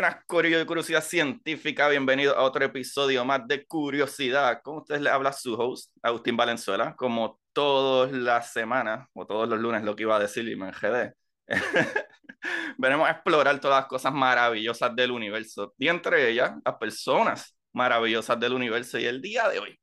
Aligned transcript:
Buenas, 0.00 0.18
de 0.28 0.64
Curiosidad 0.64 1.02
Científica. 1.02 1.88
Bienvenido 1.88 2.36
a 2.36 2.42
otro 2.44 2.64
episodio 2.64 3.24
más 3.24 3.48
de 3.48 3.66
Curiosidad. 3.66 4.62
Con 4.62 4.76
ustedes 4.76 5.00
le 5.00 5.10
habla 5.10 5.32
su 5.32 5.54
host, 5.54 5.90
Agustín 6.00 6.36
Valenzuela. 6.36 6.94
Como 6.94 7.40
todas 7.52 8.12
las 8.12 8.52
semanas, 8.52 9.08
o 9.12 9.26
todos 9.26 9.48
los 9.48 9.58
lunes, 9.58 9.82
lo 9.82 9.96
que 9.96 10.04
iba 10.04 10.14
a 10.14 10.20
decir 10.20 10.48
y 10.48 10.54
me 10.54 10.68
enredé. 10.68 11.14
Venimos 12.78 13.08
a 13.08 13.10
explorar 13.10 13.58
todas 13.58 13.80
las 13.80 13.88
cosas 13.88 14.12
maravillosas 14.12 14.94
del 14.94 15.10
universo. 15.10 15.74
Y 15.76 15.88
entre 15.88 16.30
ellas, 16.30 16.52
las 16.64 16.76
personas 16.76 17.56
maravillosas 17.72 18.38
del 18.38 18.52
universo. 18.52 19.00
Y 19.00 19.06
el 19.06 19.20
día 19.20 19.48
de 19.48 19.58
hoy, 19.58 19.80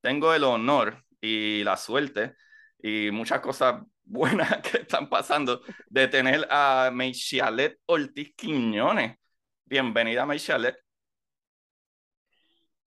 tengo 0.00 0.34
el 0.34 0.42
honor 0.42 1.04
y 1.20 1.62
la 1.62 1.76
suerte 1.76 2.34
y 2.82 3.12
muchas 3.12 3.38
cosas 3.38 3.80
buenas 4.02 4.60
que 4.62 4.78
están 4.78 5.08
pasando 5.08 5.62
de 5.88 6.08
tener 6.08 6.48
a 6.50 6.90
Meichalet 6.92 7.78
Ortiz 7.86 8.34
Quiñones. 8.36 9.21
Bienvenida, 9.72 10.26
Meichalet. 10.26 10.76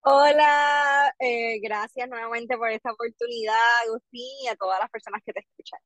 Hola, 0.02 1.14
eh, 1.20 1.60
gracias 1.62 2.08
nuevamente 2.08 2.56
por 2.58 2.70
esta 2.70 2.92
oportunidad, 2.92 3.56
Agustín, 3.88 4.22
y 4.44 4.48
a 4.48 4.56
todas 4.56 4.80
las 4.80 4.90
personas 4.92 5.22
que 5.26 5.34
te 5.34 5.40
escuchan. 5.40 5.80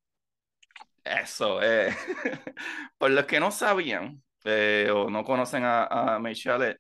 Eso, 1.04 1.62
eh. 1.64 1.96
por 2.98 3.12
los 3.12 3.26
que 3.26 3.40
no 3.40 3.50
sabían 3.52 4.22
eh, 4.44 4.90
o 4.94 5.10
no 5.10 5.24
conocen 5.24 5.64
a, 5.64 5.86
a 6.16 6.20
Meichalet 6.20 6.78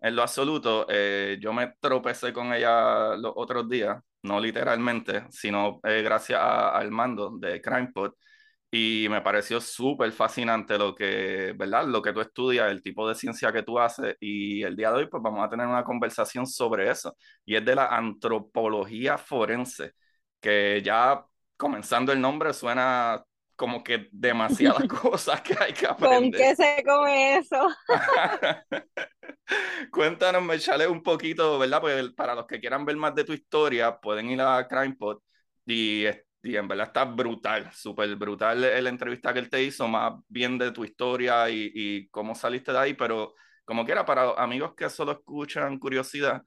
en 0.00 0.16
lo 0.16 0.22
absoluto, 0.22 0.86
eh, 0.88 1.38
yo 1.40 1.52
me 1.52 1.74
tropecé 1.80 2.32
con 2.32 2.52
ella 2.52 3.16
los 3.16 3.32
otros 3.36 3.68
días, 3.68 4.02
no 4.22 4.40
literalmente, 4.40 5.26
sino 5.30 5.78
eh, 5.84 6.02
gracias 6.02 6.40
a, 6.40 6.70
al 6.76 6.90
mando 6.90 7.36
de 7.38 7.60
CrimePod. 7.60 8.14
Y 8.72 9.08
me 9.10 9.20
pareció 9.20 9.60
súper 9.60 10.12
fascinante 10.12 10.78
lo 10.78 10.94
que, 10.94 11.52
¿verdad? 11.56 11.86
Lo 11.86 12.00
que 12.00 12.12
tú 12.12 12.20
estudias, 12.20 12.70
el 12.70 12.82
tipo 12.82 13.08
de 13.08 13.16
ciencia 13.16 13.52
que 13.52 13.64
tú 13.64 13.80
haces. 13.80 14.16
Y 14.20 14.62
el 14.62 14.76
día 14.76 14.92
de 14.92 14.98
hoy, 14.98 15.06
pues 15.08 15.20
vamos 15.22 15.44
a 15.44 15.48
tener 15.48 15.66
una 15.66 15.82
conversación 15.82 16.46
sobre 16.46 16.88
eso. 16.90 17.16
Y 17.44 17.56
es 17.56 17.64
de 17.64 17.74
la 17.74 17.86
antropología 17.86 19.18
forense, 19.18 19.92
que 20.40 20.80
ya 20.84 21.24
comenzando 21.56 22.12
el 22.12 22.20
nombre 22.20 22.54
suena 22.54 23.24
como 23.60 23.84
que 23.84 24.08
demasiadas 24.12 24.84
cosas 25.02 25.42
que 25.42 25.54
hay 25.60 25.72
que 25.72 25.86
aprender. 25.86 26.20
¿Con 26.20 26.30
qué 26.30 26.56
se 26.56 26.82
come 26.84 27.38
eso? 27.38 27.68
Cuéntanos, 29.90 30.42
Mechale, 30.42 30.86
un 30.86 31.02
poquito, 31.02 31.58
¿verdad? 31.58 31.80
Pues 31.80 32.10
para 32.12 32.34
los 32.34 32.46
que 32.46 32.60
quieran 32.60 32.84
ver 32.84 32.96
más 32.96 33.14
de 33.14 33.24
tu 33.24 33.32
historia, 33.32 33.98
pueden 33.98 34.30
ir 34.30 34.40
a 34.40 34.66
CrimePod 34.66 35.18
y, 35.66 36.06
y 36.42 36.56
en 36.56 36.68
verdad 36.68 36.88
está 36.88 37.04
brutal, 37.04 37.70
súper 37.72 38.14
brutal 38.16 38.60
la 38.60 38.88
entrevista 38.90 39.32
que 39.32 39.40
él 39.40 39.50
te 39.50 39.62
hizo, 39.62 39.86
más 39.88 40.14
bien 40.28 40.58
de 40.58 40.72
tu 40.72 40.84
historia 40.84 41.48
y, 41.50 41.70
y 41.74 42.08
cómo 42.08 42.34
saliste 42.34 42.72
de 42.72 42.78
ahí, 42.78 42.94
pero 42.94 43.34
como 43.64 43.84
quiera, 43.84 44.04
para 44.04 44.30
amigos 44.32 44.74
que 44.74 44.88
solo 44.90 45.12
escuchan 45.12 45.78
curiosidad, 45.78 46.42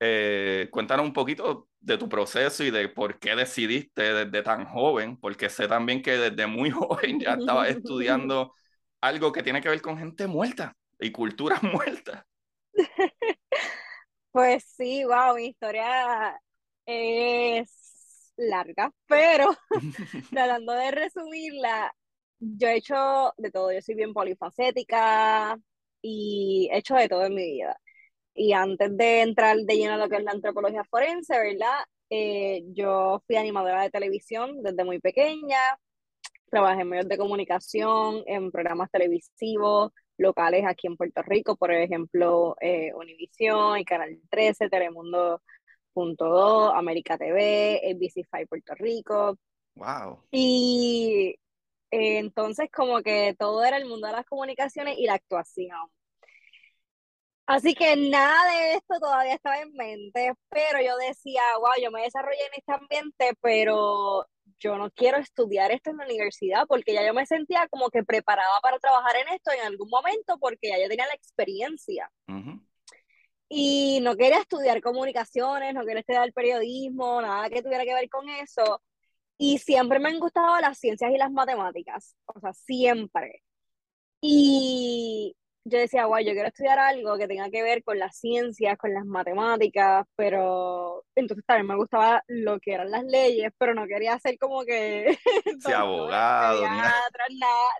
eh, 0.00 0.68
cuéntanos 0.70 1.06
un 1.06 1.12
poquito 1.12 1.68
de 1.80 1.96
tu 1.98 2.08
proceso 2.08 2.64
y 2.64 2.70
de 2.70 2.88
por 2.88 3.18
qué 3.18 3.34
decidiste 3.36 4.12
desde 4.12 4.42
tan 4.42 4.64
joven, 4.66 5.16
porque 5.18 5.48
sé 5.48 5.68
también 5.68 6.02
que 6.02 6.12
desde 6.18 6.46
muy 6.46 6.70
joven 6.72 7.20
ya 7.20 7.34
estabas 7.34 7.68
estudiando 7.70 8.52
algo 9.00 9.32
que 9.32 9.42
tiene 9.42 9.60
que 9.60 9.68
ver 9.68 9.80
con 9.82 9.98
gente 9.98 10.26
muerta 10.26 10.76
y 10.98 11.10
culturas 11.12 11.62
muertas. 11.62 12.24
Pues 14.32 14.64
sí, 14.76 15.04
wow, 15.04 15.34
mi 15.36 15.46
historia 15.48 16.38
es 16.86 17.85
larga, 18.36 18.92
pero 19.06 19.50
tratando 20.30 20.72
de 20.72 20.90
resumirla, 20.90 21.94
yo 22.38 22.68
he 22.68 22.76
hecho 22.76 23.32
de 23.36 23.50
todo, 23.50 23.72
yo 23.72 23.80
soy 23.80 23.94
bien 23.94 24.12
polifacética 24.12 25.58
y 26.02 26.68
he 26.72 26.78
hecho 26.78 26.94
de 26.96 27.08
todo 27.08 27.24
en 27.24 27.34
mi 27.34 27.44
vida. 27.52 27.78
Y 28.34 28.52
antes 28.52 28.96
de 28.96 29.22
entrar 29.22 29.56
de 29.56 29.76
lleno 29.76 29.94
a 29.94 29.96
lo 29.96 30.08
que 30.08 30.16
es 30.16 30.24
la 30.24 30.32
antropología 30.32 30.84
forense, 30.84 31.38
¿verdad? 31.38 31.84
Eh, 32.10 32.62
yo 32.74 33.22
fui 33.26 33.36
animadora 33.36 33.82
de 33.82 33.90
televisión 33.90 34.62
desde 34.62 34.84
muy 34.84 35.00
pequeña, 35.00 35.58
trabajé 36.50 36.82
en 36.82 36.88
medios 36.88 37.08
de 37.08 37.18
comunicación, 37.18 38.22
en 38.26 38.50
programas 38.50 38.90
televisivos, 38.90 39.92
locales 40.18 40.64
aquí 40.66 40.86
en 40.86 40.96
Puerto 40.96 41.22
Rico, 41.22 41.56
por 41.56 41.72
ejemplo, 41.72 42.56
eh, 42.60 42.92
Univisión, 42.94 43.78
y 43.78 43.84
Canal 43.84 44.18
13, 44.30 44.68
Telemundo.2, 45.96 46.72
América 46.74 47.16
TV, 47.16 47.80
ABC5 47.84 48.48
Puerto 48.48 48.74
Rico. 48.74 49.38
Wow. 49.74 50.22
Y 50.30 51.38
eh, 51.90 52.18
entonces 52.18 52.68
como 52.70 53.02
que 53.02 53.34
todo 53.38 53.64
era 53.64 53.78
el 53.78 53.86
mundo 53.86 54.06
de 54.06 54.12
las 54.12 54.26
comunicaciones 54.26 54.98
y 54.98 55.06
la 55.06 55.14
actuación. 55.14 55.78
Así 57.46 57.74
que 57.74 57.94
nada 57.96 58.50
de 58.50 58.72
esto 58.74 58.98
todavía 58.98 59.34
estaba 59.34 59.60
en 59.60 59.72
mente, 59.72 60.32
pero 60.48 60.80
yo 60.84 60.96
decía, 60.96 61.42
wow, 61.60 61.80
yo 61.80 61.92
me 61.92 62.02
desarrollé 62.02 62.40
en 62.40 62.54
este 62.56 62.72
ambiente, 62.72 63.32
pero 63.40 64.26
yo 64.58 64.76
no 64.76 64.90
quiero 64.90 65.18
estudiar 65.18 65.70
esto 65.70 65.90
en 65.90 65.98
la 65.98 66.06
universidad 66.06 66.66
porque 66.66 66.94
ya 66.94 67.06
yo 67.06 67.14
me 67.14 67.24
sentía 67.26 67.68
como 67.68 67.88
que 67.90 68.02
preparada 68.02 68.60
para 68.62 68.78
trabajar 68.78 69.14
en 69.16 69.28
esto 69.34 69.52
en 69.52 69.64
algún 69.64 69.88
momento 69.88 70.38
porque 70.40 70.70
ya 70.70 70.78
yo 70.82 70.88
tenía 70.88 71.06
la 71.06 71.14
experiencia. 71.14 72.10
Y 73.48 74.00
no 74.02 74.16
quería 74.16 74.38
estudiar 74.38 74.80
comunicaciones, 74.80 75.74
no 75.74 75.84
quería 75.84 76.00
estudiar 76.00 76.32
periodismo, 76.32 77.22
nada 77.22 77.48
que 77.48 77.62
tuviera 77.62 77.84
que 77.84 77.94
ver 77.94 78.08
con 78.08 78.28
eso. 78.28 78.82
Y 79.38 79.58
siempre 79.58 79.98
me 79.98 80.08
han 80.08 80.18
gustado 80.18 80.58
las 80.60 80.78
ciencias 80.78 81.10
y 81.12 81.18
las 81.18 81.30
matemáticas, 81.30 82.16
o 82.26 82.40
sea, 82.40 82.52
siempre. 82.52 83.42
Y 84.20 85.36
yo 85.68 85.78
decía, 85.78 86.04
guay, 86.04 86.24
yo 86.24 86.32
quiero 86.32 86.48
estudiar 86.48 86.78
algo 86.78 87.18
que 87.18 87.26
tenga 87.26 87.50
que 87.50 87.62
ver 87.62 87.82
con 87.82 87.98
las 87.98 88.16
ciencias, 88.16 88.78
con 88.78 88.94
las 88.94 89.04
matemáticas, 89.04 90.06
pero 90.14 91.04
entonces 91.14 91.44
también 91.44 91.66
me 91.66 91.76
gustaba 91.76 92.22
lo 92.28 92.60
que 92.60 92.72
eran 92.74 92.90
las 92.90 93.04
leyes, 93.04 93.52
pero 93.58 93.74
no 93.74 93.86
quería 93.86 94.18
ser 94.20 94.38
como 94.38 94.64
que... 94.64 95.18
Sí, 95.60 95.72
abogado. 95.74 96.62
nada, 96.62 97.02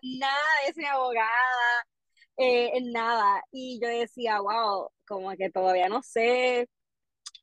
nada 0.02 0.44
de 0.66 0.72
ser 0.74 0.86
abogada, 0.86 1.86
eh, 2.36 2.70
en 2.74 2.92
nada. 2.92 3.42
Y 3.52 3.80
yo 3.80 3.88
decía, 3.88 4.40
wow, 4.40 4.90
como 5.06 5.30
que 5.36 5.50
todavía 5.50 5.88
no 5.88 6.02
sé 6.02 6.68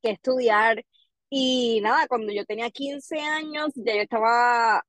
qué 0.02 0.12
estudiar. 0.12 0.84
Y 1.30 1.82
nada, 1.82 2.08
cuando 2.08 2.32
yo 2.34 2.46
tenía 2.46 2.70
15 2.72 3.20
años, 3.20 3.72
ya 3.76 3.96
yo 3.96 4.02
estaba 4.02 4.84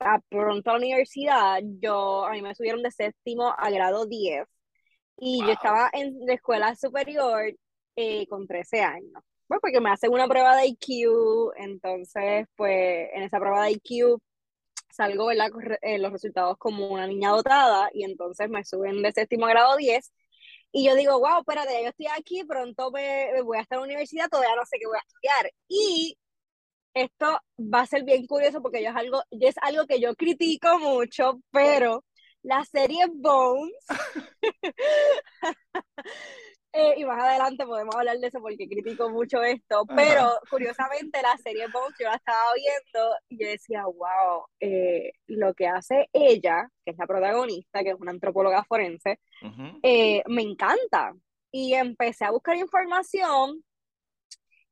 a 0.00 0.18
pronto 0.28 0.70
a 0.70 0.72
la 0.74 0.78
universidad, 0.78 1.60
yo, 1.80 2.24
a 2.26 2.32
mí 2.32 2.42
me 2.42 2.54
subieron 2.54 2.82
de 2.82 2.90
séptimo 2.90 3.54
a 3.56 3.70
grado 3.70 4.06
10 4.06 4.46
y 5.18 5.40
yo 5.44 5.52
estaba 5.52 5.90
en 5.92 6.18
la 6.26 6.34
escuela 6.34 6.74
superior 6.76 7.52
eh, 7.96 8.26
con 8.28 8.46
13 8.46 8.82
años. 8.82 9.22
Pues 9.46 9.60
porque 9.60 9.80
me 9.80 9.90
hacen 9.90 10.12
una 10.12 10.28
prueba 10.28 10.56
de 10.56 10.68
IQ, 10.68 11.52
entonces 11.56 12.46
pues 12.56 13.08
en 13.14 13.22
esa 13.22 13.38
prueba 13.38 13.64
de 13.64 13.72
IQ 13.72 14.20
salgo, 14.92 15.26
¿verdad? 15.26 15.48
Eh, 15.82 15.98
los 15.98 16.12
resultados 16.12 16.56
como 16.58 16.88
una 16.88 17.06
niña 17.06 17.30
dotada 17.30 17.90
y 17.92 18.04
entonces 18.04 18.48
me 18.48 18.64
suben 18.64 19.02
de 19.02 19.12
séptimo 19.12 19.46
grado 19.46 19.76
10 19.76 20.12
y 20.72 20.84
yo 20.86 20.94
digo, 20.94 21.18
wow, 21.18 21.40
espérate, 21.40 21.82
yo 21.82 21.88
estoy 21.88 22.06
aquí, 22.16 22.44
pronto 22.44 22.90
me, 22.92 23.30
me 23.34 23.42
voy 23.42 23.58
a 23.58 23.62
estar 23.62 23.76
en 23.76 23.80
la 23.82 23.86
universidad, 23.86 24.28
todavía 24.28 24.54
no 24.56 24.64
sé 24.66 24.78
qué 24.78 24.86
voy 24.86 24.98
a 24.98 25.00
estudiar. 25.00 25.52
Y 25.68 26.16
esto 26.94 27.40
va 27.58 27.80
a 27.80 27.86
ser 27.86 28.04
bien 28.04 28.26
curioso 28.26 28.62
porque 28.62 28.82
yo 28.82 28.90
es 28.90 28.96
algo, 28.96 29.22
es 29.30 29.56
algo 29.62 29.86
que 29.86 30.00
yo 30.00 30.14
critico 30.14 30.78
mucho, 30.78 31.40
pero 31.50 32.04
la 32.42 32.64
serie 32.64 33.06
Bones, 33.12 33.74
Eh, 36.80 36.94
y 36.96 37.04
más 37.04 37.22
adelante 37.22 37.66
podemos 37.66 37.94
hablar 37.94 38.18
de 38.18 38.28
eso 38.28 38.40
porque 38.40 38.66
critico 38.66 39.10
mucho 39.10 39.42
esto, 39.42 39.84
pero 39.94 40.38
curiosamente 40.48 41.20
la 41.20 41.36
serie 41.36 41.66
Bones 41.70 41.94
yo 42.00 42.08
la 42.08 42.14
estaba 42.14 42.54
viendo 42.54 43.16
y 43.28 43.38
yo 43.38 43.48
decía, 43.48 43.84
wow, 43.84 44.46
eh, 44.60 45.12
lo 45.26 45.52
que 45.52 45.66
hace 45.66 46.08
ella, 46.14 46.70
que 46.82 46.92
es 46.92 46.98
la 46.98 47.06
protagonista, 47.06 47.82
que 47.82 47.90
es 47.90 47.96
una 48.00 48.12
antropóloga 48.12 48.64
forense, 48.64 49.20
eh, 49.82 50.22
me 50.26 50.42
encanta. 50.42 51.12
Y 51.52 51.74
empecé 51.74 52.24
a 52.24 52.30
buscar 52.30 52.56
información 52.56 53.62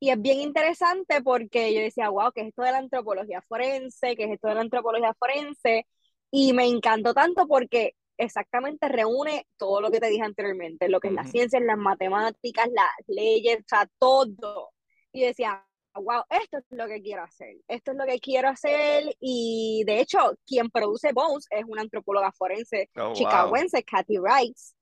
y 0.00 0.10
es 0.10 0.22
bien 0.22 0.40
interesante 0.40 1.20
porque 1.22 1.74
yo 1.74 1.80
decía, 1.80 2.08
wow, 2.08 2.32
¿qué 2.32 2.42
es 2.42 2.48
esto 2.48 2.62
de 2.62 2.72
la 2.72 2.78
antropología 2.78 3.42
forense? 3.42 4.16
¿Qué 4.16 4.24
es 4.24 4.30
esto 4.30 4.48
de 4.48 4.54
la 4.54 4.60
antropología 4.62 5.12
forense? 5.18 5.86
Y 6.30 6.54
me 6.54 6.66
encantó 6.66 7.12
tanto 7.12 7.46
porque 7.46 7.96
exactamente 8.18 8.88
reúne 8.88 9.46
todo 9.56 9.80
lo 9.80 9.90
que 9.90 10.00
te 10.00 10.08
dije 10.08 10.22
anteriormente, 10.22 10.88
lo 10.88 11.00
que 11.00 11.08
es 11.08 11.14
la 11.14 11.24
ciencia, 11.24 11.60
las 11.60 11.78
matemáticas, 11.78 12.68
las 12.70 13.06
leyes, 13.06 13.58
o 13.60 13.68
sea, 13.68 13.88
todo. 13.98 14.70
Y 15.12 15.22
decía, 15.22 15.64
wow, 15.94 16.22
esto 16.28 16.58
es 16.58 16.64
lo 16.70 16.86
que 16.86 17.00
quiero 17.00 17.22
hacer, 17.22 17.56
esto 17.68 17.92
es 17.92 17.96
lo 17.96 18.04
que 18.04 18.18
quiero 18.18 18.48
hacer. 18.48 19.16
Y 19.20 19.84
de 19.86 20.00
hecho, 20.00 20.18
quien 20.46 20.70
produce 20.70 21.12
Bones 21.12 21.46
es 21.50 21.64
una 21.66 21.82
antropóloga 21.82 22.32
forense 22.32 22.90
oh, 22.96 23.12
chicagoense, 23.14 23.82
Kathy 23.84 24.18
Rice. 24.18 24.74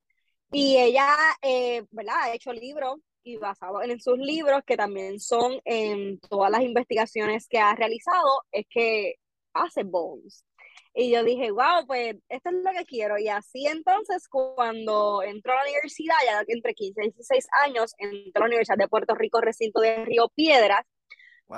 Y 0.53 0.77
ella, 0.77 1.09
eh, 1.43 1.85
¿verdad? 1.91 2.15
Ha 2.23 2.35
hecho 2.35 2.53
libros 2.53 2.97
y 3.23 3.37
basado 3.37 3.83
en 3.83 4.01
sus 4.01 4.19
libros, 4.19 4.63
que 4.65 4.77
también 4.77 5.19
son 5.19 5.61
en 5.65 6.21
todas 6.21 6.51
las 6.51 6.63
investigaciones 6.63 7.49
que 7.49 7.59
ha 7.59 7.75
realizado, 7.75 8.43
es 8.53 8.67
que 8.71 9.17
hace 9.53 9.83
Bones. 9.83 10.45
Y 10.99 11.11
yo 11.11 11.23
dije, 11.23 11.51
wow, 11.51 11.87
pues 11.87 12.17
esto 12.31 12.49
es 12.49 12.55
lo 12.55 12.71
que 12.73 12.87
quiero. 12.87 13.19
Y 13.19 13.29
así 13.29 13.67
entonces, 13.67 14.27
cuando 14.29 15.23
entró 15.23 15.53
a 15.53 15.57
la 15.57 15.63
universidad, 15.65 16.15
ya 16.25 16.43
entre 16.49 16.73
15 16.73 17.01
y 17.03 17.11
16 17.11 17.47
años, 17.67 17.93
entró 17.99 18.45
a 18.45 18.47
la 18.47 18.53
Universidad 18.53 18.79
de 18.79 18.89
Puerto 18.89 19.15
Rico, 19.15 19.43
recinto 19.43 19.81
de 19.83 20.07
Río 20.07 20.31
Piedras, 20.35 20.87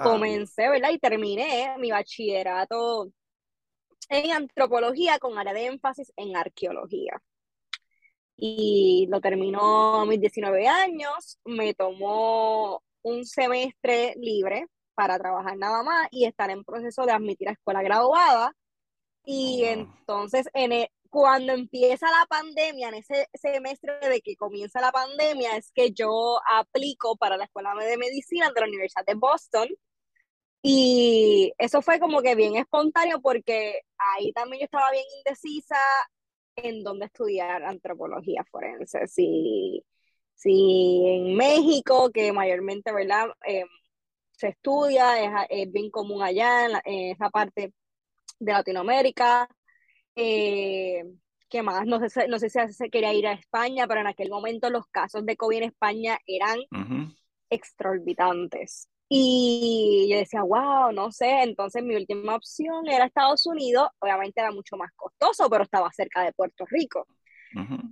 comencé, 0.03 0.69
¿verdad? 0.69 0.91
Y 0.91 0.99
terminé 0.99 1.77
mi 1.79 1.93
bachillerato 1.93 3.13
en 4.09 4.33
antropología 4.33 5.21
con 5.21 5.39
área 5.39 5.55
de 5.55 5.67
énfasis 5.67 6.13
en 6.17 6.37
arqueología. 6.37 7.23
Y 8.37 9.07
lo 9.09 9.21
terminó 9.21 10.01
a 10.01 10.05
mis 10.07 10.21
19 10.21 10.67
años, 10.67 11.39
me 11.45 11.75
tomó 11.75 12.83
un 13.03 13.25
semestre 13.25 14.15
libre 14.17 14.67
para 14.95 15.17
trabajar 15.17 15.57
nada 15.57 15.85
más 15.85 16.09
y 16.11 16.25
estar 16.25 16.51
en 16.51 16.65
proceso 16.65 17.07
de 17.07 17.13
admitir 17.13 17.49
a 17.49 17.53
escuela 17.53 17.83
graduada 17.83 18.53
y 19.31 19.65
entonces, 19.65 20.49
en 20.55 20.73
e, 20.73 20.91
cuando 21.11 21.53
empieza 21.53 22.07
la 22.11 22.25
pandemia, 22.31 22.89
en 22.89 22.95
ese 22.95 23.29
semestre 23.35 23.99
de 24.09 24.23
que 24.23 24.37
comienza 24.37 24.81
la 24.81 24.91
pandemia, 24.91 25.55
es 25.59 25.71
que 25.73 25.93
yo 25.93 26.41
aplico 26.51 27.15
para 27.17 27.37
la 27.37 27.45
Escuela 27.45 27.75
de 27.75 27.99
Medicina 27.99 28.51
de 28.55 28.61
la 28.63 28.67
Universidad 28.67 29.05
de 29.07 29.15
Boston. 29.15 29.69
Y 30.63 31.53
eso 31.59 31.83
fue 31.83 32.01
como 32.01 32.23
que 32.23 32.35
bien 32.37 32.57
espontáneo 32.57 33.21
porque 33.21 33.83
ahí 33.99 34.33
también 34.33 34.61
yo 34.61 34.65
estaba 34.65 34.91
bien 34.93 35.05
indecisa 35.19 35.77
en 36.57 36.83
dónde 36.83 37.07
estudiar 37.07 37.65
antropología 37.65 38.45
forense. 38.51 39.07
Si, 39.09 39.85
si 40.35 41.05
en 41.07 41.37
México, 41.37 42.11
que 42.13 42.33
mayormente, 42.33 42.93
¿verdad? 42.93 43.29
Em, 43.45 43.69
se 44.33 44.49
estudia, 44.49 45.23
es, 45.23 45.31
es, 45.51 45.73
bien 45.73 45.91
común 45.91 46.23
allá 46.23 46.67
en, 46.67 46.73
en 46.87 47.13
esa 47.13 47.31
parte 47.31 47.75
de 48.39 48.53
Latinoamérica. 48.53 49.49
Eh, 50.15 51.05
¿Qué 51.49 51.63
más? 51.63 51.87
No 51.87 52.07
sé, 52.09 52.29
no 52.29 52.39
sé 52.39 52.51
si 52.51 52.73
se 52.73 52.91
quería 52.91 53.15
ir 53.15 53.27
a 53.27 53.33
España, 53.33 53.87
pero 53.87 54.01
en 54.01 54.07
aquel 54.07 54.29
momento 54.29 54.69
los 54.71 54.87
casos 54.89 55.25
de 55.25 55.37
COVID 55.37 55.59
en 55.59 55.65
España 55.65 56.19
eran 56.27 56.59
extraorbitantes. 57.51 58.89
Y 59.09 60.07
yo 60.11 60.19
decía, 60.19 60.43
wow, 60.43 60.93
no 60.93 61.11
sé, 61.11 61.43
entonces 61.43 61.83
mi 61.83 61.97
última 61.97 62.37
opción 62.37 62.87
era 62.89 63.07
Estados 63.07 63.47
Unidos, 63.47 63.89
obviamente 64.01 64.41
era 64.41 64.51
mucho 64.51 64.77
más 64.77 64.93
costoso, 64.95 65.49
pero 65.49 65.65
estaba 65.65 65.91
cerca 65.93 66.23
de 66.23 66.33
Puerto 66.33 66.67
Rico. 66.67 67.07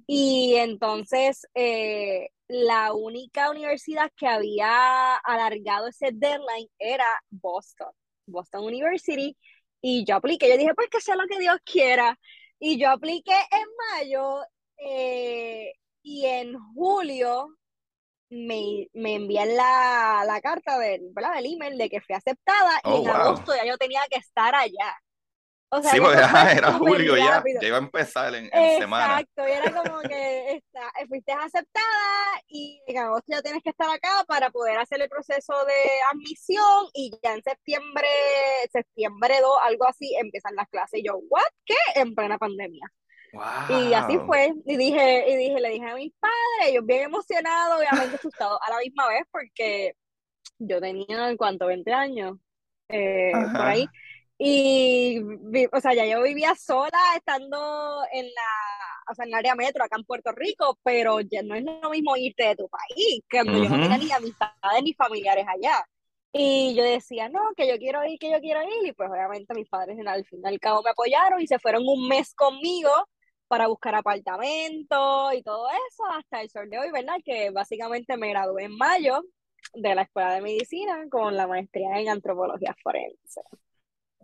Y 0.07 0.55
entonces 0.57 1.47
eh, 1.55 2.29
la 2.49 2.93
única 2.93 3.51
universidad 3.51 4.13
que 4.15 4.27
había 4.29 5.17
alargado 5.17 5.89
ese 5.89 6.11
deadline 6.13 6.69
era 6.79 7.07
Boston, 7.31 7.89
Boston 8.27 8.65
University, 8.65 9.35
y 9.81 10.05
yo 10.05 10.17
apliqué, 10.17 10.49
yo 10.49 10.57
dije, 10.57 10.75
pues 10.75 10.89
que 10.91 11.01
sea 11.01 11.17
lo 11.17 11.27
que 11.27 11.39
Dios 11.39 11.57
quiera. 11.65 12.19
Y 12.59 12.79
yo 12.79 12.91
apliqué 12.91 13.35
en 13.35 13.67
mayo 13.95 14.43
eh, 14.79 15.73
y 16.03 16.25
en 16.27 16.59
julio 16.75 17.49
me, 18.31 18.89
me 18.95 19.15
envían 19.15 19.55
la, 19.57 20.25
la 20.27 20.41
carta 20.41 20.79
del, 20.79 21.13
email 21.45 21.79
de 21.79 21.89
que 21.89 22.01
fui 22.01 22.15
aceptada 22.15 22.81
y 22.85 22.89
oh, 22.89 23.03
en 23.03 23.09
agosto 23.09 23.55
ya 23.55 23.65
yo 23.67 23.77
tenía 23.77 24.01
que 24.11 24.19
estar 24.19 24.55
allá. 24.55 24.97
O 25.69 25.83
sea, 25.83 25.91
sí, 25.91 26.01
porque 26.01 26.19
era, 26.19 26.73
julio 26.75 27.17
ya, 27.17 27.43
ya 27.61 27.69
iba 27.69 27.77
a 27.77 27.81
empezar 27.81 28.35
en, 28.35 28.49
en 28.53 28.81
semana. 28.81 29.21
Exacto, 29.21 29.49
y 29.49 29.51
era 29.51 29.83
como 29.83 30.01
que 30.01 30.53
está, 30.55 30.81
fuiste 31.09 31.33
aceptada 31.33 32.41
y 32.47 32.81
en 32.87 32.99
agosto 32.99 33.25
ya 33.29 33.43
tienes 33.43 33.63
que 33.63 33.71
estar 33.71 33.91
acá 33.91 34.25
para 34.29 34.51
poder 34.51 34.79
hacer 34.79 35.03
el 35.03 35.09
proceso 35.09 35.53
de 35.65 35.75
admisión 36.13 36.87
y 36.95 37.11
ya 37.23 37.35
en 37.35 37.43
septiembre, 37.43 38.09
septiembre 38.73 39.35
2, 39.41 39.51
algo 39.65 39.89
así, 39.89 40.15
empiezan 40.21 40.55
las 40.55 40.69
clases. 40.69 41.01
Y 41.01 41.07
yo, 41.07 41.17
¿what? 41.29 41.43
¿Qué? 41.65 41.75
En 41.97 42.15
plena 42.15 42.39
pandemia. 42.39 42.89
Y 43.69 43.93
así 43.93 44.19
fue, 44.27 44.55
y 44.65 44.77
dije, 44.77 45.31
y 45.31 45.37
dije, 45.37 45.61
le 45.61 45.71
dije 45.71 45.87
a 45.87 45.95
mis 45.95 46.13
padres, 46.19 46.69
ellos 46.69 46.87
bien 46.87 47.03
emocionados, 47.03 47.79
obviamente 47.79 48.17
asustados 48.17 48.59
a 48.67 48.71
la 48.71 48.79
misma 48.79 49.09
vez, 49.09 49.23
porque 49.31 49.95
yo 50.59 50.81
tenía, 50.81 51.29
en 51.29 51.37
cuanto 51.37 51.67
20 51.67 51.93
años, 51.93 52.39
eh, 52.89 53.33
por 53.33 53.61
ahí, 53.61 53.87
y, 54.39 55.19
o 55.73 55.81
sea, 55.81 55.95
ya 55.95 56.05
yo 56.07 56.23
vivía 56.23 56.55
sola 56.55 56.99
estando 57.17 58.03
en 58.13 58.27
la, 58.27 59.11
o 59.11 59.15
sea, 59.15 59.25
en 59.25 59.31
el 59.31 59.35
área 59.35 59.55
metro 59.55 59.85
acá 59.85 59.97
en 59.97 60.05
Puerto 60.05 60.33
Rico, 60.33 60.79
pero 60.83 61.21
ya 61.21 61.43
no 61.43 61.55
es 61.55 61.65
lo 61.65 61.91
mismo 61.91 62.17
irte 62.17 62.49
de 62.49 62.57
tu 62.57 62.69
país, 62.69 63.23
que 63.29 63.39
yo 63.39 63.45
no 63.45 63.89
tenía 63.89 63.99
ni 63.99 64.13
amistades 64.13 64.83
ni 64.83 64.93
familiares 64.95 65.47
allá. 65.49 65.85
Y 66.33 66.75
yo 66.75 66.85
decía, 66.85 67.31
no, 67.31 67.41
que 67.57 67.67
yo 67.67 67.79
quiero 67.79 68.05
ir, 68.05 68.19
que 68.19 68.31
yo 68.31 68.41
quiero 68.41 68.63
ir. 68.63 68.89
Y 68.89 68.93
pues 68.93 69.09
obviamente 69.11 69.55
mis 69.55 69.69
padres 69.69 69.97
al 70.07 70.27
fin 70.27 70.41
y 70.45 70.49
al 70.49 70.61
cabo 70.61 70.83
me 70.83 70.91
apoyaron 70.91 71.41
y 71.41 71.47
se 71.47 71.59
fueron 71.59 71.85
un 71.87 72.09
mes 72.09 72.35
conmigo 72.35 72.91
para 73.49 73.69
buscar 73.69 73.95
apartamento 73.95 75.33
y 75.33 75.43
todo 75.43 75.69
eso 75.71 76.05
hasta 76.13 76.43
el 76.43 76.51
sol 76.51 76.69
de 76.69 76.79
hoy, 76.79 76.91
¿verdad? 76.91 77.17
Que 77.25 77.51
básicamente 77.51 78.17
me 78.19 78.29
gradué 78.31 78.65
en 78.65 78.77
mayo 78.77 79.23
de 79.75 79.95
la 79.95 80.03
Escuela 80.03 80.35
de 80.35 80.43
Medicina 80.43 81.05
con 81.11 81.37
la 81.37 81.47
maestría 81.47 81.99
en 82.01 82.09
antropología 82.11 82.77
forense. 82.83 83.41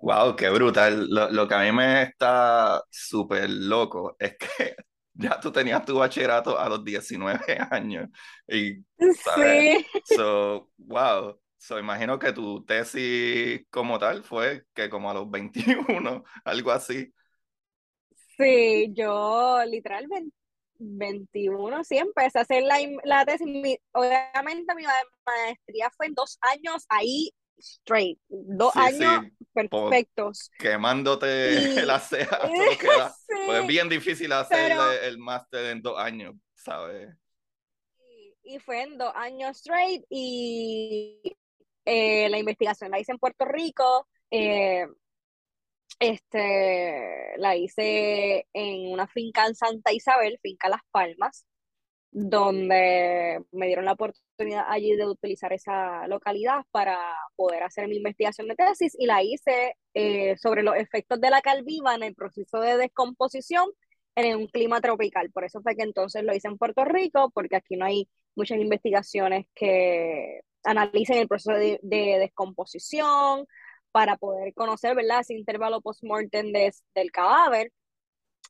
Wow, 0.02 0.34
qué 0.34 0.50
brutal. 0.50 1.06
Lo, 1.08 1.30
lo 1.30 1.46
que 1.46 1.54
a 1.54 1.60
mí 1.60 1.70
me 1.70 2.02
está 2.02 2.82
súper 2.90 3.48
loco 3.48 4.16
es 4.18 4.36
que 4.36 4.74
ya 5.14 5.38
tú 5.38 5.52
tenías 5.52 5.84
tu 5.84 5.96
bachillerato 5.96 6.58
a 6.58 6.68
los 6.68 6.84
19 6.84 7.38
años. 7.70 8.08
Y, 8.48 8.84
¿sabes? 9.22 9.86
Sí. 10.04 10.16
So, 10.16 10.70
wow. 10.78 11.38
So, 11.56 11.78
imagino 11.78 12.18
que 12.18 12.32
tu 12.32 12.64
tesis 12.64 13.60
como 13.70 13.96
tal 14.00 14.24
fue 14.24 14.64
que 14.74 14.90
como 14.90 15.08
a 15.08 15.14
los 15.14 15.30
21, 15.30 16.24
algo 16.44 16.72
así. 16.72 17.12
Sí, 18.36 18.92
yo 18.92 19.60
literalmente 19.66 20.34
21, 20.80 21.84
sí, 21.84 21.98
empecé 21.98 22.40
a 22.40 22.42
hacer 22.42 22.64
la, 22.64 22.78
la 23.04 23.24
tesis. 23.24 23.46
obviamente 23.92 24.74
mi 24.74 24.82
maestría 25.24 25.90
fue 25.96 26.06
en 26.06 26.14
dos 26.14 26.38
años 26.40 26.86
ahí 26.88 27.32
straight, 27.62 28.18
dos 28.28 28.74
años 28.76 29.26
perfectos. 29.52 30.50
Quemándote 30.58 31.84
la 31.86 31.98
ceja, 31.98 32.38
Pues 33.46 33.62
es 33.62 33.66
bien 33.66 33.88
difícil 33.88 34.32
hacer 34.32 34.72
el 35.02 35.18
máster 35.18 35.66
en 35.66 35.82
dos 35.82 35.98
años, 35.98 36.34
¿sabes? 36.54 37.08
Y, 38.44 38.58
fue 38.58 38.82
en 38.82 38.98
dos 38.98 39.12
años 39.14 39.56
straight 39.56 40.04
y 40.10 41.20
eh, 41.84 42.28
la 42.28 42.38
investigación 42.38 42.90
la 42.90 43.00
hice 43.00 43.12
en 43.12 43.18
Puerto 43.18 43.44
Rico. 43.44 44.08
Eh, 44.30 44.86
este, 45.98 47.34
la 47.36 47.56
hice 47.56 48.46
en 48.52 48.92
una 48.92 49.06
finca 49.06 49.46
en 49.46 49.54
Santa 49.54 49.92
Isabel, 49.92 50.38
finca 50.42 50.68
Las 50.68 50.82
Palmas 50.90 51.46
donde 52.12 53.42
me 53.52 53.66
dieron 53.66 53.86
la 53.86 53.92
oportunidad 53.92 54.66
allí 54.68 54.94
de 54.96 55.06
utilizar 55.06 55.52
esa 55.54 56.06
localidad 56.08 56.60
para 56.70 56.98
poder 57.36 57.62
hacer 57.62 57.88
mi 57.88 57.96
investigación 57.96 58.48
de 58.48 58.54
tesis 58.54 58.94
y 58.98 59.06
la 59.06 59.22
hice 59.22 59.76
eh, 59.94 60.36
sobre 60.36 60.62
los 60.62 60.76
efectos 60.76 61.20
de 61.20 61.30
la 61.30 61.40
calviva 61.40 61.94
en 61.94 62.02
el 62.02 62.14
proceso 62.14 62.60
de 62.60 62.76
descomposición 62.76 63.70
en 64.14 64.36
un 64.36 64.46
clima 64.48 64.80
tropical. 64.82 65.30
Por 65.30 65.44
eso 65.44 65.62
fue 65.62 65.74
que 65.74 65.84
entonces 65.84 66.22
lo 66.22 66.34
hice 66.34 66.48
en 66.48 66.58
Puerto 66.58 66.84
Rico, 66.84 67.30
porque 67.34 67.56
aquí 67.56 67.76
no 67.76 67.86
hay 67.86 68.08
muchas 68.34 68.58
investigaciones 68.58 69.46
que 69.54 70.42
analicen 70.64 71.16
el 71.16 71.28
proceso 71.28 71.52
de, 71.58 71.80
descomposición 71.82 73.46
para 73.90 74.16
poder 74.16 74.52
conocer, 74.54 74.94
¿verdad?, 74.94 75.20
ese 75.20 75.34
intervalo 75.34 75.80
post-mortem 75.80 76.52
del 76.52 77.10
cadáver. 77.10 77.72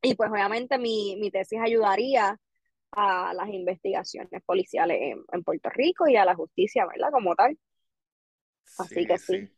Y 0.02 0.14
pues 0.16 0.30
obviamente 0.30 0.78
mi, 0.78 1.16
mi 1.20 1.30
tesis 1.30 1.60
ayudaría 1.62 2.40
a 2.92 3.34
las 3.34 3.48
investigaciones 3.50 4.42
policiales 4.44 4.98
en, 5.00 5.24
en 5.32 5.42
Puerto 5.44 5.70
Rico 5.70 6.08
y 6.08 6.16
a 6.16 6.24
la 6.24 6.34
justicia, 6.34 6.86
¿verdad? 6.86 7.10
Como 7.12 7.34
tal. 7.34 7.58
Así 8.76 9.06
que 9.06 9.18
sí. 9.18 9.48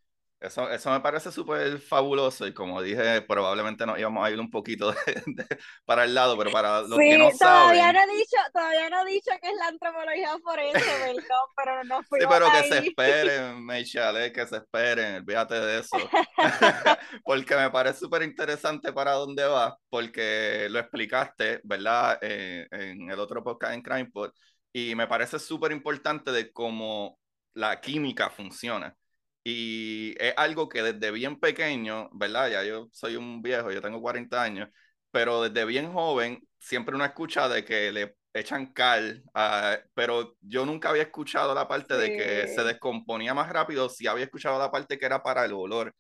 Eso, 0.45 0.69
eso 0.69 0.91
me 0.91 1.01
parece 1.01 1.33
súper 1.33 1.79
fabuloso 1.79 2.47
y 2.47 2.53
como 2.53 2.83
dije, 2.83 3.23
probablemente 3.23 3.87
nos 3.87 3.99
íbamos 3.99 4.27
a 4.27 4.31
ir 4.31 4.39
un 4.39 4.51
poquito 4.51 4.95
para 5.87 6.05
el 6.05 6.15
lado, 6.15 6.37
pero 6.37 6.51
para 6.51 6.83
los 6.83 6.99
que 6.99 7.17
no 7.17 7.31
todavía 7.31 7.87
saben... 7.87 7.95
No 7.95 8.01
he 8.01 8.17
dicho, 8.17 8.37
todavía 8.53 8.91
no 8.91 9.07
he 9.07 9.11
dicho 9.11 9.31
que 9.41 9.49
es 9.49 9.57
la 9.57 9.69
antropología 9.69 10.37
forense, 10.43 10.81
perdón, 10.81 11.47
pero 11.57 11.85
no 11.85 12.03
fui 12.03 12.21
Sí, 12.21 12.27
pero 12.29 12.47
que 12.51 12.69
se 12.69 12.79
esperen, 12.87 13.65
Michelle, 13.65 14.33
que 14.33 14.47
se 14.47 14.57
esperen, 14.57 15.15
olvídate 15.17 15.55
de 15.55 15.79
eso. 15.79 15.97
porque 17.25 17.57
me 17.57 17.71
parece 17.71 18.01
súper 18.01 18.23
interesante 18.23 18.93
para 18.93 19.13
dónde 19.13 19.45
va, 19.45 19.79
porque 19.89 20.69
lo 20.69 20.79
explicaste, 20.79 21.61
¿verdad? 21.65 22.19
Eh, 22.21 22.69
en 22.71 23.11
el 23.11 23.19
otro 23.19 23.43
podcast 23.43 23.73
en 23.73 23.83
CrimePod, 23.83 24.31
y 24.75 24.95
me 24.95 25.07
parece 25.07 25.39
súper 25.39 25.73
importante 25.73 26.33
de 26.33 26.53
cómo 26.53 27.19
la 27.55 27.81
química 27.81 28.29
funciona. 28.29 28.95
Y 29.45 30.15
es 30.19 30.33
algo 30.39 30.69
que 30.71 30.83
desde 30.83 31.11
bien 31.11 31.39
pequeño, 31.39 32.09
¿verdad? 32.13 32.51
Ya 32.51 32.65
yo 32.65 32.89
soy 32.93 33.17
un 33.17 33.43
viejo, 33.43 33.71
yo 33.71 33.83
tengo 33.83 34.01
40 34.01 34.43
años, 34.43 34.71
pero 35.11 35.43
desde 35.43 35.67
bien 35.67 35.93
joven 35.93 36.43
siempre 36.59 36.95
uno 36.95 37.05
escucha 37.05 37.49
de 37.49 37.63
que 37.63 37.93
le 37.93 38.17
echan 38.33 38.73
cal, 38.73 39.23
uh, 39.35 39.79
pero 39.95 40.37
yo 40.41 40.67
nunca 40.67 40.89
había 40.89 41.03
escuchado 41.03 41.55
la 41.55 41.69
parte 41.69 41.95
sí. 41.95 42.01
de 42.01 42.17
que 42.17 42.49
se 42.49 42.65
descomponía 42.65 43.35
más 43.35 43.49
rápido, 43.51 43.89
sí 43.89 44.07
había 44.07 44.25
escuchado 44.25 44.59
la 44.59 44.71
parte 44.71 44.99
que 44.99 45.07
era 45.07 45.23
para 45.23 45.45
el 45.45 45.53
olor. 45.53 45.95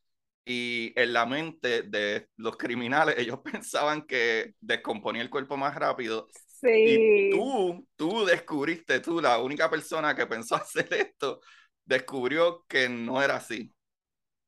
Y 0.46 0.92
en 0.96 1.12
la 1.14 1.24
mente 1.24 1.82
de 1.82 2.28
los 2.36 2.56
criminales, 2.56 3.16
ellos 3.18 3.40
pensaban 3.40 4.02
que 4.06 4.54
descomponía 4.60 5.22
el 5.22 5.30
cuerpo 5.30 5.56
más 5.56 5.74
rápido. 5.74 6.28
Sí. 6.60 6.70
Y 6.70 7.30
tú, 7.30 7.86
tú 7.96 8.24
descubriste, 8.24 9.00
tú, 9.00 9.20
la 9.20 9.38
única 9.38 9.70
persona 9.70 10.14
que 10.14 10.26
pensó 10.26 10.54
hacer 10.56 10.92
esto, 10.92 11.40
descubrió 11.84 12.64
que 12.68 12.88
no 12.88 13.22
era 13.22 13.36
así. 13.36 13.72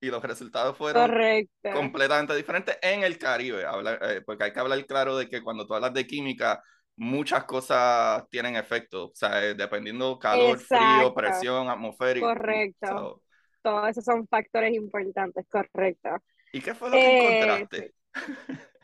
Y 0.00 0.08
los 0.10 0.22
resultados 0.22 0.76
fueron 0.76 1.08
Correcto. 1.08 1.70
completamente 1.70 2.34
diferentes 2.36 2.76
en 2.82 3.02
el 3.04 3.18
Caribe. 3.18 3.64
Habla, 3.66 3.94
eh, 4.02 4.22
porque 4.26 4.44
hay 4.44 4.52
que 4.52 4.60
hablar 4.60 4.84
claro 4.86 5.16
de 5.16 5.28
que 5.28 5.42
cuando 5.42 5.66
tú 5.66 5.74
hablas 5.74 5.92
de 5.94 6.06
química, 6.06 6.62
muchas 6.96 7.44
cosas 7.44 8.24
tienen 8.30 8.56
efecto. 8.56 9.06
O 9.08 9.12
sea, 9.14 9.42
eh, 9.44 9.54
dependiendo 9.54 10.18
calor, 10.18 10.58
Exacto. 10.60 10.60
frío, 10.60 11.14
presión 11.14 11.68
atmosférica. 11.70 12.26
Correcto. 12.34 12.86
So, 12.88 13.22
Todos 13.62 13.88
esos 13.90 14.04
son 14.04 14.26
factores 14.28 14.72
importantes, 14.74 15.44
correcto. 15.50 16.10
¿Y 16.52 16.60
qué 16.60 16.74
fue 16.74 16.90
lo 16.90 17.00
que 17.00 17.08
Eh, 17.08 17.10
encontraste? 17.10 17.94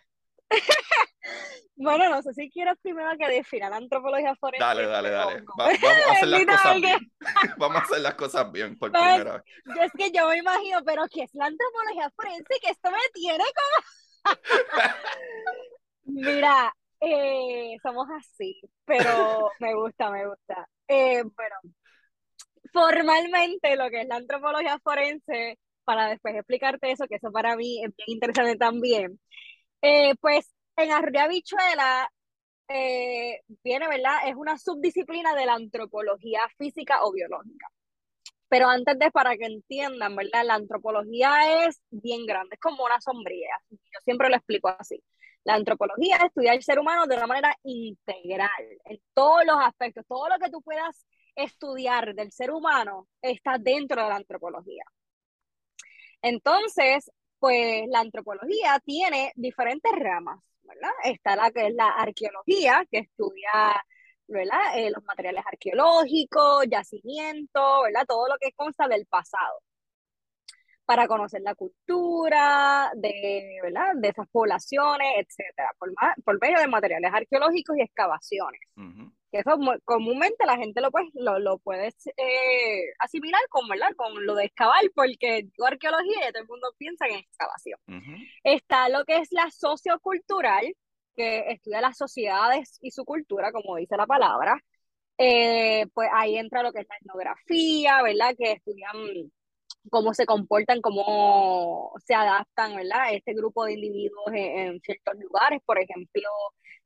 Bueno, 1.83 2.09
no 2.09 2.23
sé 2.23 2.33
si 2.35 2.51
quieres 2.51 2.75
primero 2.81 3.11
que 3.19 3.29
defina 3.29 3.69
la 3.69 3.77
antropología 3.77 4.35
forense. 4.37 4.65
Dale, 4.65 4.87
dale, 4.87 5.11
dale. 5.11 5.43
Va- 5.59 5.71
vamos 5.83 6.07
a 6.09 6.13
hacer 6.13 6.29
las 6.29 6.45
cosas 6.45 6.81
bien. 6.81 6.99
Vamos 7.59 7.77
a 7.77 7.81
hacer 7.85 8.01
las 8.01 8.15
cosas 8.15 8.53
bien 8.53 8.79
por 8.79 8.91
Pues, 8.93 9.03
primera 9.03 9.33
vez. 9.35 9.43
Yo 9.77 9.83
es 9.83 9.93
que 9.93 10.11
yo 10.11 10.29
me 10.29 10.39
imagino, 10.39 10.79
pero 10.85 11.03
¿qué 11.11 11.23
es 11.25 11.35
la 11.35 11.47
antropología 11.47 12.11
forense? 12.17 12.55
Que 12.63 12.71
esto 12.71 12.91
me 12.91 12.99
tiene 13.13 13.45
como... 14.25 14.37
Mira, 16.05 16.73
eh, 17.01 17.77
somos 17.83 18.07
así, 18.17 18.61
pero 18.85 19.51
me 19.61 19.75
gusta, 19.75 20.11
me 20.11 20.27
gusta. 20.27 20.69
Eh, 20.89 21.23
bueno, 21.23 21.57
formalmente 22.73 23.77
lo 23.77 23.89
que 23.91 24.03
es 24.03 24.09
la 24.09 24.17
antropología 24.17 24.79
forense, 24.83 25.59
para 25.85 26.09
después 26.09 26.35
explicarte 26.35 26.91
eso, 26.93 27.07
que 27.09 27.17
eso 27.17 27.31
para 27.33 27.57
mí 27.57 27.83
es 27.85 27.91
bien 27.97 28.07
interesante 28.09 28.57
también, 28.57 29.19
eh, 29.83 30.15
pues 30.21 30.53
en 30.77 30.93
Arroyo 30.93 31.21
Habichuela 31.21 32.11
eh, 32.69 33.41
viene, 33.63 33.89
¿verdad? 33.89 34.29
Es 34.29 34.35
una 34.35 34.59
subdisciplina 34.59 35.35
de 35.35 35.47
la 35.47 35.55
antropología 35.55 36.41
física 36.59 37.05
o 37.05 37.13
biológica. 37.13 37.69
Pero 38.49 38.69
antes 38.69 38.99
de, 38.99 39.11
para 39.11 39.37
que 39.37 39.47
entiendan, 39.47 40.15
¿verdad? 40.15 40.45
La 40.45 40.55
antropología 40.55 41.67
es 41.67 41.81
bien 41.91 42.27
grande, 42.27 42.55
es 42.55 42.61
como 42.61 42.85
una 42.85 43.01
sombrilla. 43.01 43.57
Yo 43.71 43.99
siempre 44.05 44.29
lo 44.29 44.37
explico 44.37 44.69
así. 44.69 45.03
La 45.45 45.55
antropología 45.55 46.17
es 46.17 46.25
estudiar 46.25 46.55
el 46.57 46.63
ser 46.63 46.79
humano 46.79 47.07
de 47.07 47.17
una 47.17 47.27
manera 47.27 47.57
integral, 47.65 48.79
en 48.85 49.01
todos 49.15 49.45
los 49.47 49.57
aspectos. 49.61 50.05
Todo 50.07 50.29
lo 50.29 50.39
que 50.39 50.51
tú 50.51 50.63
puedas 50.63 51.07
estudiar 51.35 52.15
del 52.15 52.31
ser 52.31 52.51
humano 52.51 53.09
está 53.23 53.59
dentro 53.59 54.03
de 54.03 54.09
la 54.09 54.17
antropología. 54.17 54.85
Entonces, 56.21 57.11
pues 57.39 57.85
la 57.89 58.01
antropología 58.01 58.81
tiene 58.85 59.33
diferentes 59.35 59.91
ramas, 59.97 60.52
¿verdad? 60.65 60.91
Está 61.05 61.37
la 61.37 61.51
que 61.51 61.67
es 61.69 61.75
la 61.75 61.89
arqueología, 61.89 62.87
que 62.91 62.99
estudia, 62.99 63.85
¿verdad? 64.27 64.79
Eh, 64.79 64.91
los 64.91 65.05
materiales 65.05 65.45
arqueológicos, 65.47 66.67
yacimientos, 66.71 67.83
¿verdad? 67.85 68.07
Todo 68.07 68.29
lo 68.29 68.35
que 68.41 68.53
consta 68.53 68.89
del 68.89 69.07
pasado. 69.07 69.61
Para 70.85 71.07
conocer 71.07 71.41
la 71.43 71.55
cultura 71.55 72.91
de, 72.95 73.61
¿verdad? 73.63 73.93
de 73.95 74.09
esas 74.09 74.29
poblaciones, 74.29 75.15
etcétera, 75.17 75.71
por, 75.79 75.93
por 76.25 76.41
medio 76.41 76.59
de 76.59 76.67
materiales 76.67 77.13
arqueológicos 77.15 77.77
y 77.79 77.83
excavaciones. 77.83 78.61
Que 79.33 79.39
eso 79.39 79.59
comúnmente 79.87 80.45
la 80.45 80.59
gente 80.59 80.83
lo, 80.83 80.91
pues, 80.91 81.07
lo, 81.15 81.39
lo 81.39 81.59
puede 81.59 81.89
eh, 81.89 82.85
asimilar 82.99 83.41
con, 83.49 83.67
¿verdad? 83.67 83.89
con 83.97 84.27
lo 84.27 84.35
de 84.35 84.45
excavar, 84.45 84.83
porque 84.95 85.45
digo 85.45 85.67
arqueología 85.67 86.29
y 86.29 86.33
todo 86.33 86.43
el 86.43 86.49
mundo 86.49 86.69
piensa 86.77 87.07
en 87.07 87.15
excavación. 87.15 87.79
Está 88.45 88.91
lo 88.91 89.05
que 89.07 89.17
es 89.17 89.29
la 89.33 89.51
sociocultural, 89.51 90.77
que 91.17 91.45
estudia 91.49 91.81
las 91.81 91.97
sociedades 91.97 92.79
y 92.83 92.91
su 92.91 93.07
cultura, 93.07 93.53
como 93.53 93.77
dice 93.77 93.97
la 93.97 94.07
palabra. 94.07 94.63
Eh, 95.17 95.87
pues 95.95 96.11
ahí 96.13 96.37
entra 96.37 96.63
lo 96.63 96.73
que 96.73 96.81
es 96.81 96.87
la 96.89 96.97
etnografía, 96.97 98.03
¿verdad? 98.03 98.35
Que 98.37 98.53
estudian 98.53 99.31
cómo 99.91 100.15
se 100.15 100.27
comportan, 100.27 100.81
cómo 100.81 101.93
se 102.05 102.15
adaptan, 102.15 102.77
¿verdad? 102.77 103.13
Este 103.15 103.33
grupo 103.33 103.65
de 103.65 103.75
individuos 103.75 104.27
en, 104.29 104.59
en 104.59 104.81
ciertos 104.81 105.15
lugares, 105.19 105.61
por 105.65 105.79
ejemplo, 105.79 106.29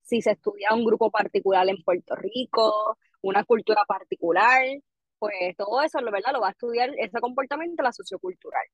si 0.07 0.23
se 0.23 0.33
estudia 0.33 0.69
un 0.73 0.85
grupo 0.85 1.11
particular 1.11 1.69
en 1.69 1.83
Puerto 1.83 2.15
Rico, 2.17 2.97
una 3.23 3.45
cultura 3.45 3.85
particular, 3.85 4.65
pues 5.19 5.57
todo 5.57 5.83
eso, 5.83 5.99
¿verdad? 6.03 6.33
Lo 6.33 6.41
va 6.41 6.49
a 6.49 6.51
estudiar 6.53 6.91
ese 6.99 7.21
comportamiento, 7.21 7.83
la 7.83 7.93
sociocultural. 7.93 8.65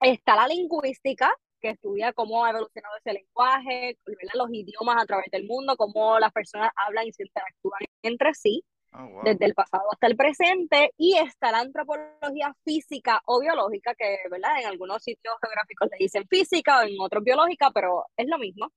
Está 0.00 0.36
la 0.36 0.48
lingüística, 0.48 1.30
que 1.60 1.70
estudia 1.70 2.12
cómo 2.12 2.44
ha 2.44 2.50
evolucionado 2.50 2.96
ese 2.96 3.12
lenguaje, 3.12 3.98
¿verdad? 4.06 4.32
los 4.34 4.48
idiomas 4.50 5.02
a 5.02 5.06
través 5.06 5.30
del 5.30 5.44
mundo, 5.46 5.76
cómo 5.76 6.18
las 6.18 6.32
personas 6.32 6.70
hablan 6.74 7.06
y 7.06 7.12
se 7.12 7.22
interactúan 7.22 7.80
entre 8.02 8.34
sí 8.34 8.64
Oh, 8.92 9.06
wow. 9.06 9.22
desde 9.22 9.44
el 9.44 9.54
pasado 9.54 9.84
hasta 9.92 10.08
el 10.08 10.16
presente, 10.16 10.92
y 10.96 11.16
está 11.16 11.52
la 11.52 11.60
antropología 11.60 12.52
física 12.64 13.22
o 13.24 13.40
biológica, 13.40 13.94
que 13.94 14.16
¿verdad? 14.28 14.60
en 14.60 14.66
algunos 14.66 15.00
sitios 15.02 15.34
geográficos 15.40 15.88
le 15.92 15.98
dicen 15.98 16.26
física 16.28 16.80
o 16.80 16.82
en 16.82 16.96
otros 16.98 17.22
biológica, 17.22 17.70
pero 17.72 18.06
es 18.16 18.26
lo 18.26 18.38
mismo. 18.38 18.72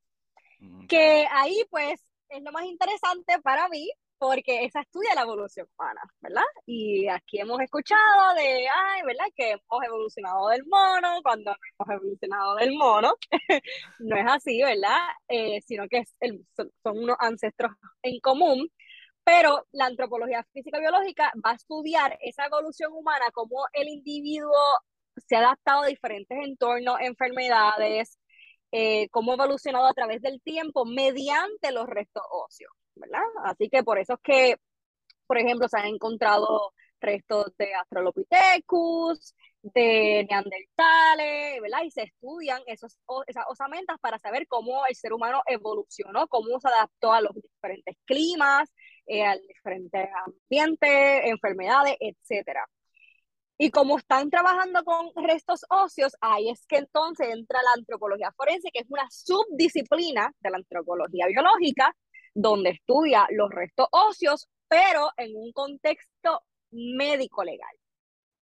Que 0.87 1.27
ahí 1.31 1.63
pues 1.69 1.99
es 2.29 2.43
lo 2.43 2.51
más 2.51 2.65
interesante 2.65 3.39
para 3.41 3.67
mí, 3.69 3.89
porque 4.17 4.63
esa 4.65 4.81
estudia 4.81 5.15
la 5.15 5.21
evolución 5.23 5.67
humana, 5.77 6.01
¿verdad? 6.21 6.43
Y 6.65 7.07
aquí 7.09 7.39
hemos 7.39 7.59
escuchado 7.61 8.33
de, 8.35 8.67
ay, 8.67 9.01
¿verdad? 9.05 9.25
Que 9.35 9.51
hemos 9.51 9.83
evolucionado 9.85 10.47
del 10.49 10.65
mono, 10.65 11.21
cuando 11.23 11.51
hemos 11.79 12.01
evolucionado 12.01 12.55
del 12.55 12.73
mono, 12.75 13.15
no 13.99 14.15
es 14.15 14.25
así, 14.27 14.61
¿verdad? 14.63 14.97
Eh, 15.27 15.61
sino 15.61 15.87
que 15.89 15.99
es 15.99 16.15
el- 16.21 16.45
son, 16.55 16.71
son 16.81 16.99
unos 16.99 17.17
ancestros 17.19 17.71
en 18.01 18.19
común, 18.21 18.69
pero 19.23 19.65
la 19.71 19.85
antropología 19.85 20.45
física 20.53 20.79
biológica 20.79 21.31
va 21.45 21.51
a 21.51 21.55
estudiar 21.55 22.17
esa 22.21 22.45
evolución 22.45 22.93
humana, 22.93 23.25
cómo 23.33 23.65
el 23.73 23.87
individuo 23.89 24.53
se 25.27 25.35
ha 25.35 25.39
adaptado 25.39 25.83
a 25.83 25.87
diferentes 25.87 26.37
entornos, 26.43 26.97
enfermedades, 27.01 28.17
eh, 28.75 29.07
cómo 29.09 29.31
ha 29.31 29.35
evolucionado 29.35 29.85
a 29.85 29.93
través 29.93 30.19
del 30.23 30.41
tiempo 30.41 30.83
mediante 30.83 31.71
los 31.71 31.85
restos 31.85 32.23
óseos, 32.31 32.73
¿verdad? 32.95 33.21
Así 33.43 33.69
que 33.69 33.83
por 33.83 33.99
eso 33.99 34.13
es 34.15 34.19
que, 34.23 34.57
por 35.27 35.37
ejemplo, 35.37 35.67
se 35.67 35.77
han 35.77 35.85
encontrado 35.85 36.73
restos 36.99 37.55
de 37.59 37.71
Australopithecus, 37.75 39.35
de 39.61 40.25
Neandertales, 40.27 41.61
¿verdad? 41.61 41.83
Y 41.83 41.91
se 41.91 42.01
estudian 42.01 42.63
esos, 42.65 42.97
esas 43.27 43.45
osamentas 43.47 43.97
para 44.01 44.17
saber 44.17 44.47
cómo 44.47 44.87
el 44.87 44.95
ser 44.95 45.13
humano 45.13 45.43
evolucionó, 45.45 46.27
cómo 46.27 46.59
se 46.59 46.67
adaptó 46.67 47.13
a 47.13 47.21
los 47.21 47.35
diferentes 47.35 47.95
climas, 48.05 48.73
eh, 49.05 49.23
a 49.23 49.37
diferentes 49.37 50.09
ambientes, 50.25 51.21
enfermedades, 51.25 51.95
etcétera. 51.99 52.67
Y 53.57 53.69
como 53.69 53.97
están 53.97 54.29
trabajando 54.29 54.83
con 54.83 55.11
restos 55.15 55.65
óseos, 55.69 56.15
ahí 56.21 56.49
es 56.49 56.65
que 56.67 56.77
entonces 56.77 57.27
entra 57.29 57.61
la 57.61 57.71
antropología 57.77 58.33
forense, 58.35 58.69
que 58.73 58.79
es 58.79 58.87
una 58.89 59.07
subdisciplina 59.09 60.33
de 60.39 60.49
la 60.49 60.57
antropología 60.57 61.27
biológica, 61.27 61.95
donde 62.33 62.71
estudia 62.71 63.27
los 63.29 63.49
restos 63.51 63.87
óseos, 63.91 64.49
pero 64.67 65.11
en 65.17 65.35
un 65.35 65.51
contexto 65.51 66.41
médico-legal. 66.71 67.75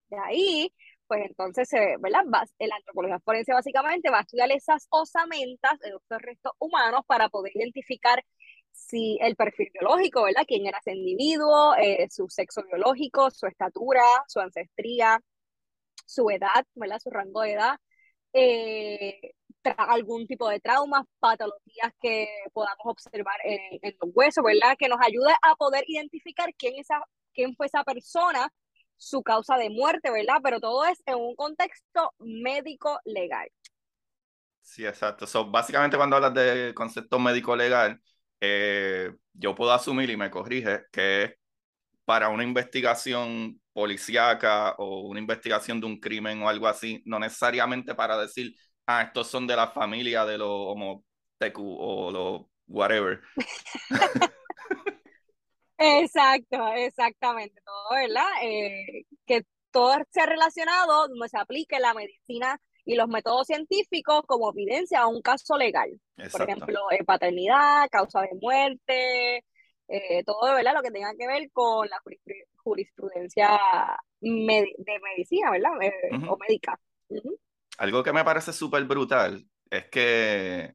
De 0.09 0.19
ahí, 0.19 0.73
pues 1.07 1.21
entonces, 1.27 1.69
¿verdad? 2.01 2.25
La 2.59 2.77
antropología 2.77 3.21
forense 3.21 3.53
básicamente 3.53 4.11
va 4.11 4.19
a 4.19 4.23
estudiar 4.23 4.51
esas 4.51 4.87
osamentas, 4.91 5.73
esos 5.83 6.23
restos 6.23 6.53
humanos, 6.59 7.03
para 7.07 7.29
poder 7.29 7.53
identificar 7.55 8.25
si 8.77 9.19
el 9.21 9.35
perfil 9.37 9.71
biológico, 9.73 10.25
¿verdad? 10.25 10.45
¿Quién 10.47 10.67
era 10.67 10.79
ese 10.79 10.95
individuo? 10.95 11.75
Eh, 11.77 12.07
su 12.11 12.29
sexo 12.29 12.63
biológico, 12.63 13.31
su 13.31 13.47
estatura, 13.47 14.03
su 14.29 14.39
ancestría, 14.41 15.21
su 16.05 16.31
edad, 16.31 16.65
¿verdad? 16.75 17.01
Su 17.03 17.11
rango 17.11 17.43
de 17.43 17.53
edad. 17.53 17.79
Eh, 18.33 19.33
algún 19.79 20.27
tipo 20.27 20.49
de 20.49 20.61
traumas, 20.61 21.05
patologías 21.19 21.93
que 22.01 22.29
podamos 22.53 22.85
observar 22.85 23.37
en, 23.45 23.81
los 24.01 24.11
huesos, 24.15 24.45
¿verdad? 24.45 24.77
Que 24.79 24.89
nos 24.89 25.01
ayude 25.01 25.33
a 25.43 25.57
poder 25.57 25.85
identificar 25.89 26.55
quién, 26.57 26.75
esa, 26.79 27.01
quién 27.35 27.57
fue 27.57 27.67
esa 27.67 27.83
persona, 27.83 28.53
su 28.97 29.23
causa 29.23 29.57
de 29.57 29.71
muerte, 29.71 30.11
¿verdad? 30.11 30.37
Pero 30.43 30.61
todo 30.61 30.85
es 30.85 31.03
en 31.07 31.17
un 31.17 31.35
contexto 31.35 32.15
médico 32.19 33.01
legal. 33.05 33.49
Sí, 34.61 34.87
exacto. 34.87 35.27
So, 35.27 35.51
básicamente 35.51 35.97
cuando 35.97 36.17
hablas 36.17 36.35
de 36.35 36.73
concepto 36.75 37.19
médico 37.19 37.57
legal, 37.57 38.01
eh, 38.41 39.13
yo 39.33 39.55
puedo 39.55 39.73
asumir 39.73 40.11
y 40.11 40.17
me 40.17 40.31
corrige 40.31 40.83
que 40.93 41.25
es 41.25 41.35
para 42.05 42.29
una 42.31 42.45
investigación 42.45 43.61
policíaca 43.73 44.75
o 44.79 45.03
una 45.09 45.21
investigación 45.21 45.81
de 45.81 45.87
un 45.87 46.01
crimen 46.01 46.43
o 46.43 46.49
algo 46.49 46.67
así, 46.69 47.03
no 47.07 47.19
necesariamente 47.19 47.95
para 47.95 48.17
decir, 48.19 48.55
ah, 48.87 49.03
estos 49.03 49.29
son 49.29 49.47
de 49.47 49.57
la 49.57 49.69
familia 49.69 50.25
de 50.25 50.39
los 50.39 50.49
homo 50.51 51.05
o 51.57 52.11
los 52.11 52.43
whatever. 52.69 53.21
Exacto, 55.79 56.73
exactamente, 56.75 57.61
todo, 57.65 57.91
¿verdad? 58.01 58.27
Eh, 58.43 59.05
que 59.27 59.43
todo 59.71 59.95
sea 60.11 60.25
relacionado, 60.27 61.09
donde 61.09 61.29
se 61.29 61.39
aplique 61.39 61.79
la 61.79 61.93
medicina 61.93 62.59
y 62.87 62.95
los 62.95 63.09
métodos 63.09 63.49
científicos 63.49 64.23
como 64.27 64.51
evidencia 64.53 65.01
a 65.01 65.09
un 65.09 65.21
caso 65.21 65.59
legal. 65.59 65.91
Por 66.31 66.43
ejemplo, 66.43 66.81
eh, 66.93 67.05
paternidad, 67.05 67.89
causa 67.91 68.23
de 68.23 68.31
muerte, 68.41 69.45
eh, 69.89 70.23
todo 70.25 70.55
¿verdad? 70.55 70.75
lo 70.75 70.83
que 70.83 70.93
tenga 70.93 71.13
que 71.19 71.27
ver 71.27 71.51
con 71.53 71.89
la 71.89 72.01
jurisprudencia 72.57 73.61
de 74.21 75.01
medicina, 75.03 75.51
¿verdad? 75.51 75.73
Eh, 75.83 75.93
o 76.29 76.39
médica. 76.39 76.79
Algo 77.79 78.05
que 78.05 78.13
me 78.13 78.25
parece 78.25 78.53
súper 78.53 78.85
brutal 78.85 79.45
es 79.69 79.87
que, 79.91 80.73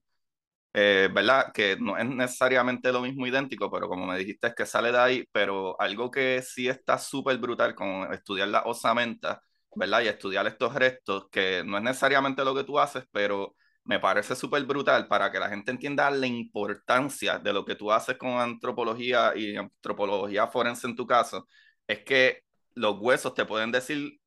¿verdad? 0.73 1.53
Que 1.53 1.77
no 1.79 1.97
es 1.97 2.05
necesariamente 2.05 2.91
lo 2.91 3.01
mismo 3.01 3.25
idéntico, 3.25 3.71
pero 3.71 3.87
como 3.87 4.05
me 4.05 4.17
dijiste 4.17 4.47
es 4.47 4.55
que 4.55 4.65
sale 4.65 4.91
de 4.91 4.99
ahí, 4.99 5.25
pero 5.31 5.79
algo 5.79 6.11
que 6.11 6.41
sí 6.41 6.67
está 6.67 6.97
súper 6.97 7.37
brutal 7.37 7.73
con 7.73 8.13
estudiar 8.13 8.49
la 8.49 8.63
osamenta 8.63 9.41
¿verdad? 9.75 10.01
Y 10.01 10.07
estudiar 10.07 10.47
estos 10.47 10.73
restos, 10.75 11.27
que 11.31 11.63
no 11.65 11.77
es 11.77 11.83
necesariamente 11.83 12.43
lo 12.43 12.55
que 12.55 12.63
tú 12.63 12.79
haces, 12.79 13.05
pero 13.11 13.55
me 13.83 13.99
parece 13.99 14.35
súper 14.35 14.63
brutal 14.65 15.07
para 15.07 15.31
que 15.31 15.39
la 15.39 15.49
gente 15.49 15.71
entienda 15.71 16.09
la 16.11 16.27
importancia 16.27 17.39
de 17.39 17.53
lo 17.53 17.65
que 17.65 17.75
tú 17.75 17.91
haces 17.91 18.17
con 18.17 18.31
antropología 18.39 19.33
y 19.35 19.55
antropología 19.55 20.47
forense 20.47 20.87
en 20.87 20.95
tu 20.95 21.07
caso, 21.07 21.47
es 21.87 22.03
que 22.03 22.43
los 22.75 22.97
huesos 22.99 23.33
te 23.33 23.45
pueden 23.45 23.71
decir 23.71 24.19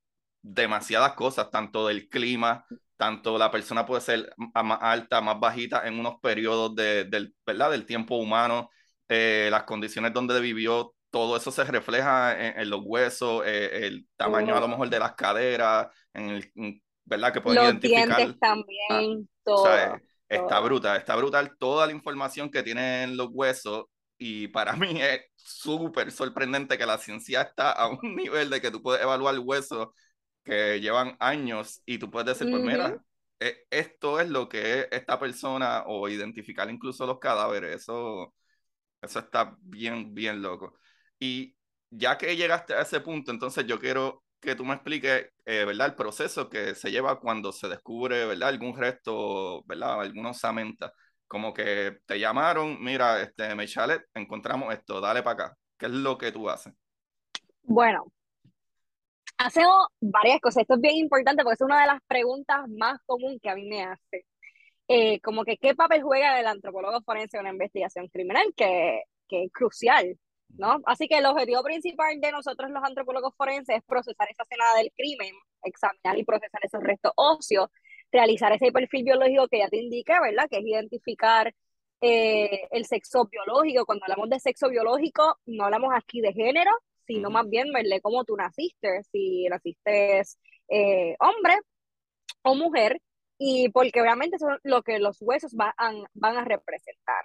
demasiadas 0.42 1.14
cosas, 1.14 1.50
tanto 1.50 1.86
del 1.86 2.08
clima, 2.08 2.66
tanto 2.96 3.38
la 3.38 3.50
persona 3.50 3.86
puede 3.86 4.00
ser 4.02 4.32
más 4.36 4.78
alta, 4.80 5.20
más 5.20 5.40
bajita 5.40 5.86
en 5.86 5.98
unos 5.98 6.20
periodos 6.20 6.74
de, 6.74 7.04
del, 7.04 7.34
¿verdad? 7.46 7.70
del 7.70 7.86
tiempo 7.86 8.16
humano, 8.16 8.70
eh, 9.08 9.48
las 9.50 9.64
condiciones 9.64 10.12
donde 10.12 10.40
vivió, 10.40 10.93
todo 11.14 11.36
eso 11.36 11.52
se 11.52 11.62
refleja 11.62 12.60
en, 12.60 12.68
los 12.68 12.80
huesos, 12.82 13.44
eh, 13.46 13.86
el 13.86 14.04
tamaño 14.16 14.56
a 14.56 14.60
lo 14.60 14.66
mejor 14.66 14.90
de 14.90 14.98
las 14.98 15.14
caderas, 15.14 15.86
en 16.12 16.30
el, 16.30 16.82
¿verdad? 17.04 17.32
Que 17.32 17.40
pueden 17.40 17.62
los 17.62 17.66
identificar. 17.66 18.16
Dientes 18.16 18.40
también, 18.40 19.28
todo, 19.44 19.78
eh, 19.78 19.92
Está 20.28 20.58
brutal, 20.58 20.96
está 20.96 21.14
brutal 21.14 21.56
toda 21.56 21.86
la 21.86 21.92
información 21.92 22.50
que 22.50 22.64
tienen 22.64 23.16
los 23.16 23.28
huesos 23.30 23.84
y 24.18 24.48
para 24.48 24.72
mí 24.76 25.00
es 25.00 25.20
súper 25.36 26.10
sorprendente 26.10 26.76
que 26.76 26.84
la 26.84 26.98
ciencia 26.98 27.42
está 27.42 27.70
a 27.70 27.86
un 27.86 28.00
nivel 28.16 28.50
de 28.50 28.60
que 28.60 28.72
tú 28.72 28.82
puedes 28.82 29.00
evaluar 29.00 29.38
huesos 29.38 29.90
que 30.42 30.80
llevan 30.80 31.16
años 31.20 31.80
y 31.86 31.98
tú 31.98 32.10
puedes 32.10 32.36
decir, 32.36 32.50
pues 32.50 32.60
mira, 32.60 33.00
e, 33.38 33.54
esto 33.70 34.18
es 34.18 34.28
lo 34.28 34.48
que 34.48 34.80
es 34.80 34.88
esta 34.90 35.20
persona 35.20 35.84
o 35.86 36.08
identificar 36.08 36.68
incluso 36.68 37.06
los 37.06 37.20
cadáveres, 37.20 37.82
eso, 37.82 38.34
eso 39.00 39.20
está 39.20 39.56
bien, 39.60 40.12
bien 40.12 40.42
loco. 40.42 40.74
Y 41.18 41.54
ya 41.90 42.18
que 42.18 42.36
llegaste 42.36 42.74
a 42.74 42.82
ese 42.82 43.00
punto, 43.00 43.30
entonces 43.30 43.66
yo 43.66 43.78
quiero 43.78 44.24
que 44.40 44.54
tú 44.54 44.64
me 44.64 44.74
expliques, 44.74 45.30
eh, 45.44 45.64
¿verdad? 45.64 45.88
El 45.88 45.94
proceso 45.94 46.48
que 46.48 46.74
se 46.74 46.90
lleva 46.90 47.18
cuando 47.18 47.52
se 47.52 47.68
descubre, 47.68 48.26
¿verdad? 48.26 48.50
Algún 48.50 48.76
resto, 48.76 49.62
¿verdad? 49.64 50.00
Algunos 50.00 50.36
osamentas. 50.36 50.92
Como 51.26 51.54
que 51.54 51.98
te 52.06 52.20
llamaron, 52.20 52.82
mira, 52.82 53.22
este, 53.22 53.54
Mechalet, 53.54 54.02
encontramos 54.14 54.72
esto, 54.72 55.00
dale 55.00 55.22
para 55.22 55.46
acá. 55.46 55.56
¿Qué 55.78 55.86
es 55.86 55.92
lo 55.92 56.18
que 56.18 56.30
tú 56.30 56.48
haces? 56.48 56.74
Bueno, 57.62 58.04
hacemos 59.38 59.86
varias 60.00 60.40
cosas. 60.40 60.62
Esto 60.62 60.74
es 60.74 60.80
bien 60.80 60.96
importante 60.96 61.42
porque 61.42 61.54
es 61.54 61.60
una 61.62 61.80
de 61.80 61.86
las 61.86 62.00
preguntas 62.06 62.68
más 62.68 63.00
comunes 63.06 63.40
que 63.42 63.50
a 63.50 63.54
mí 63.54 63.66
me 63.66 63.84
hace. 63.84 64.26
Eh, 64.86 65.20
como 65.20 65.44
que 65.44 65.56
qué 65.56 65.74
papel 65.74 66.02
juega 66.02 66.38
el 66.38 66.46
antropólogo 66.46 67.00
forense 67.02 67.38
en 67.38 67.42
una 67.42 67.52
investigación 67.52 68.08
criminal, 68.08 68.52
que, 68.54 69.02
que 69.28 69.44
es 69.44 69.52
crucial. 69.52 70.18
¿No? 70.56 70.80
Así 70.86 71.08
que 71.08 71.18
el 71.18 71.26
objetivo 71.26 71.62
principal 71.62 72.20
de 72.20 72.32
nosotros 72.32 72.70
los 72.70 72.82
antropólogos 72.82 73.34
forenses 73.36 73.76
es 73.76 73.82
procesar 73.84 74.28
esa 74.30 74.44
escena 74.44 74.64
del 74.76 74.92
crimen, 74.96 75.34
examinar 75.62 76.18
y 76.18 76.24
procesar 76.24 76.60
esos 76.64 76.82
restos 76.82 77.12
óseos, 77.16 77.68
realizar 78.12 78.52
ese 78.52 78.72
perfil 78.72 79.04
biológico 79.04 79.48
que 79.48 79.58
ya 79.58 79.68
te 79.68 79.78
indica, 79.78 80.20
¿verdad? 80.20 80.48
Que 80.48 80.58
es 80.58 80.64
identificar 80.64 81.54
eh, 82.00 82.68
el 82.70 82.84
sexo 82.86 83.26
biológico. 83.30 83.86
Cuando 83.86 84.04
hablamos 84.04 84.30
de 84.30 84.40
sexo 84.40 84.68
biológico, 84.68 85.38
no 85.46 85.64
hablamos 85.64 85.92
aquí 85.94 86.20
de 86.20 86.32
género, 86.32 86.70
sino 87.06 87.30
más 87.30 87.48
bien 87.48 87.72
verle 87.72 88.00
cómo 88.00 88.24
tú 88.24 88.36
naciste, 88.36 89.02
si 89.12 89.46
naciste 89.48 90.22
eh, 90.68 91.16
hombre 91.20 91.58
o 92.42 92.54
mujer, 92.54 93.00
y 93.38 93.68
porque 93.70 94.00
obviamente 94.00 94.36
es 94.36 94.42
lo 94.62 94.82
que 94.82 94.98
los 94.98 95.18
huesos 95.20 95.54
van, 95.54 95.74
van 96.14 96.36
a 96.36 96.44
representar. 96.44 97.24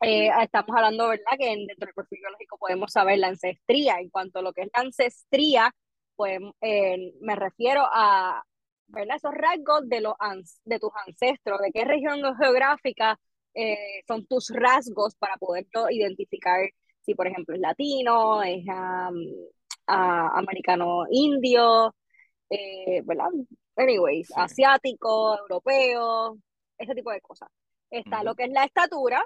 Eh, 0.00 0.30
estamos 0.42 0.76
hablando, 0.76 1.08
¿verdad? 1.08 1.32
Que 1.38 1.46
dentro 1.48 1.86
del 1.86 1.94
perfil 1.94 2.20
biológico 2.20 2.56
podemos 2.58 2.92
saber 2.92 3.18
la 3.18 3.28
ancestría. 3.28 3.98
En 3.98 4.10
cuanto 4.10 4.38
a 4.38 4.42
lo 4.42 4.52
que 4.52 4.62
es 4.62 4.68
la 4.74 4.82
ancestría, 4.82 5.74
pues 6.16 6.38
eh, 6.60 7.14
me 7.20 7.34
refiero 7.34 7.82
a, 7.92 8.44
¿verdad? 8.86 9.16
Esos 9.16 9.34
rasgos 9.34 9.88
de, 9.88 10.00
los, 10.00 10.14
de 10.64 10.78
tus 10.78 10.90
ancestros, 11.06 11.60
de 11.60 11.72
qué 11.72 11.84
región 11.84 12.20
geográfica 12.36 13.18
eh, 13.54 14.02
son 14.06 14.26
tus 14.26 14.50
rasgos 14.50 15.16
para 15.16 15.36
poder 15.36 15.66
identificar 15.90 16.60
si, 17.00 17.14
por 17.14 17.26
ejemplo, 17.26 17.54
es 17.54 17.60
latino, 17.60 18.42
es 18.42 18.64
americano 19.86 21.04
indio, 21.10 21.94
¿verdad? 23.04 23.30
Anyways, 23.76 24.30
asiático, 24.36 25.38
europeo, 25.38 26.38
ese 26.76 26.94
tipo 26.94 27.10
de 27.10 27.20
cosas. 27.20 27.48
Está 27.90 28.22
lo 28.22 28.34
que 28.34 28.44
es 28.44 28.50
la 28.50 28.64
estatura, 28.64 29.24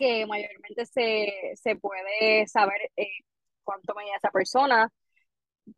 que 0.00 0.26
mayormente 0.26 0.86
se, 0.86 1.52
se 1.56 1.76
puede 1.76 2.46
saber 2.46 2.80
eh, 2.96 3.06
cuánto 3.62 3.94
medía 3.94 4.16
esa 4.16 4.30
persona 4.30 4.90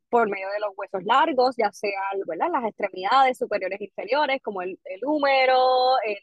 por 0.09 0.29
medio 0.31 0.49
de 0.51 0.61
los 0.61 0.71
huesos 0.77 1.03
largos, 1.05 1.57
ya 1.57 1.73
sea 1.73 2.01
las 2.17 2.65
extremidades 2.65 3.39
superiores 3.39 3.81
e 3.81 3.85
inferiores, 3.85 4.41
como 4.43 4.63
el, 4.63 4.79
el 4.85 5.01
húmero, 5.05 5.99
eh, 6.07 6.19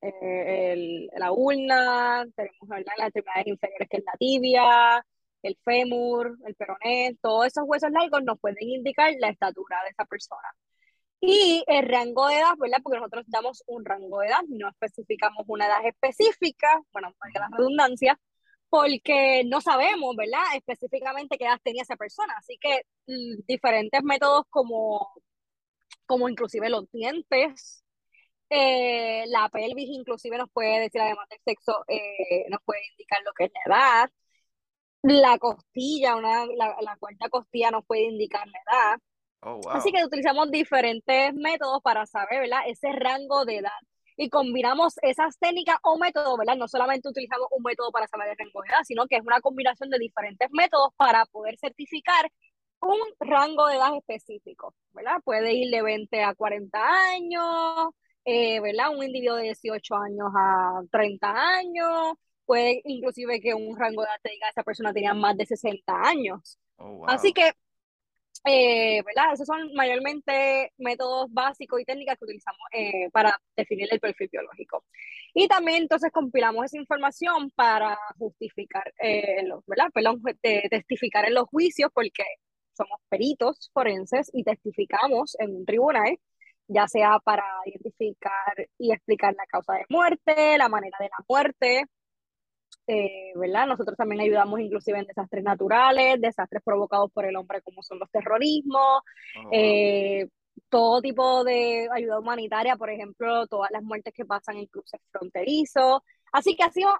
el, 0.00 1.10
la 1.16 1.32
ulna, 1.32 2.24
tenemos 2.34 2.68
las 2.68 3.08
extremidades 3.08 3.46
inferiores 3.46 3.88
que 3.90 3.96
es 3.98 4.04
la 4.04 4.12
tibia, 4.18 5.06
el 5.42 5.56
fémur, 5.64 6.38
el 6.46 6.54
peroné, 6.54 7.16
todos 7.20 7.46
esos 7.46 7.64
huesos 7.66 7.90
largos 7.90 8.22
nos 8.24 8.40
pueden 8.40 8.68
indicar 8.68 9.12
la 9.18 9.28
estatura 9.30 9.82
de 9.84 9.90
esa 9.90 10.04
persona. 10.06 10.48
Y 11.20 11.64
el 11.66 11.88
rango 11.88 12.28
de 12.28 12.36
edad, 12.38 12.54
¿verdad? 12.58 12.78
Porque 12.82 12.98
nosotros 12.98 13.24
damos 13.28 13.62
un 13.66 13.84
rango 13.84 14.20
de 14.20 14.28
edad, 14.28 14.40
no 14.48 14.68
especificamos 14.68 15.44
una 15.48 15.66
edad 15.66 15.84
específica, 15.86 16.80
bueno, 16.92 17.12
para 17.18 17.48
la 17.48 17.56
redundancia, 17.56 18.18
porque 18.68 19.42
no 19.46 19.60
sabemos, 19.60 20.14
¿verdad? 20.16 20.42
Específicamente 20.56 21.36
qué 21.38 21.44
edad 21.46 21.60
tenía 21.62 21.82
esa 21.82 21.96
persona. 21.96 22.34
Así 22.38 22.56
que 22.60 22.82
mm, 23.06 23.42
diferentes 23.48 24.02
métodos 24.04 24.44
como, 24.50 25.08
como 26.06 26.28
inclusive 26.28 26.70
los 26.70 26.90
dientes, 26.92 27.84
eh, 28.50 29.24
la 29.28 29.48
pelvis 29.50 29.88
inclusive 29.90 30.38
nos 30.38 30.50
puede 30.50 30.80
decir, 30.80 31.00
además 31.00 31.28
del 31.28 31.40
sexo, 31.44 31.84
eh, 31.88 32.46
nos 32.50 32.60
puede 32.64 32.80
indicar 32.92 33.20
lo 33.24 33.32
que 33.34 33.44
es 33.46 33.52
la 33.54 33.74
edad. 33.76 34.10
La 35.02 35.38
costilla, 35.38 36.16
una, 36.16 36.46
la, 36.46 36.76
la 36.80 36.96
cuarta 36.98 37.28
costilla 37.28 37.70
nos 37.70 37.84
puede 37.86 38.02
indicar 38.04 38.46
la 38.48 38.58
edad. 38.60 39.00
Oh, 39.40 39.60
Así 39.70 39.92
que 39.92 40.04
utilizamos 40.04 40.50
diferentes 40.50 41.32
métodos 41.34 41.80
para 41.82 42.06
saber, 42.06 42.40
¿verdad? 42.40 42.60
Ese 42.66 42.92
rango 42.92 43.44
de 43.44 43.58
edad. 43.58 43.70
Y 44.16 44.30
combinamos 44.30 44.94
esas 45.02 45.38
técnicas 45.38 45.76
o 45.84 45.96
métodos, 45.96 46.36
¿verdad? 46.36 46.56
No 46.56 46.66
solamente 46.66 47.08
utilizamos 47.08 47.46
un 47.52 47.62
método 47.62 47.92
para 47.92 48.08
saber 48.08 48.28
el 48.30 48.36
rango 48.36 48.62
de 48.62 48.68
edad, 48.68 48.82
sino 48.84 49.06
que 49.06 49.16
es 49.16 49.22
una 49.22 49.40
combinación 49.40 49.90
de 49.90 49.98
diferentes 49.98 50.48
métodos 50.50 50.90
para 50.96 51.24
poder 51.26 51.56
certificar 51.58 52.28
un 52.80 52.98
rango 53.20 53.66
de 53.66 53.76
edad 53.76 53.96
específico, 53.96 54.74
¿verdad? 54.92 55.20
Puede 55.24 55.52
ir 55.52 55.70
de 55.70 55.82
20 55.82 56.22
a 56.22 56.34
40 56.34 56.78
años, 57.12 57.90
eh, 58.24 58.60
¿verdad? 58.60 58.90
Un 58.96 59.04
individuo 59.04 59.36
de 59.36 59.44
18 59.44 59.94
años 59.96 60.28
a 60.36 60.80
30 60.90 61.30
años, 61.56 62.14
puede 62.44 62.80
inclusive 62.84 63.40
que 63.40 63.54
un 63.54 63.76
rango 63.78 64.02
de 64.02 64.08
edad 64.08 64.20
te 64.22 64.30
diga 64.30 64.48
esa 64.48 64.62
persona 64.62 64.92
tenía 64.92 65.14
más 65.14 65.36
de 65.36 65.46
60 65.46 65.92
años. 66.02 66.58
Oh, 66.76 67.04
Así 67.06 67.28
wow. 67.28 67.34
que, 67.34 67.52
eh, 68.44 69.02
¿verdad? 69.04 69.32
Esos 69.34 69.46
son 69.46 69.72
mayormente 69.74 70.72
métodos 70.78 71.32
básicos 71.32 71.80
y 71.80 71.84
técnicas 71.84 72.16
que 72.18 72.24
utilizamos 72.24 72.60
eh, 72.72 73.10
para 73.12 73.38
definir 73.56 73.88
el 73.90 74.00
perfil 74.00 74.28
biológico. 74.32 74.84
Y 75.34 75.48
también 75.48 75.82
entonces 75.82 76.10
compilamos 76.12 76.64
esa 76.66 76.78
información 76.78 77.50
para 77.52 77.98
justificar, 78.18 78.92
eh, 79.02 79.42
los, 79.46 79.64
¿verdad? 79.66 79.86
Perdón, 79.92 80.22
te- 80.40 80.68
testificar 80.70 81.26
en 81.26 81.34
los 81.34 81.48
juicios 81.48 81.90
porque 81.94 82.24
somos 82.76 83.00
peritos 83.08 83.70
forenses 83.72 84.30
y 84.32 84.44
testificamos 84.44 85.36
en 85.40 85.54
un 85.56 85.64
tribunal, 85.66 86.18
ya 86.68 86.86
sea 86.88 87.18
para 87.24 87.44
identificar 87.66 88.54
y 88.78 88.92
explicar 88.92 89.34
la 89.34 89.46
causa 89.46 89.74
de 89.74 89.84
muerte, 89.88 90.58
la 90.58 90.68
manera 90.68 90.96
de 91.00 91.06
la 91.06 91.24
muerte, 91.28 91.84
eh, 92.88 93.32
¿verdad? 93.36 93.66
Nosotros 93.66 93.96
también 93.96 94.22
ayudamos 94.22 94.60
inclusive 94.60 94.98
en 94.98 95.06
desastres 95.06 95.44
naturales, 95.44 96.20
desastres 96.20 96.62
provocados 96.64 97.10
por 97.12 97.26
el 97.26 97.36
hombre 97.36 97.60
como 97.62 97.82
son 97.82 97.98
los 97.98 98.10
terrorismos, 98.10 99.02
Oh, 99.36 99.48
eh, 99.52 100.26
todo 100.70 101.00
tipo 101.02 101.44
de 101.44 101.88
ayuda 101.92 102.18
humanitaria, 102.18 102.76
por 102.76 102.90
ejemplo, 102.90 103.46
todas 103.46 103.70
las 103.70 103.82
muertes 103.82 104.12
que 104.14 104.24
pasan 104.24 104.56
en 104.56 104.66
cruces 104.66 105.00
fronterizos. 105.10 106.00
Así 106.32 106.56
que 106.56 106.64
hacemos, 106.64 106.94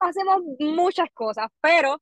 hacemos 0.00 0.42
muchas 0.58 1.08
cosas, 1.14 1.48
pero 1.60 2.00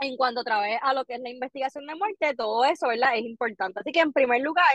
en 0.00 0.16
cuanto 0.16 0.40
otra 0.40 0.60
vez 0.60 0.78
a 0.82 0.94
lo 0.94 1.04
que 1.04 1.14
es 1.14 1.20
la 1.20 1.30
investigación 1.30 1.86
de 1.86 1.94
muerte, 1.94 2.34
todo 2.36 2.64
eso, 2.64 2.88
¿verdad? 2.88 3.16
Es 3.16 3.24
importante. 3.24 3.80
Así 3.80 3.92
que 3.92 4.00
en 4.00 4.12
primer 4.12 4.42
lugar, 4.42 4.66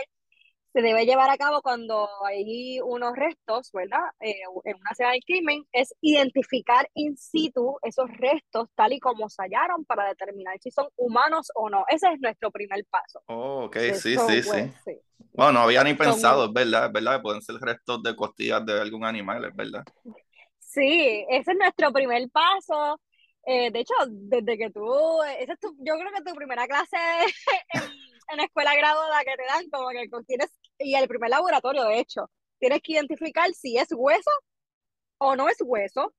se 0.74 0.82
debe 0.82 1.06
llevar 1.06 1.30
a 1.30 1.36
cabo 1.36 1.62
cuando 1.62 2.08
hay 2.26 2.80
unos 2.80 3.14
restos, 3.14 3.70
¿verdad? 3.72 4.00
Eh, 4.18 4.34
en 4.64 4.74
una 4.74 4.90
escena 4.90 5.12
del 5.12 5.22
crimen, 5.24 5.64
es 5.70 5.94
identificar 6.00 6.90
in 6.94 7.16
situ 7.16 7.78
esos 7.82 8.10
restos 8.18 8.68
tal 8.74 8.92
y 8.92 8.98
como 8.98 9.28
se 9.28 9.40
hallaron 9.44 9.84
para 9.84 10.08
determinar 10.08 10.58
si 10.60 10.72
son 10.72 10.88
humanos 10.96 11.52
o 11.54 11.70
no. 11.70 11.84
Ese 11.88 12.08
es 12.12 12.20
nuestro 12.20 12.50
primer 12.50 12.84
paso. 12.90 13.22
Oh, 13.26 13.66
ok, 13.66 13.76
sí, 13.76 14.16
sí, 14.16 14.16
pues, 14.16 14.46
sí. 14.46 14.72
sí, 14.84 15.00
Bueno, 15.34 15.52
no 15.52 15.60
había 15.60 15.84
ni 15.84 15.94
pensado, 15.94 16.46
es 16.46 16.52
verdad, 16.52 16.86
es 16.86 16.92
verdad, 16.92 17.22
pueden 17.22 17.40
ser 17.40 17.54
restos 17.60 18.02
de 18.02 18.16
costillas 18.16 18.66
de 18.66 18.80
algún 18.80 19.04
animal, 19.04 19.44
es 19.44 19.54
verdad. 19.54 19.84
Sí, 20.58 21.24
ese 21.30 21.52
es 21.52 21.56
nuestro 21.56 21.92
primer 21.92 22.28
paso. 22.30 23.00
Eh, 23.46 23.70
de 23.70 23.78
hecho, 23.78 23.94
desde 24.08 24.58
que 24.58 24.70
tú, 24.70 25.22
esa 25.38 25.52
es 25.52 25.60
tu, 25.60 25.76
yo 25.78 25.94
creo 25.94 26.10
que 26.16 26.22
tu 26.28 26.34
primera 26.34 26.66
clase 26.66 26.96
en, 27.74 27.82
en 28.30 28.36
la 28.38 28.44
escuela 28.44 28.74
graduada 28.74 29.20
que 29.24 29.36
te 29.36 29.44
dan, 29.46 29.70
como 29.70 29.88
que 29.90 30.08
tienes, 30.26 30.50
y 30.78 30.94
el 30.94 31.08
primer 31.08 31.30
laboratorio, 31.30 31.84
de 31.84 31.98
hecho, 32.00 32.30
tienes 32.58 32.80
que 32.82 32.92
identificar 32.92 33.52
si 33.54 33.76
es 33.78 33.88
hueso 33.92 34.30
o 35.18 35.36
no 35.36 35.48
es 35.48 35.58
hueso, 35.64 36.14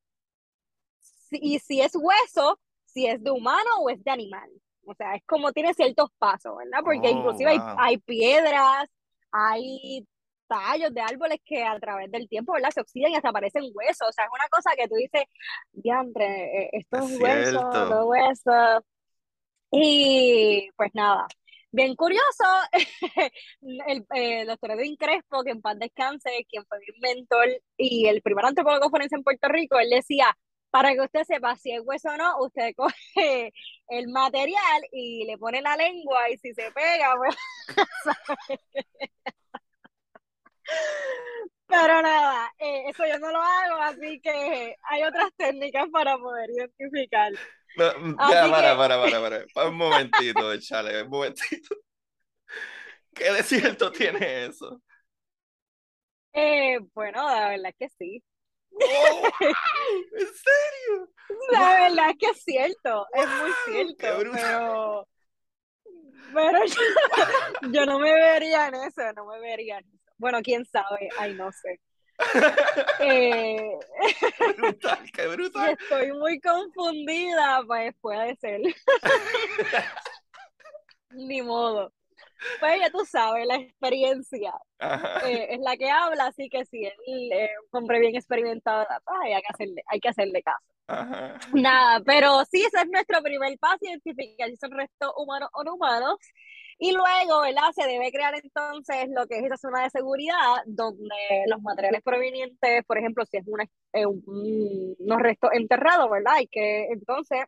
si- 1.30 1.40
y 1.42 1.60
si 1.60 1.82
es 1.82 1.94
hueso, 1.96 2.60
si 2.86 3.08
es 3.08 3.22
de 3.24 3.32
humano 3.32 3.70
o 3.82 3.90
es 3.90 4.04
de 4.04 4.12
animal. 4.12 4.50
O 4.86 4.94
sea, 4.96 5.16
es 5.16 5.24
como 5.26 5.52
tiene 5.52 5.74
ciertos 5.74 6.10
pasos, 6.18 6.56
¿verdad? 6.58 6.80
Porque 6.84 7.10
Oh, 7.10 7.12
inclusive 7.12 7.50
hay, 7.52 7.60
wow. 7.60 7.76
hay 7.76 7.98
piedras, 7.98 8.88
hay 9.32 10.08
tallos 10.48 10.94
de 10.94 11.02
árboles 11.02 11.40
que 11.44 11.64
a 11.64 11.80
través 11.80 12.12
del 12.12 12.30
tiempo, 12.30 12.54
¿verdad? 12.54 12.70
Se 12.72 12.82
oxidan 12.82 13.12
y 13.12 13.16
hasta 13.16 13.30
aparecen 13.30 13.64
huesos. 13.74 14.08
O 14.10 14.12
sea, 14.12 14.26
es 14.26 14.32
una 14.32 14.48
cosa 14.50 14.72
que 14.78 14.88
tú 14.88 14.96
dices, 14.96 15.24
diantre, 15.72 16.66
eh, 16.66 16.70
esto 16.74 16.98
Es 16.98 17.04
es 17.08 17.10
hueso, 17.10 17.60
no 17.90 18.02
es 18.02 18.06
hueso. 18.46 18.86
Y 19.72 20.70
pues 20.78 20.92
nada, 20.94 21.28
bien 21.76 21.96
curioso, 21.96 22.46
el, 23.88 24.06
eh, 24.16 24.46
doctor 24.46 24.72
Edwin 24.72 24.96
Crespo, 24.96 25.44
que 25.44 25.52
en 25.52 25.62
paz 25.62 25.78
descanse, 25.78 26.46
quien 26.50 26.66
fue 26.66 26.80
mi 26.80 27.00
mentor 27.00 27.48
y 27.78 28.08
el 28.08 28.22
primer 28.22 28.46
antropólogo 28.46 28.90
forense 28.90 29.16
en 29.16 29.24
Puerto 29.24 29.48
Rico, 29.50 29.78
él 29.80 29.90
decía, 29.90 30.36
para 30.72 30.94
que 30.94 31.02
usted 31.02 31.24
sepa 31.24 31.56
si 31.56 31.72
es 31.72 31.82
hueso 31.84 32.10
o 32.10 32.18
no, 32.18 32.38
usted 32.40 32.74
coge 32.78 33.54
el 33.90 34.08
material 34.10 34.82
y 34.92 35.26
le 35.26 35.38
pone 35.38 35.62
la 35.62 35.76
lengua 35.78 36.30
y 36.30 36.38
si 36.38 36.54
se 36.54 36.72
pega, 36.72 37.16
pues. 37.18 37.36
Pero 41.68 42.02
nada, 42.02 42.52
eh, 42.60 42.90
eso 42.90 43.06
yo 43.08 43.20
no 43.20 43.32
lo 43.32 43.42
hago, 43.42 43.76
así 43.82 44.20
que 44.22 44.76
hay 44.84 45.04
otras 45.04 45.30
técnicas 45.38 45.88
para 45.92 46.18
poder 46.18 46.50
identificar. 46.52 47.32
No, 47.78 47.92
ya, 48.32 48.50
para, 48.50 48.72
que 48.72 48.78
para, 48.78 48.98
para, 48.98 49.22
para, 49.22 49.46
para 49.54 49.70
un 49.70 49.78
momentito, 49.78 50.58
chale, 50.60 51.04
un 51.04 51.10
momentito. 51.10 51.76
¿Qué 53.14 53.32
de 53.32 53.44
cierto 53.44 53.92
tiene 53.92 54.46
eso? 54.46 54.82
Eh, 56.34 56.80
bueno, 56.94 57.24
la 57.26 57.50
verdad 57.50 57.72
es 57.72 57.76
que 57.78 57.90
sí. 57.98 58.24
Oh, 58.72 59.30
¿en 59.42 60.28
serio? 60.28 61.10
La 61.52 61.88
verdad 61.88 62.10
es 62.10 62.18
que 62.20 62.26
es 62.28 62.44
cierto, 62.44 63.08
es 63.14 63.28
muy 63.28 63.52
cierto, 63.66 64.32
pero, 64.34 65.08
pero 66.34 66.66
yo, 66.66 66.76
yo 67.72 67.86
no 67.86 68.00
me 68.00 68.14
vería 68.14 68.68
en 68.68 68.76
eso, 68.76 69.02
no 69.16 69.26
me 69.28 69.40
vería 69.40 69.78
en 69.78 69.86
eso. 69.88 70.12
Bueno, 70.18 70.40
quién 70.44 70.66
sabe, 70.66 71.10
ay, 71.18 71.34
no 71.36 71.52
sé. 71.52 71.80
Eh, 72.98 73.80
Qué 74.38 74.52
brutal, 74.58 75.12
qué 75.14 75.28
brutal. 75.28 75.78
estoy 75.80 76.14
muy 76.14 76.40
confundida, 76.40 77.64
pues 77.68 77.94
puede 78.02 78.36
ser, 78.38 78.62
ni 81.12 81.42
modo. 81.42 81.92
Pues 82.60 82.80
ya 82.82 82.90
tú 82.92 83.06
sabes, 83.06 83.46
la 83.48 83.56
experiencia 83.58 84.54
eh, 85.22 85.48
es 85.52 85.60
la 85.62 85.78
que 85.78 85.90
habla, 85.92 86.28
así 86.28 86.50
que 86.50 86.66
si 86.66 86.86
él 86.86 86.94
es 87.34 87.52
un 87.72 87.82
hombre 87.84 88.00
bien 88.00 88.16
experimentado, 88.16 88.86
ay, 89.24 89.34
hay 89.34 89.42
que 89.42 89.48
hacerle, 89.54 89.84
hay 89.88 90.00
que 90.00 90.10
hacerle 90.10 90.44
caso. 90.44 90.66
ajá. 90.88 91.40
Nada, 91.54 92.02
pero 92.06 92.44
sí, 92.52 92.64
ese 92.66 92.80
es 92.82 92.88
nuestro 92.90 93.22
primer 93.24 93.58
paso, 93.60 93.80
identificar 93.82 94.50
si 94.50 94.58
son 94.58 94.72
restos 94.72 95.12
humanos 95.18 95.50
o 95.54 95.64
no 95.64 95.76
humanos. 95.76 96.18
Y 96.78 96.92
luego, 96.92 97.42
¿verdad? 97.42 97.72
Se 97.74 97.88
debe 97.88 98.12
crear 98.12 98.34
entonces 98.36 99.08
lo 99.10 99.26
que 99.28 99.38
es 99.40 99.46
esa 99.46 99.56
zona 99.58 99.84
de 99.84 99.90
seguridad, 99.90 100.36
donde 100.66 101.16
los 101.48 101.62
materiales 101.62 102.02
provenientes, 102.04 102.84
por 102.86 102.98
ejemplo, 102.98 103.26
si 103.26 103.38
es 103.38 103.44
una, 103.48 103.64
eh, 103.94 104.06
un- 104.06 104.96
unos 105.00 105.20
restos 105.22 105.52
enterrados, 105.54 106.10
¿verdad? 106.10 106.34
Hay 106.36 106.48
que 106.48 106.88
entonces 106.92 107.40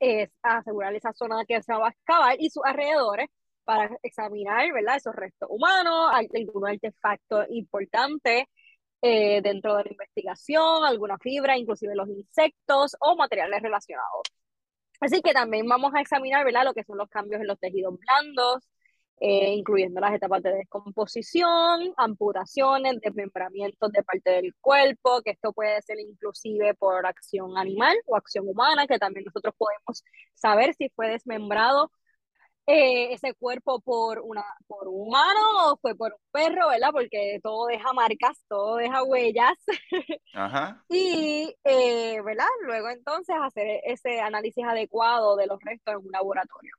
es 0.00 0.30
asegurar 0.42 0.94
esa 0.94 1.12
zona 1.14 1.44
que 1.46 1.62
se 1.62 1.72
va 1.74 1.88
a 1.88 1.90
excavar 1.90 2.36
y 2.40 2.50
sus 2.50 2.64
alrededores 2.64 3.28
para 3.64 3.90
examinar, 4.02 4.72
¿verdad? 4.72 4.96
Esos 4.96 5.14
restos 5.16 5.48
humanos, 5.52 6.10
algún 6.12 6.68
artefacto 6.68 7.44
importante 7.50 8.48
eh, 9.02 9.42
dentro 9.42 9.76
de 9.76 9.84
la 9.84 9.92
investigación, 9.92 10.84
alguna 10.84 11.18
fibra, 11.18 11.58
inclusive 11.58 11.94
los 11.96 12.08
insectos 12.10 12.96
o 13.00 13.16
materiales 13.16 13.62
relacionados. 13.62 14.22
Así 15.00 15.22
que 15.22 15.32
también 15.32 15.66
vamos 15.68 15.94
a 15.94 16.00
examinar, 16.00 16.44
¿verdad? 16.44 16.64
Lo 16.64 16.74
que 16.74 16.84
son 16.84 16.98
los 16.98 17.08
cambios 17.08 17.40
en 17.40 17.46
los 17.46 17.58
tejidos 17.58 17.98
blandos, 17.98 18.68
eh, 19.20 19.54
incluyendo 19.54 20.00
las 20.00 20.14
etapas 20.14 20.42
de 20.42 20.52
descomposición, 20.52 21.92
amputaciones, 21.96 23.00
desmembramientos 23.00 23.90
de 23.92 24.02
parte 24.02 24.30
del 24.30 24.54
cuerpo, 24.60 25.22
que 25.22 25.32
esto 25.32 25.52
puede 25.52 25.80
ser 25.82 25.98
inclusive 26.00 26.74
por 26.74 27.04
acción 27.06 27.56
animal 27.58 27.96
o 28.06 28.16
acción 28.16 28.48
humana, 28.48 28.86
que 28.86 28.98
también 28.98 29.24
nosotros 29.26 29.54
podemos 29.56 30.04
saber 30.34 30.74
si 30.74 30.88
fue 30.90 31.08
desmembrado 31.08 31.90
eh, 32.70 33.14
ese 33.14 33.32
cuerpo 33.32 33.80
por, 33.80 34.20
una, 34.20 34.44
por 34.66 34.88
un 34.88 35.06
humano 35.08 35.40
o 35.64 35.78
fue 35.78 35.94
por 35.94 36.12
un 36.12 36.20
perro, 36.30 36.68
¿verdad? 36.68 36.90
Porque 36.92 37.40
todo 37.42 37.66
deja 37.66 37.94
marcas, 37.94 38.44
todo 38.46 38.76
deja 38.76 39.02
huellas. 39.04 39.56
Ajá. 40.34 40.84
Y, 40.90 41.56
eh, 41.64 42.20
¿verdad? 42.22 42.44
Luego 42.66 42.90
entonces 42.90 43.34
hacer 43.40 43.80
ese 43.84 44.20
análisis 44.20 44.62
adecuado 44.66 45.36
de 45.36 45.46
los 45.46 45.58
restos 45.62 45.94
en 45.94 46.04
un 46.04 46.12
laboratorio. 46.12 46.72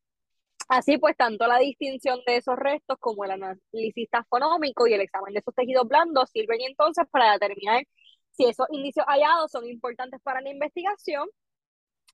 Así 0.68 1.00
pues, 1.00 1.18
tanto 1.18 1.48
la 1.48 1.58
distinción 1.58 2.20
de 2.28 2.38
esos 2.38 2.56
restos 2.56 3.00
como 3.00 3.26
el 3.26 3.32
análisis 3.32 4.10
tafonómico 4.12 4.86
y 4.86 4.94
el 4.94 5.02
examen 5.02 5.34
de 5.34 5.40
esos 5.40 5.56
tejidos 5.56 5.88
blandos 5.88 6.30
sirven 6.30 6.62
entonces 6.62 7.08
para 7.10 7.34
determinar 7.34 7.84
si 8.30 8.46
esos 8.46 8.68
indicios 8.70 9.08
hallados 9.08 9.50
son 9.50 9.68
importantes 9.68 10.22
para 10.22 10.40
la 10.40 10.52
investigación 10.52 11.28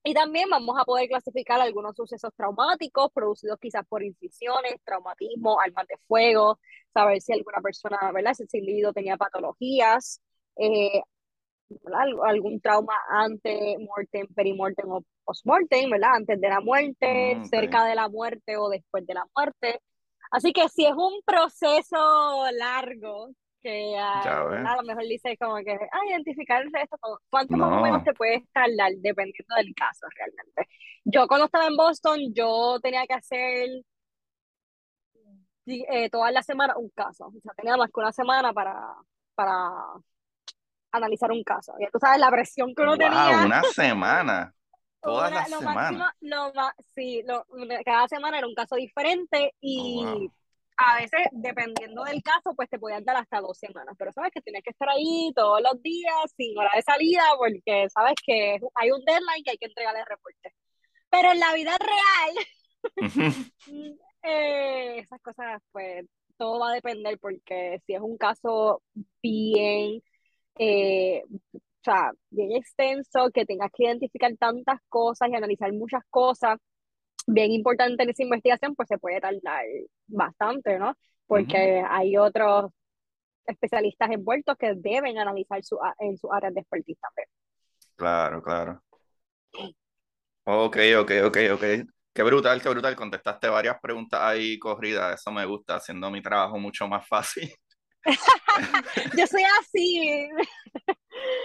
y 0.04 0.14
también 0.14 0.48
vamos 0.50 0.76
a 0.78 0.84
poder 0.84 1.08
clasificar 1.08 1.60
algunos 1.60 1.94
sucesos 1.96 2.32
traumáticos 2.36 3.10
producidos 3.12 3.58
quizás 3.60 3.86
por 3.86 4.02
incisiones, 4.02 4.76
traumatismo, 4.84 5.60
armas 5.60 5.86
de 5.88 5.96
fuego, 6.06 6.58
saber 6.92 7.20
si 7.20 7.32
alguna 7.32 7.60
persona, 7.60 8.12
¿verdad? 8.12 8.34
Si 8.34 8.44
ese 8.44 8.58
individuo 8.58 8.92
tenía 8.92 9.16
patologías, 9.16 10.20
eh, 10.56 11.02
algún 12.24 12.60
trauma 12.60 12.94
ante 13.08 13.76
mortem, 13.78 14.26
perimortem 14.34 14.90
o 14.90 15.02
postmortem, 15.24 15.90
¿verdad? 15.90 16.14
Antes 16.14 16.40
de 16.40 16.48
la 16.48 16.60
muerte, 16.60 17.36
Mm, 17.36 17.44
cerca 17.46 17.84
de 17.84 17.94
la 17.94 18.08
muerte 18.08 18.56
o 18.56 18.68
después 18.68 19.04
de 19.06 19.14
la 19.14 19.26
muerte. 19.34 19.80
Así 20.30 20.52
que 20.52 20.68
si 20.68 20.84
es 20.84 20.92
un 20.92 21.20
proceso 21.24 22.44
largo, 22.52 23.30
que 23.70 23.96
a 24.64 24.76
lo 24.76 24.82
mejor 24.84 25.04
dice 25.04 25.36
como 25.38 25.56
que, 25.58 25.72
ah, 25.72 26.00
identificar 26.08 26.64
esto, 26.66 26.96
¿cuánto 27.30 27.56
más 27.58 27.72
o 27.72 27.80
menos 27.80 28.02
No. 28.02 28.04
te 28.04 28.14
puedes 28.14 28.42
tardar 28.52 28.92
dependiendo 28.98 29.54
del 29.56 29.74
caso 29.74 30.06
realmente? 30.16 30.68
Yo 31.04 31.26
cuando 31.28 31.46
estaba 31.46 31.66
en 31.66 31.76
Boston, 31.76 32.20
yo 32.34 32.78
tenía 32.82 33.06
que 33.06 33.14
hacer 33.14 33.68
eh, 35.66 36.08
toda 36.10 36.30
la 36.30 36.42
semana 36.42 36.76
un 36.76 36.90
caso, 36.90 37.26
o 37.26 37.40
sea, 37.42 37.52
tenía 37.54 37.76
más 37.76 37.90
que 37.92 38.00
una 38.00 38.12
semana 38.12 38.52
para, 38.52 38.94
para 39.34 39.72
analizar 40.92 41.30
un 41.30 41.42
caso. 41.44 41.74
Ya 41.80 41.88
tú 41.92 41.98
sabes 41.98 42.18
la 42.20 42.30
presión 42.30 42.74
que 42.74 42.82
uno 42.82 42.96
wow, 42.96 42.98
tenía. 42.98 43.44
una 43.46 43.62
semana. 43.74 44.54
Todas 45.00 45.30
las 45.32 45.48
semanas. 45.48 46.14
sí, 46.94 47.22
lo- 47.26 47.44
cada 47.84 48.08
semana 48.08 48.38
era 48.38 48.46
un 48.46 48.54
caso 48.54 48.76
diferente 48.76 49.54
y 49.60 50.04
Oh, 50.04 50.18
wow. 50.18 50.32
A 50.76 50.96
veces, 50.96 51.20
dependiendo 51.32 52.04
del 52.04 52.22
caso, 52.22 52.54
pues 52.54 52.68
te 52.68 52.78
podían 52.78 53.04
dar 53.04 53.16
hasta 53.16 53.40
dos 53.40 53.58
semanas, 53.58 53.94
pero 53.98 54.12
sabes 54.12 54.30
que 54.32 54.42
tienes 54.42 54.62
que 54.62 54.70
estar 54.70 54.88
ahí 54.88 55.32
todos 55.34 55.60
los 55.62 55.82
días 55.82 56.14
sin 56.36 56.56
hora 56.58 56.70
de 56.74 56.82
salida 56.82 57.22
porque 57.38 57.88
sabes 57.88 58.14
que 58.24 58.58
hay 58.74 58.90
un 58.90 59.04
deadline 59.04 59.42
que 59.44 59.52
hay 59.52 59.58
que 59.58 59.66
entregar 59.66 59.96
el 59.96 60.06
reporte. 60.06 60.52
Pero 61.10 61.32
en 61.32 61.40
la 61.40 61.54
vida 61.54 61.76
real, 61.78 63.56
eh, 64.22 64.98
esas 64.98 65.20
cosas, 65.22 65.62
pues 65.72 66.04
todo 66.36 66.60
va 66.60 66.70
a 66.70 66.74
depender 66.74 67.18
porque 67.18 67.80
si 67.86 67.94
es 67.94 68.00
un 68.00 68.18
caso 68.18 68.82
bien, 69.22 70.02
eh, 70.58 71.22
o 71.54 71.58
sea, 71.82 72.10
bien 72.30 72.52
extenso, 72.52 73.30
que 73.32 73.46
tengas 73.46 73.70
que 73.74 73.84
identificar 73.84 74.30
tantas 74.38 74.80
cosas 74.88 75.30
y 75.30 75.36
analizar 75.36 75.72
muchas 75.72 76.02
cosas, 76.10 76.58
bien 77.26 77.52
importante 77.52 78.02
en 78.02 78.10
esa 78.10 78.22
investigación, 78.22 78.74
pues 78.74 78.88
se 78.88 78.98
puede 78.98 79.20
tardar 79.20 79.64
bastante, 80.06 80.78
¿no? 80.78 80.94
Porque 81.26 81.82
hay 81.88 82.16
otros 82.16 82.70
especialistas 83.46 84.10
envueltos 84.10 84.56
que 84.56 84.74
deben 84.76 85.18
analizar 85.18 85.62
su, 85.64 85.78
en 85.98 86.16
sus 86.16 86.30
áreas 86.32 86.54
de 86.54 86.60
expertise 86.60 86.98
también. 87.00 87.28
Claro, 87.96 88.42
claro. 88.42 88.82
Ok, 90.44 90.76
ok, 90.98 91.12
ok, 91.24 91.38
ok. 91.54 91.64
Qué 92.12 92.22
brutal, 92.22 92.62
qué 92.62 92.68
brutal. 92.68 92.96
Contestaste 92.96 93.48
varias 93.48 93.78
preguntas 93.80 94.20
ahí 94.22 94.58
corridas. 94.58 95.20
Eso 95.20 95.30
me 95.32 95.44
gusta, 95.44 95.76
haciendo 95.76 96.10
mi 96.10 96.22
trabajo 96.22 96.58
mucho 96.58 96.86
más 96.88 97.06
fácil. 97.06 97.52
Yo 99.18 99.26
soy 99.26 99.42
así. 99.60 100.28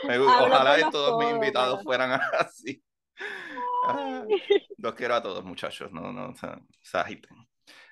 Me 0.08 0.17
Ojalá 0.20 0.78
los 0.78 0.91
todos 0.91 1.20
mis 1.20 1.32
invitados 1.32 1.84
fueran 1.84 2.12
así. 2.39 2.82
Los 4.77 4.93
quiero 4.95 5.15
a 5.15 5.21
todos, 5.21 5.43
muchachos. 5.43 5.91
No, 5.91 6.12
no, 6.12 6.36
se, 6.36 6.47
se 6.82 6.97
agiten. 6.97 7.38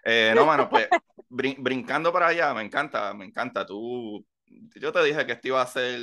Eh, 0.04 0.34
no, 0.36 0.46
mano, 0.46 0.70
pues 0.70 0.88
brin- 1.30 1.58
brincando 1.60 2.12
para 2.12 2.28
allá, 2.28 2.54
me 2.54 2.62
encanta, 2.64 3.14
me 3.14 3.26
encanta. 3.26 3.66
Tú, 3.66 4.26
yo 4.76 4.92
te 4.92 5.04
dije 5.04 5.26
que 5.26 5.34
esto 5.34 5.48
iba 5.50 5.62
a 5.62 5.68
ser. 5.68 6.00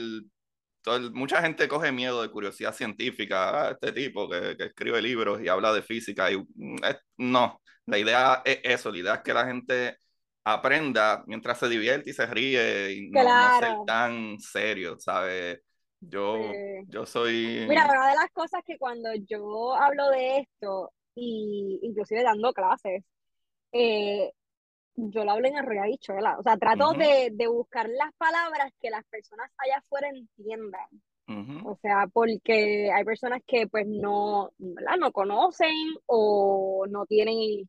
todo 0.82 1.10
mucha 1.12 1.42
gente 1.42 1.66
coge 1.68 1.90
miedo 1.92 2.22
de 2.22 2.30
curiosidad 2.30 2.72
científica. 2.74 3.68
Ah, 3.68 3.70
este 3.72 3.92
tipo 3.92 4.28
que, 4.28 4.56
que 4.56 4.64
escribe 4.66 5.02
libros 5.02 5.40
y 5.42 5.48
habla 5.48 5.72
de 5.72 5.82
física. 5.82 6.30
Y, 6.30 6.36
mm, 6.38 6.76
es- 6.84 6.98
no, 7.18 7.60
la 7.86 7.98
idea 7.98 8.42
es 8.44 8.60
eso. 8.64 8.90
La 8.92 8.98
idea 8.98 9.14
es 9.16 9.20
que 9.22 9.34
la 9.34 9.46
gente 9.46 9.96
aprenda 10.44 11.24
mientras 11.26 11.58
se 11.58 11.68
divierte 11.68 12.10
y 12.10 12.12
se 12.12 12.26
ríe 12.26 12.92
y 12.92 13.10
no, 13.10 13.22
no 13.34 13.50
ser 13.58 13.68
Claro. 13.68 13.84
tan 13.86 14.38
serio, 14.40 14.96
¿sabes? 14.98 15.60
Yo, 16.00 16.38
yo 16.88 17.06
soy. 17.06 17.66
Mira, 17.68 17.86
una 17.86 18.10
de 18.10 18.16
las 18.16 18.30
cosas 18.32 18.62
que 18.64 18.78
cuando 18.78 19.12
yo 19.14 19.74
hablo 19.74 20.10
de 20.10 20.38
esto, 20.38 20.92
y 21.14 21.80
inclusive 21.82 22.22
dando 22.22 22.52
clases, 22.52 23.02
eh, 23.72 24.32
yo 24.94 25.24
lo 25.24 25.30
hablo 25.32 25.48
en 25.48 25.56
arroyo 25.56 25.82
habichuela. 25.82 26.38
O 26.38 26.42
sea, 26.42 26.56
trato 26.56 26.92
de, 26.92 27.30
de 27.32 27.46
buscar 27.48 27.88
las 27.88 28.12
palabras 28.16 28.72
que 28.80 28.90
las 28.90 29.04
personas 29.06 29.50
allá 29.58 29.78
afuera 29.78 30.08
entiendan. 30.08 30.88
O 31.64 31.76
sea, 31.82 32.06
porque 32.12 32.92
hay 32.92 33.04
personas 33.04 33.42
que 33.44 33.66
pues 33.66 33.84
no, 33.84 34.52
¿verdad? 34.58 34.96
No 34.96 35.10
conocen 35.10 35.74
o 36.06 36.86
no 36.88 37.04
tienen 37.06 37.68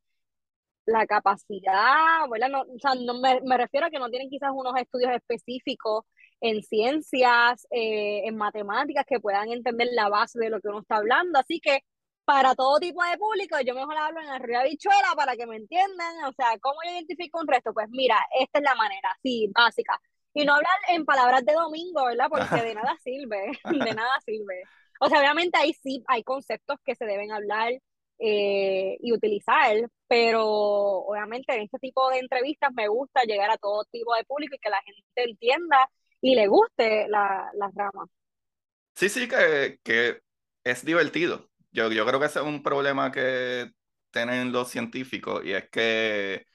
la 0.86 1.08
capacidad, 1.08 2.30
¿verdad? 2.30 2.50
No, 2.50 2.62
o 2.62 2.80
sea, 2.80 2.94
no 2.94 3.20
me, 3.20 3.42
me 3.42 3.58
refiero 3.58 3.88
a 3.88 3.90
que 3.90 3.98
no 3.98 4.10
tienen 4.10 4.30
quizás 4.30 4.52
unos 4.54 4.80
estudios 4.80 5.12
específicos 5.12 6.06
en 6.42 6.62
ciencias, 6.64 7.68
eh, 7.72 8.24
en 8.26 8.38
matemáticas, 8.38 9.06
que 9.08 9.20
puedan 9.20 9.52
entender 9.52 9.88
la 9.92 10.10
base 10.10 10.40
de 10.40 10.50
lo 10.50 10.62
que 10.62 10.70
uno 10.70 10.82
está 10.82 10.98
hablando. 10.98 11.40
Así 11.40 11.60
que 11.60 11.82
para 12.26 12.56
todo 12.56 12.80
tipo 12.80 13.04
de 13.04 13.18
público, 13.18 13.58
yo 13.66 13.74
mejor 13.74 13.98
hablo 13.98 14.22
en 14.22 14.28
arriba 14.30 14.64
bichuela 14.64 15.14
para 15.16 15.36
que 15.36 15.48
me 15.48 15.56
entiendan. 15.56 16.26
O 16.26 16.34
sea, 16.34 16.58
¿cómo 16.60 16.76
yo 16.86 16.92
identifico 16.92 17.40
un 17.40 17.48
resto? 17.48 17.74
Pues 17.74 17.88
mira, 17.90 18.18
esta 18.40 18.60
es 18.60 18.66
la 18.66 18.76
manera, 18.76 19.10
sí, 19.24 19.50
básica. 19.56 20.00
Y 20.34 20.46
no 20.46 20.54
hablar 20.54 20.76
en 20.90 21.06
palabras 21.06 21.46
de 21.46 21.54
domingo, 21.54 22.06
¿verdad? 22.06 22.28
Porque 22.30 22.64
de 22.64 22.76
nada 22.76 22.98
sirve, 23.04 23.52
de 23.90 23.94
nada 23.94 24.20
sirve. 24.26 24.64
O 25.00 25.10
sea, 25.10 25.20
obviamente 25.20 25.58
ahí 25.58 25.74
sí 25.74 26.04
hay 26.08 26.24
conceptos 26.24 26.78
que 26.84 26.96
se 26.96 27.06
deben 27.06 27.32
hablar 27.32 27.72
eh, 28.20 28.98
y 29.00 29.14
utilizar, 29.14 29.76
pero 30.08 30.46
obviamente 30.48 31.54
en 31.56 31.62
este 31.64 31.78
tipo 31.80 32.10
de 32.10 32.20
entrevistas 32.20 32.72
me 32.74 32.88
gusta 32.88 33.24
llegar 33.24 33.52
a 33.52 33.58
todo 33.58 33.86
tipo 33.92 34.16
de 34.16 34.24
público 34.26 34.56
y 34.56 34.60
que 34.60 34.70
la 34.70 34.82
gente 34.82 35.32
entienda 35.32 35.90
y 36.22 36.36
le 36.36 36.48
guste 36.48 37.08
la, 37.10 37.50
las 37.56 37.74
ramas. 37.76 38.10
Sí, 38.96 39.10
sí, 39.10 39.28
que, 39.28 39.80
que 39.84 40.20
es 40.64 40.84
divertido. 40.84 41.50
Yo, 41.72 41.92
yo 41.92 42.06
creo 42.06 42.20
que 42.20 42.26
ese 42.26 42.40
es 42.40 42.46
un 42.46 42.64
problema 42.64 43.12
que 43.12 43.72
tienen 44.12 44.52
los 44.52 44.70
científicos 44.70 45.46
y 45.46 45.52
es 45.54 45.70
que 45.70 46.46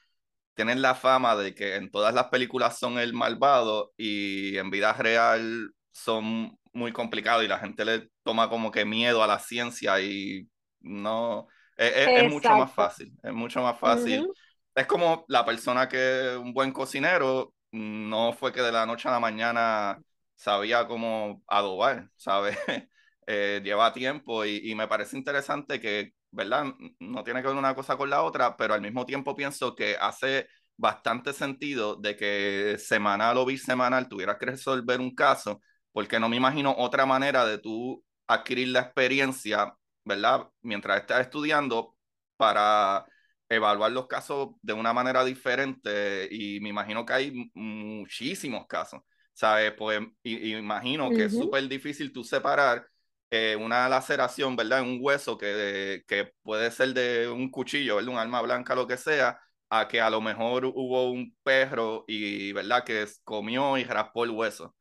tienen 0.55 0.83
la 0.83 0.95
fama 0.95 1.37
de 1.37 1.55
que 1.55 1.77
en 1.77 1.91
todas 1.91 2.15
las 2.15 2.27
películas 2.29 2.79
son 2.79 2.99
el 2.99 3.15
malvado 3.15 3.93
y 3.97 4.57
en 4.59 4.71
vida 4.71 4.93
real 4.95 5.73
son 5.93 6.59
muy 6.73 6.93
complicados 6.93 7.45
y 7.45 7.49
la 7.49 7.59
gente 7.61 7.85
le 7.85 8.11
toma 8.25 8.49
como 8.51 8.71
que 8.73 8.85
miedo 8.85 9.23
a 9.23 9.27
la 9.29 9.39
ciencia 9.41 10.01
y 10.03 10.49
no, 10.81 11.49
es, 11.77 11.93
es- 11.97 12.13
es 12.17 12.25
mucho 12.25 12.57
más 12.57 12.73
fácil, 12.75 13.15
es 13.23 13.33
mucho 13.35 13.63
más 13.63 13.79
fácil. 13.81 14.31
Es 14.75 14.87
como 14.87 15.25
la 15.29 15.45
persona 15.45 15.89
que 15.89 16.37
un 16.41 16.53
buen 16.55 16.73
cocinero 16.73 17.55
no 17.73 18.33
fue 18.33 18.53
que 18.53 18.61
de 18.63 18.73
la 18.73 18.87
noche 18.87 19.09
a 19.09 19.13
la 19.13 19.21
mañana 19.21 20.01
sabía 20.35 20.87
cómo 20.87 21.43
adobar, 21.47 22.11
¿sabes? 22.17 22.57
Eh, 23.25 23.61
lleva 23.63 23.93
tiempo 23.93 24.45
y, 24.45 24.61
y 24.69 24.75
me 24.75 24.89
parece 24.89 25.17
interesante 25.17 25.81
que, 25.81 26.13
¿verdad? 26.33 26.65
No 26.99 27.23
tiene 27.23 27.41
que 27.41 27.47
ver 27.47 27.57
una 27.57 27.73
cosa 27.75 27.97
con 27.97 28.11
la 28.11 28.23
otra, 28.25 28.57
pero 28.57 28.75
al 28.75 28.81
mismo 28.81 29.07
tiempo 29.07 29.37
pienso 29.37 29.77
que 29.77 29.97
hace 29.99 30.49
bastante 30.77 31.33
sentido 31.33 31.95
de 31.97 32.17
que 32.17 32.77
semanal 32.79 33.39
o 33.39 33.47
bisemanal 33.47 34.09
tuvieras 34.09 34.39
que 34.39 34.47
resolver 34.47 35.01
un 35.01 35.15
caso, 35.15 35.61
porque 35.93 36.19
no 36.19 36.29
me 36.29 36.37
imagino 36.37 36.75
otra 36.77 37.07
manera 37.07 37.47
de 37.47 37.59
tú 37.59 38.05
adquirir 38.27 38.69
la 38.69 38.81
experiencia, 38.81 39.73
¿verdad? 40.05 40.49
Mientras 40.63 41.01
estás 41.01 41.21
estudiando 41.23 41.95
para 42.37 43.07
evaluar 43.55 43.93
los 43.93 44.07
casos 44.07 44.51
de 44.63 44.73
una 44.73 44.93
manera 44.93 45.25
diferente 45.25 46.29
y 46.31 46.61
me 46.61 46.69
imagino 46.71 47.05
que 47.07 47.13
hay 47.13 47.51
muchísimos 47.55 48.67
casos, 48.67 49.03
¿sabes? 49.33 49.73
Pues 49.77 50.01
y, 50.23 50.37
y 50.53 50.57
imagino 50.57 51.13
que 51.13 51.25
es 51.27 51.37
súper 51.37 51.69
difícil 51.69 52.13
tú 52.13 52.25
separar 52.25 52.87
eh, 53.31 53.57
una 53.57 53.89
laceración, 53.89 54.57
¿verdad? 54.57 54.81
En 54.81 54.87
un 54.87 54.99
hueso 55.01 55.39
que, 55.39 56.03
que 56.07 56.33
puede 56.43 56.71
ser 56.71 56.93
de 56.95 57.29
un 57.29 57.51
cuchillo, 57.51 57.97
¿verdad? 57.97 58.13
Un 58.13 58.19
arma 58.19 58.43
blanca, 58.43 58.75
lo 58.75 58.87
que 58.87 58.97
sea, 58.97 59.39
a 59.71 59.89
que 59.89 60.01
a 60.01 60.11
lo 60.11 60.21
mejor 60.21 60.67
hubo 60.67 61.11
un 61.11 61.35
perro 61.43 62.05
y, 62.07 62.53
¿verdad? 62.53 62.85
Que 62.85 63.07
comió 63.25 63.79
y 63.79 63.85
raspó 63.85 64.25
el 64.25 64.31
hueso, 64.31 64.75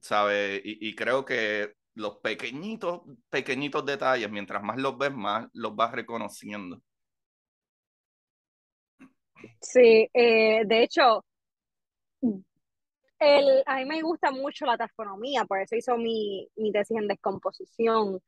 ¿sabes? 0.00 0.60
Y, 0.64 0.88
y 0.88 0.94
creo 0.94 1.24
que 1.24 1.74
los 1.94 2.16
pequeñitos, 2.18 3.00
pequeñitos 3.30 3.84
detalles, 3.84 4.30
mientras 4.30 4.62
más 4.62 4.78
los 4.78 4.96
ves, 4.98 5.12
más 5.12 5.46
los 5.52 5.74
vas 5.76 5.92
reconociendo. 5.92 6.80
Sí, 9.60 10.08
eh, 10.14 10.62
de 10.66 10.82
hecho, 10.82 11.24
el, 13.18 13.62
a 13.66 13.76
mí 13.78 13.84
me 13.84 14.02
gusta 14.02 14.30
mucho 14.30 14.64
la 14.66 14.76
taxonomía, 14.76 15.44
por 15.44 15.60
eso 15.60 15.76
hizo 15.76 15.96
mi, 15.96 16.48
mi 16.56 16.72
tesis 16.72 16.96
en 16.96 17.08
descomposición. 17.08 18.20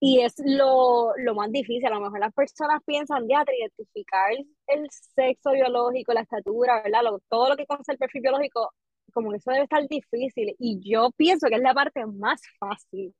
Y 0.00 0.20
es 0.22 0.34
lo, 0.44 1.12
lo 1.16 1.34
más 1.34 1.50
difícil. 1.52 1.86
A 1.86 1.90
lo 1.90 2.00
mejor 2.00 2.20
las 2.20 2.34
personas 2.34 2.82
piensan 2.84 3.28
ya 3.28 3.44
identificar 3.58 4.32
el 4.68 4.88
sexo 4.90 5.52
biológico, 5.52 6.12
la 6.12 6.22
estatura, 6.22 6.82
¿verdad? 6.82 7.02
Lo- 7.04 7.20
todo 7.28 7.50
lo 7.50 7.56
que 7.56 7.66
conoce 7.66 7.92
el 7.92 7.98
perfil 7.98 8.22
biológico, 8.22 8.72
como 9.14 9.30
que 9.30 9.38
eso 9.38 9.50
debe 9.52 9.64
estar 9.64 9.86
difícil. 9.88 10.54
Y 10.58 10.80
yo 10.88 11.10
pienso 11.16 11.48
que 11.48 11.56
es 11.56 11.62
la 11.62 11.74
parte 11.74 12.04
más 12.06 12.42
fácil. 12.58 13.14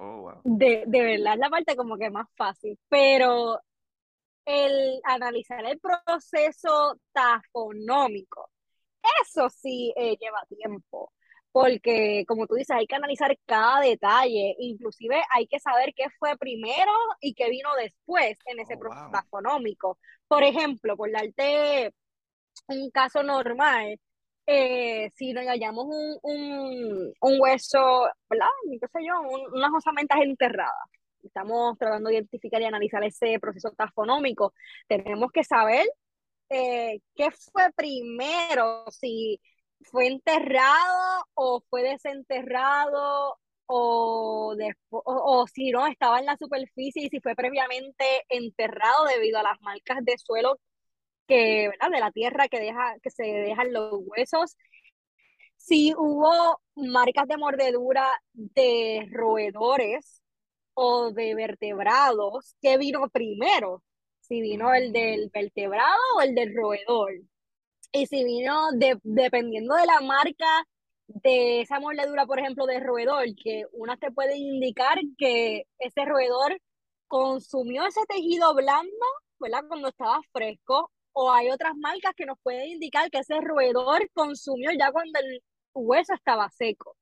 Oh, 0.00 0.22
wow. 0.22 0.40
De, 0.44 0.84
de 0.86 1.02
verdad, 1.02 1.34
es 1.34 1.40
la 1.40 1.50
parte 1.50 1.76
como 1.76 1.96
que 1.98 2.10
más 2.10 2.28
fácil. 2.36 2.78
Pero 2.88 3.60
el 4.48 5.00
analizar 5.04 5.64
el 5.66 5.78
proceso 5.80 6.98
tafonómico, 7.12 8.50
eso 9.22 9.48
sí 9.50 9.92
eh, 9.96 10.16
lleva 10.20 10.42
tiempo, 10.48 11.12
porque 11.52 12.24
como 12.28 12.46
tú 12.46 12.54
dices, 12.56 12.76
hay 12.76 12.86
que 12.86 12.96
analizar 12.96 13.36
cada 13.46 13.80
detalle, 13.80 14.54
inclusive 14.58 15.22
hay 15.34 15.46
que 15.46 15.60
saber 15.60 15.92
qué 15.96 16.06
fue 16.18 16.36
primero 16.38 16.92
y 17.20 17.34
qué 17.34 17.50
vino 17.50 17.70
después 17.76 18.38
en 18.46 18.60
ese 18.60 18.76
Oh, 18.76 18.80
proceso 18.80 19.04
wow. 19.04 19.12
tafonómico. 19.12 19.98
Por 20.28 20.42
ejemplo, 20.44 20.96
por 20.96 21.10
darte 21.12 21.92
un 22.68 22.90
caso 22.90 23.22
normal, 23.22 23.98
eh, 24.46 25.10
si 25.16 25.32
nos 25.32 25.44
hallamos 25.46 25.86
un, 25.86 26.18
un, 26.22 27.14
un 27.20 27.40
hueso, 27.40 28.08
¿verdad? 28.30 28.46
¿Qué 28.80 28.88
sé 28.88 29.06
yo? 29.06 29.20
Un- 29.22 29.54
unas 29.54 29.70
osamentas 29.76 30.20
enterradas. 30.22 30.88
Estamos 31.22 31.78
tratando 31.78 32.08
de 32.08 32.16
identificar 32.16 32.60
y 32.62 32.64
analizar 32.64 33.02
ese 33.04 33.38
proceso 33.40 33.70
tafonómico. 33.72 34.54
Tenemos 34.86 35.30
que 35.32 35.44
saber 35.44 35.86
eh, 36.50 37.00
qué 37.14 37.30
fue 37.30 37.70
primero, 37.76 38.84
si 38.90 39.40
fue 39.82 40.06
enterrado 40.08 41.24
o 41.34 41.62
fue 41.70 41.82
desenterrado 41.82 43.38
o, 43.66 44.54
o, 44.90 45.02
o, 45.04 45.46
si 45.46 45.70
no, 45.70 45.86
estaba 45.86 46.20
en 46.20 46.26
la 46.26 46.36
superficie 46.38 47.04
y 47.04 47.08
si 47.10 47.20
fue 47.20 47.34
previamente 47.34 48.24
enterrado 48.28 49.04
debido 49.06 49.38
a 49.38 49.42
las 49.42 49.60
marcas 49.60 50.04
de 50.04 50.16
suelo 50.18 50.58
que, 51.26 51.68
¿verdad? 51.68 51.90
de 51.90 52.00
la 52.00 52.12
tierra 52.12 52.48
que, 52.48 52.60
deja, 52.60 52.96
que 53.02 53.10
se 53.10 53.24
dejan 53.24 53.72
los 53.72 53.92
huesos. 54.06 54.56
Si 55.56 55.92
hubo 55.96 56.60
marcas 56.76 57.28
de 57.28 57.36
mordedura 57.36 58.08
de 58.32 59.06
roedores 59.12 60.22
o 60.80 61.10
de 61.10 61.34
vertebrados, 61.34 62.54
¿qué 62.62 62.78
vino 62.78 63.08
primero? 63.08 63.82
Si 64.20 64.40
vino 64.40 64.72
el 64.72 64.92
del 64.92 65.28
vertebrado 65.34 65.98
o 66.16 66.20
el 66.20 66.36
del 66.36 66.54
roedor. 66.54 67.14
Y 67.90 68.06
si 68.06 68.22
vino 68.22 68.70
de, 68.74 68.96
dependiendo 69.02 69.74
de 69.74 69.86
la 69.86 70.00
marca 70.00 70.64
de 71.08 71.62
esa 71.62 71.80
mordedura, 71.80 72.26
por 72.26 72.38
ejemplo, 72.38 72.64
de 72.66 72.78
roedor, 72.78 73.24
que 73.42 73.64
una 73.72 73.96
te 73.96 74.12
puede 74.12 74.36
indicar 74.36 75.00
que 75.16 75.64
ese 75.80 76.04
roedor 76.04 76.60
consumió 77.08 77.84
ese 77.84 78.02
tejido 78.06 78.54
blando, 78.54 79.06
¿verdad? 79.40 79.64
Cuando 79.66 79.88
estaba 79.88 80.20
fresco, 80.32 80.92
o 81.12 81.32
hay 81.32 81.50
otras 81.50 81.74
marcas 81.76 82.12
que 82.16 82.26
nos 82.26 82.38
pueden 82.40 82.68
indicar 82.68 83.10
que 83.10 83.18
ese 83.18 83.40
roedor 83.40 84.08
consumió 84.14 84.70
ya 84.78 84.92
cuando 84.92 85.18
el 85.18 85.42
hueso 85.74 86.14
estaba 86.14 86.48
seco. 86.50 86.94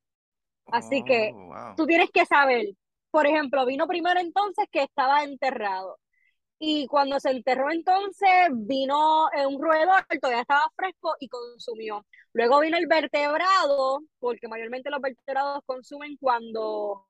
Así 0.66 1.04
que 1.04 1.34
oh, 1.34 1.74
tú 1.76 1.84
tienes 1.84 2.10
que 2.10 2.24
saber, 2.24 2.68
por 3.16 3.26
ejemplo, 3.26 3.64
vino 3.64 3.86
primero 3.86 4.20
entonces 4.20 4.66
que 4.70 4.82
estaba 4.82 5.24
enterrado. 5.24 5.98
Y 6.58 6.86
cuando 6.86 7.18
se 7.18 7.30
enterró 7.30 7.70
entonces, 7.70 8.28
vino 8.52 9.28
un 9.48 9.62
roedor, 9.62 10.04
todavía 10.20 10.42
estaba 10.42 10.70
fresco 10.76 11.14
y 11.18 11.26
consumió. 11.26 12.04
Luego 12.34 12.60
vino 12.60 12.76
el 12.76 12.86
vertebrado, 12.86 14.02
porque 14.18 14.48
mayormente 14.48 14.90
los 14.90 15.00
vertebrados 15.00 15.62
consumen 15.64 16.18
cuando 16.20 17.06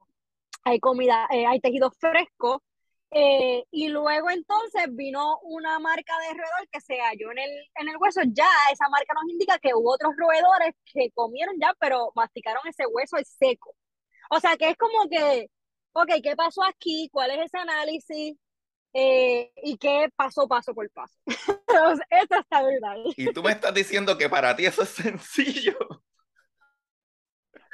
hay 0.63 0.79
comida, 0.79 1.27
eh, 1.33 1.45
hay 1.45 1.59
tejido 1.59 1.91
fresco. 1.99 2.63
Eh, 3.11 3.65
y 3.73 3.89
luego 3.89 4.31
entonces 4.31 4.85
vino 4.91 5.41
una 5.43 5.81
marca 5.81 6.13
de 6.21 6.35
roedor 6.35 6.69
que 6.71 6.81
se 6.81 7.01
halló 7.01 7.33
en 7.33 7.39
el, 7.39 7.51
en 7.81 7.89
el 7.89 7.97
hueso. 7.99 8.21
Ya 8.33 8.47
esa 8.73 8.89
marca 8.91 9.13
nos 9.15 9.29
indica 9.29 9.59
que 9.59 9.75
hubo 9.75 9.95
otros 9.95 10.15
roedores 10.17 10.73
que 10.85 11.11
comieron 11.15 11.57
ya, 11.61 11.75
pero 11.81 12.13
masticaron 12.15 12.63
ese 12.69 12.87
hueso 12.87 13.17
seco. 13.25 13.75
O 14.31 14.41
sea 14.41 14.57
que 14.57 14.71
es 14.71 14.77
como 14.77 15.09
que, 15.09 15.51
ok, 15.97 16.11
¿qué 16.23 16.37
pasó 16.37 16.63
aquí? 16.65 17.09
¿Cuál 17.11 17.31
es 17.33 17.47
ese 17.47 17.59
análisis? 17.59 18.37
Eh, 18.93 19.53
y 19.63 19.77
qué 19.77 20.09
pasó 20.15 20.47
paso 20.49 20.75
por 20.75 20.91
paso. 20.91 21.19
eso 21.27 22.41
está 22.41 22.63
verdad. 22.63 22.97
Y 23.17 23.33
tú 23.33 23.43
me 23.43 23.53
estás 23.53 23.75
diciendo 23.75 24.17
que 24.17 24.29
para 24.29 24.55
ti 24.57 24.67
eso 24.67 24.83
es 24.83 24.91
sencillo. 24.91 25.77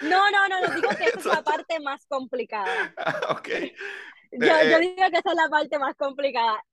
No, 0.00 0.30
no, 0.30 0.48
no, 0.48 0.60
no 0.60 0.74
digo 0.74 0.88
que 0.90 1.04
esa 1.04 1.18
es 1.18 1.24
la 1.26 1.42
parte 1.42 1.78
más 1.80 2.04
complicada. 2.06 2.94
ok. 3.30 3.48
Yo, 4.32 4.46
yo, 4.46 4.54
eh, 4.56 4.80
digo 4.80 5.10
que 5.10 5.18
esa 5.18 5.30
es 5.30 5.36
la 5.36 5.48
parte 5.48 5.78
más 5.78 5.94
complicada. 5.96 6.64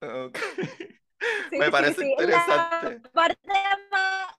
Ok. 0.00 0.38
me 1.52 1.70
parece 1.70 2.06
interesante. 2.06 3.00
La 3.02 3.10
parte, 3.10 3.52
más, 3.90 4.34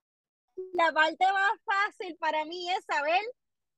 la 0.74 0.92
parte 0.92 1.26
más 1.32 1.52
fácil 1.64 2.16
para 2.20 2.46
mí 2.46 2.70
es 2.72 2.84
saber 2.86 3.22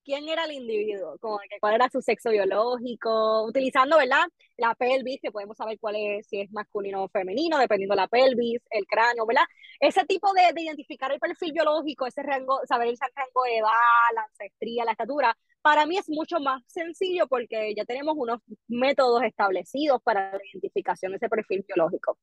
quién 0.04 0.28
era 0.30 0.46
el 0.46 0.52
individuo, 0.54 1.18
como 1.20 1.38
que 1.40 1.60
cuál 1.60 1.76
era 1.76 1.90
su 1.90 2.02
sexo 2.02 2.30
biológico, 2.32 3.44
utilizando, 3.44 3.98
¿verdad? 3.98 4.24
La 4.58 4.76
pelvis, 4.76 5.20
que 5.22 5.32
podemos 5.32 5.58
saber 5.58 5.78
cuál 5.80 5.96
es, 5.98 6.28
si 6.28 6.42
es 6.42 6.52
masculino 6.52 7.04
o 7.04 7.10
femenino, 7.10 7.58
dependiendo 7.60 7.96
de 7.96 8.02
la 8.02 8.08
pelvis, 8.08 8.62
el 8.72 8.86
cráneo, 8.86 9.26
¿verdad? 9.26 9.44
Ese 9.80 10.06
tipo 10.06 10.34
de, 10.34 10.54
de 10.54 10.62
identificar 10.62 11.12
el 11.12 11.20
perfil 11.20 11.54
biológico, 11.54 12.06
ese 12.08 12.24
rango, 12.24 12.60
saber 12.68 12.88
el 12.90 12.98
rango 13.16 13.44
de 13.44 13.58
edad, 13.58 13.70
la 14.16 14.24
ancestría, 14.24 14.86
la 14.86 14.92
estatura, 14.92 15.36
para 15.62 15.86
mí 15.86 15.98
es 15.98 16.10
mucho 16.10 16.40
más 16.40 16.62
sencillo 16.68 17.28
porque 17.28 17.74
ya 17.76 17.86
tenemos 17.86 18.16
unos 18.18 18.40
métodos 18.68 19.24
establecidos 19.24 20.02
para 20.04 20.32
la 20.32 20.40
identificación 20.54 21.12
de 21.12 21.18
ese 21.18 21.30
perfil 21.30 21.64
biológico. 21.68 22.18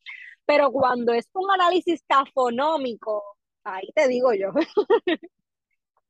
Pero 0.47 0.71
cuando 0.73 1.13
es 1.13 1.29
un 1.35 1.51
análisis 1.51 2.03
tafonómico, 2.07 3.23
ahí 3.65 3.89
te 3.95 4.09
digo 4.09 4.33
yo. 4.35 4.51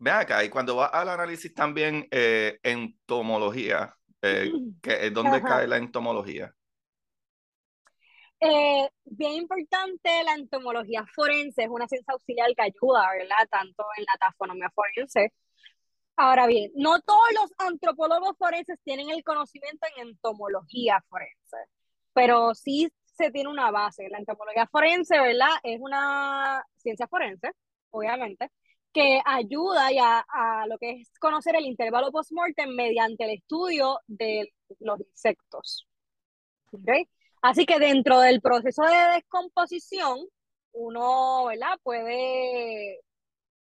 Ve 0.01 0.11
acá, 0.11 0.45
y 0.45 0.49
cuando 0.49 0.77
va 0.77 0.87
al 0.87 1.09
análisis 1.09 1.53
también 1.53 2.07
eh, 2.11 2.59
entomología, 2.63 3.95
eh, 4.23 4.51
que, 4.83 5.11
¿dónde 5.11 5.43
cae 5.43 5.67
la 5.67 5.77
entomología? 5.77 6.55
Eh, 8.41 8.89
bien 9.05 9.33
importante, 9.33 10.23
la 10.25 10.35
entomología 10.35 11.05
forense 11.13 11.65
es 11.65 11.69
una 11.69 11.89
ciencia 11.89 12.13
auxiliar 12.13 12.49
que 12.55 12.63
ayuda, 12.63 13.11
¿verdad? 13.11 13.49
Tanto 13.51 13.85
en 13.97 14.05
la 14.05 14.19
tafonomía 14.21 14.71
forense. 14.73 15.33
Ahora 16.17 16.47
bien, 16.47 16.71
no 16.77 17.01
todos 17.01 17.29
los 17.35 17.53
antropólogos 17.59 18.37
forenses 18.39 18.79
tienen 18.85 19.11
el 19.11 19.25
conocimiento 19.25 19.87
en 19.97 20.09
entomología 20.09 21.03
forense, 21.09 21.57
pero 22.13 22.55
sí 22.55 22.89
se 23.05 23.31
tiene 23.33 23.51
una 23.51 23.71
base. 23.73 24.09
La 24.09 24.19
entomología 24.19 24.67
forense, 24.69 25.19
¿verdad? 25.19 25.51
Es 25.65 25.81
una 25.81 26.65
ciencia 26.77 27.09
forense, 27.09 27.51
obviamente, 27.91 28.51
que 28.99 29.23
ayuda 29.25 29.93
ya 29.93 30.27
a 30.29 30.67
lo 30.67 30.77
que 30.77 30.91
es 31.03 31.13
conocer 31.21 31.55
el 31.55 31.67
intervalo 31.67 32.11
post-mortem 32.11 32.75
mediante 32.75 33.25
el 33.25 33.31
estudio 33.39 34.01
de 34.09 34.53
los 34.81 34.99
insectos. 35.01 35.87
Así 37.41 37.65
que 37.65 37.79
dentro 37.79 38.19
del 38.19 38.41
proceso 38.41 38.83
de 38.83 39.15
descomposición, 39.15 40.19
uno 40.73 41.45
¿verdad? 41.45 41.79
puede 41.85 42.99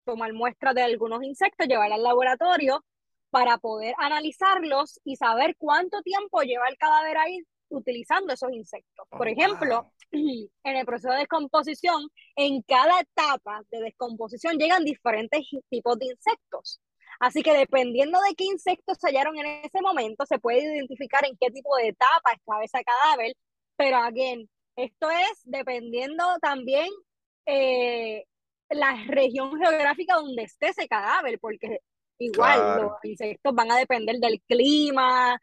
tomar 0.04 0.32
muestras 0.32 0.74
de 0.74 0.82
algunos 0.82 1.22
insectos, 1.22 1.68
llevar 1.68 1.92
al 1.92 2.02
laboratorio 2.02 2.84
para 3.30 3.58
poder 3.58 3.94
analizarlos 3.98 4.98
y 5.04 5.14
saber 5.14 5.54
cuánto 5.56 6.02
tiempo 6.02 6.42
lleva 6.42 6.66
el 6.68 6.76
cadáver 6.78 7.16
ahí 7.16 7.44
utilizando 7.70 8.32
esos 8.32 8.52
insectos. 8.52 9.06
Por 9.10 9.26
oh, 9.26 9.30
ejemplo, 9.30 9.92
en 10.10 10.76
el 10.76 10.86
proceso 10.86 11.12
de 11.12 11.20
descomposición, 11.20 12.08
en 12.36 12.62
cada 12.62 13.00
etapa 13.00 13.62
de 13.70 13.80
descomposición 13.80 14.58
llegan 14.58 14.84
diferentes 14.84 15.46
tipos 15.68 15.98
de 15.98 16.06
insectos. 16.06 16.80
Así 17.20 17.42
que 17.42 17.52
dependiendo 17.52 18.20
de 18.20 18.34
qué 18.36 18.44
insectos 18.44 18.98
se 19.00 19.08
hallaron 19.08 19.36
en 19.38 19.64
ese 19.64 19.80
momento, 19.82 20.24
se 20.24 20.38
puede 20.38 20.62
identificar 20.62 21.24
en 21.24 21.36
qué 21.40 21.50
tipo 21.50 21.76
de 21.76 21.88
etapa 21.88 22.32
estaba 22.32 22.62
ese 22.62 22.84
cadáver. 22.84 23.34
Pero, 23.76 23.96
again, 23.96 24.48
esto 24.76 25.10
es 25.10 25.40
dependiendo 25.44 26.24
también 26.40 26.88
eh, 27.46 28.24
la 28.70 29.04
región 29.06 29.58
geográfica 29.58 30.14
donde 30.14 30.44
esté 30.44 30.68
ese 30.68 30.86
cadáver, 30.86 31.38
porque 31.40 31.80
igual 32.18 32.82
los 32.82 32.92
insectos 33.02 33.54
van 33.54 33.72
a 33.72 33.78
depender 33.78 34.16
del 34.18 34.40
clima, 34.42 35.40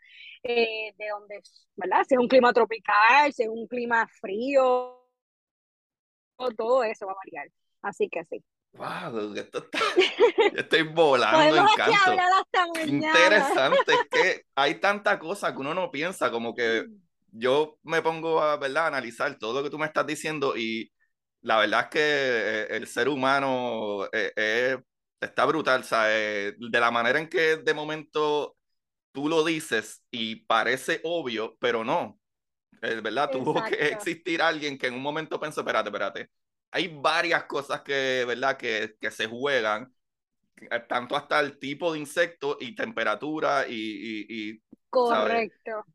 eh, 0.47 0.93
de 0.95 1.10
donde, 1.10 1.41
¿verdad? 1.75 2.05
Si 2.08 2.13
es 2.13 2.19
un 2.19 2.27
clima 2.27 2.53
tropical, 2.53 3.34
si 3.34 3.43
es 3.43 3.49
un 3.49 3.67
clima 3.67 4.08
frío, 4.21 5.03
todo 6.55 6.84
eso 6.84 7.08
va 7.08 7.13
a 7.13 7.15
variar. 7.15 7.49
Así 7.81 8.08
que 8.10 8.23
sí. 8.25 8.43
Wow, 8.73 9.34
esto 9.36 9.60
está, 9.60 9.79
estoy 10.55 10.84
volando 10.84 11.58
en 11.58 11.65
canto. 11.75 12.81
Interesante, 12.86 13.93
es 13.93 14.08
que 14.12 14.41
hay 14.55 14.75
tanta 14.75 15.17
cosa 15.17 15.51
que 15.53 15.60
uno 15.60 15.73
no 15.73 15.89
piensa, 15.89 16.29
como 16.29 16.53
que 16.53 16.84
mm. 16.84 17.01
yo 17.31 17.79
me 17.84 18.01
pongo 18.01 18.41
a, 18.41 18.58
¿verdad? 18.58 18.84
a 18.84 18.88
analizar 18.88 19.38
todo 19.39 19.53
lo 19.53 19.63
que 19.63 19.69
tú 19.69 19.79
me 19.79 19.86
estás 19.86 20.05
diciendo 20.05 20.55
y 20.58 20.91
la 21.41 21.58
verdad 21.58 21.81
es 21.84 21.88
que 21.88 21.99
eh, 22.01 22.67
el 22.71 22.86
ser 22.88 23.08
humano 23.08 24.08
eh, 24.12 24.77
está 25.21 25.45
brutal, 25.45 25.84
¿sabes? 25.84 26.53
De 26.60 26.79
la 26.79 26.91
manera 26.91 27.17
en 27.17 27.29
que 27.29 27.58
de 27.58 27.73
momento 27.73 28.58
tú 29.15 29.30
lo 29.30 29.43
dices 29.45 30.04
y 30.12 30.36
parece 30.36 30.99
obvio, 31.04 31.58
pero 31.60 31.84
no. 31.84 32.19
Es 32.82 33.01
verdad, 33.01 33.32
tuvo 33.32 33.63
que 33.63 33.88
existir 33.88 34.41
alguien 34.41 34.78
que 34.78 34.88
en 34.88 34.93
un 34.93 35.01
momento 35.01 35.39
pensó, 35.39 35.62
espérate, 35.62 35.88
espérate. 35.88 36.30
Hay 36.69 36.89
varias 36.89 37.45
cosas 37.45 37.82
que, 37.82 38.25
¿verdad? 38.28 38.58
Que, 38.58 38.97
que 38.99 39.10
se 39.10 39.28
juegan, 39.28 39.91
eh, 40.58 40.82
tanto 40.88 41.15
hasta 41.15 41.39
el 41.39 41.58
tipo 41.58 41.93
de 41.93 41.99
insecto 41.99 42.58
y 42.60 42.75
temperatura 42.75 43.65
y... 43.67 44.25
y, 44.30 44.62
Correcto. 44.89 45.86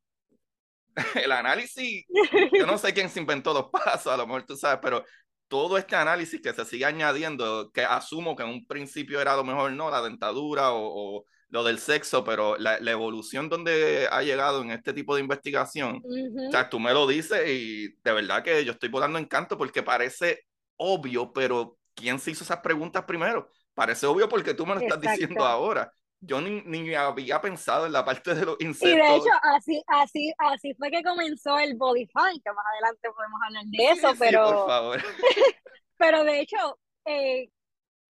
El 1.14 1.32
análisis, 1.32 2.04
yo 2.52 2.66
no 2.66 2.76
sé 2.76 2.92
quién 2.92 3.08
se 3.08 3.20
inventó 3.20 3.54
los 3.54 3.70
pasos, 3.70 4.12
a 4.12 4.16
lo 4.16 4.26
mejor 4.26 4.44
tú 4.44 4.56
sabes, 4.56 4.80
pero 4.82 5.04
todo 5.46 5.78
este 5.78 5.94
análisis 5.94 6.40
que 6.40 6.52
se 6.52 6.64
sigue 6.64 6.84
añadiendo, 6.84 7.70
que 7.70 7.82
asumo 7.82 8.34
que 8.34 8.42
en 8.42 8.48
un 8.48 8.66
principio 8.66 9.20
era 9.20 9.34
a 9.34 9.36
lo 9.36 9.44
mejor 9.44 9.72
no, 9.72 9.90
la 9.90 10.02
dentadura 10.02 10.72
o 10.72 11.24
lo 11.50 11.64
del 11.64 11.78
sexo, 11.78 12.24
pero 12.24 12.56
la, 12.56 12.76
evolución 12.76 13.48
donde 13.48 14.08
ha 14.10 14.22
llegado 14.22 14.62
en 14.62 14.70
este 14.70 14.92
tipo 14.92 15.14
de 15.14 15.20
investigación, 15.20 16.02
o 16.04 16.50
sea, 16.50 16.70
tú 16.70 16.78
me 16.78 16.92
lo 16.92 17.06
dices 17.06 17.48
y 17.48 17.88
de 18.02 18.12
verdad 18.12 18.42
que 18.42 18.64
yo 18.64 18.72
estoy 18.72 18.88
volando 18.88 19.18
en 19.18 19.26
canto 19.26 19.58
porque 19.58 19.82
parece 19.82 20.44
obvio, 20.76 21.32
pero 21.32 21.76
¿quién 21.94 22.18
se 22.18 22.30
hizo 22.30 22.44
esas 22.44 22.60
preguntas 22.60 23.04
primero? 23.04 23.50
Parece 23.74 24.06
obvio 24.06 24.28
porque 24.28 24.54
tú 24.54 24.64
me 24.64 24.74
lo 24.74 24.80
estás 24.80 25.00
diciendo 25.00 25.44
ahora. 25.44 25.92
Yo 26.22 26.40
ni, 26.40 26.60
ni, 26.62 26.94
había 26.94 27.40
pensado 27.40 27.86
en 27.86 27.92
la 27.92 28.04
parte 28.04 28.34
de 28.34 28.44
los 28.44 28.56
insectos. 28.60 28.90
Y 28.90 28.96
de 28.96 29.16
hecho, 29.16 29.30
así, 29.42 29.82
así, 29.86 30.32
así 30.36 30.74
fue 30.74 30.90
que 30.90 31.02
comenzó 31.02 31.58
el 31.58 31.76
body 31.76 32.06
funk, 32.12 32.42
que 32.44 32.52
más 32.52 32.64
adelante 32.74 33.08
podemos 33.14 33.40
hablar 33.46 33.64
de 33.64 33.84
eso, 33.90 34.12
pero... 34.18 34.44
por 34.44 34.66
favor. 34.66 35.02
pero 35.96 36.24
de 36.24 36.40
hecho, 36.40 36.78
eh, 37.06 37.48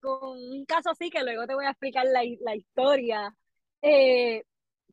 con 0.01 0.37
un 0.37 0.65
caso 0.65 0.89
así, 0.91 1.09
que 1.09 1.23
luego 1.23 1.45
te 1.47 1.55
voy 1.55 1.65
a 1.65 1.71
explicar 1.71 2.05
la, 2.05 2.21
la 2.41 2.55
historia, 2.55 3.35
eh, 3.81 4.43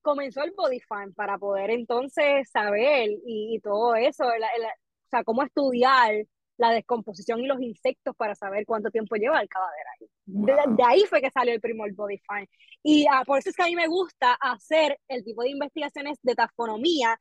comenzó 0.03 0.43
el 0.43 0.53
body 0.53 0.81
farm 0.81 1.15
para 1.15 1.39
poder 1.39 1.71
entonces 1.71 2.49
saber 2.51 3.11
y, 3.27 3.57
y 3.57 3.61
todo 3.61 3.95
eso, 3.95 4.25
o 4.27 5.11
sea, 5.11 5.25
cómo 5.25 5.43
estudiar 5.43 6.15
la 6.59 6.71
descomposición 6.71 7.41
y 7.41 7.47
los 7.47 7.61
insectos 7.61 8.15
para 8.17 8.35
saber 8.35 8.67
cuánto 8.67 8.91
tiempo 8.91 9.17
lleva 9.17 9.41
el 9.41 9.49
cadáver 9.49 9.85
ahí. 10.01 10.09
De, 10.27 10.85
ahí 10.85 11.05
fue 11.09 11.21
que 11.21 11.31
salió 11.31 11.55
el 11.55 11.61
primer 11.61 11.93
body 11.93 12.19
farm. 12.19 12.47
Y 12.83 13.07
ah, 13.11 13.23
por 13.25 13.39
eso 13.39 13.51
es 13.51 13.57
que 13.57 13.63
a 13.63 13.67
mí 13.67 13.77
me 13.77 13.87
gusta 13.87 14.35
hacer 14.35 14.99
el 15.09 15.25
tipo 15.25 15.43
de 15.43 15.51
investigaciones 15.51 16.19
de 16.23 16.35
tafonomía. 16.35 17.19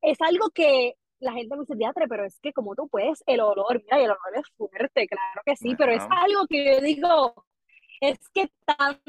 Es 0.00 0.18
algo 0.20 0.50
que 0.50 0.94
la 1.20 1.32
gente 1.32 1.54
me 1.56 1.62
dice, 1.62 1.76
teatro, 1.76 2.04
pero 2.08 2.24
es 2.24 2.38
que 2.40 2.52
como 2.52 2.74
tú 2.74 2.88
puedes, 2.88 3.22
el 3.26 3.40
olor, 3.40 3.82
mira, 3.82 4.00
y 4.00 4.04
el 4.04 4.10
olor 4.10 4.36
es 4.36 4.48
fuerte, 4.56 5.06
claro 5.06 5.42
que 5.44 5.56
sí, 5.56 5.74
pero 5.76 5.92
es 5.92 6.04
algo 6.10 6.46
que 6.48 6.64
yo 6.64 6.80
digo, 6.80 7.46
es 8.00 8.18
que 8.30 8.50
tan 8.64 9.00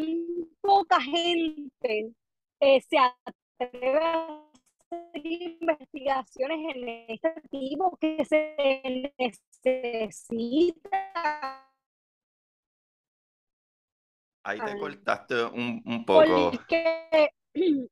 poca 0.62 1.00
gente 1.02 2.14
eh, 2.60 2.82
se 2.82 2.98
atreve 2.98 4.00
a 4.04 4.44
hacer 4.80 5.26
investigaciones 5.26 6.76
en 6.76 7.06
este 7.08 7.42
tipo 7.50 7.98
que 7.98 8.26
se 8.26 8.56
necesita. 9.18 10.80
Ahí 14.44 14.60
te 14.60 14.80
cortaste 14.80 15.44
un, 15.44 15.82
un 15.86 16.06
poco. 16.06 16.52
Porque 16.52 17.30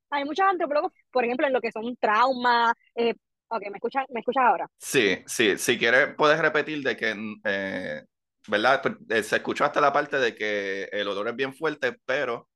hay 0.09 0.26
muchos 0.26 0.45
antropólogos, 0.45 0.91
por 1.11 1.26
ejemplo, 1.26 1.47
en 1.47 1.53
lo 1.53 1.61
que 1.61 1.72
son 1.72 1.95
traumas, 1.97 2.74
eh, 2.95 3.13
Ok, 3.50 3.62
¿me 3.72 3.78
escuchas, 3.78 4.06
¿me 4.10 4.20
escuchas 4.20 4.43
ahora? 4.43 4.70
Sí, 4.78 5.24
sí, 5.26 5.58
si 5.58 5.78
quieres 5.78 6.16
puedes 6.18 6.39
repetir 6.39 6.84
de 6.84 6.98
que, 6.98 7.16
eh, 7.45 8.04
¿verdad? 8.48 8.82
Pues, 8.82 8.95
eh, 9.10 9.24
se 9.24 9.38
escuchó 9.38 9.64
hasta 9.64 9.80
la 9.80 9.93
parte 9.93 10.18
de 10.18 10.36
que 10.36 10.89
el 10.91 11.08
olor 11.08 11.30
es 11.30 11.36
bien 11.36 11.54
fuerte, 11.54 11.98
pero... 12.06 12.50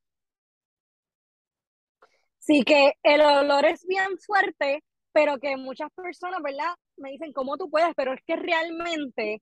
Sí, 2.40 2.64
que 2.64 2.94
el 3.04 3.22
olor 3.22 3.66
es 3.66 3.86
bien 3.88 4.18
fuerte, 4.26 4.84
pero 5.14 5.38
que 5.38 5.56
muchas 5.56 5.90
personas, 5.92 6.42
¿verdad? 6.44 6.74
Me 6.98 7.12
dicen, 7.12 7.32
¿cómo 7.32 7.56
tú 7.56 7.70
puedes? 7.70 7.94
Pero 7.96 8.14
es 8.14 8.20
que 8.26 8.36
realmente 8.36 9.42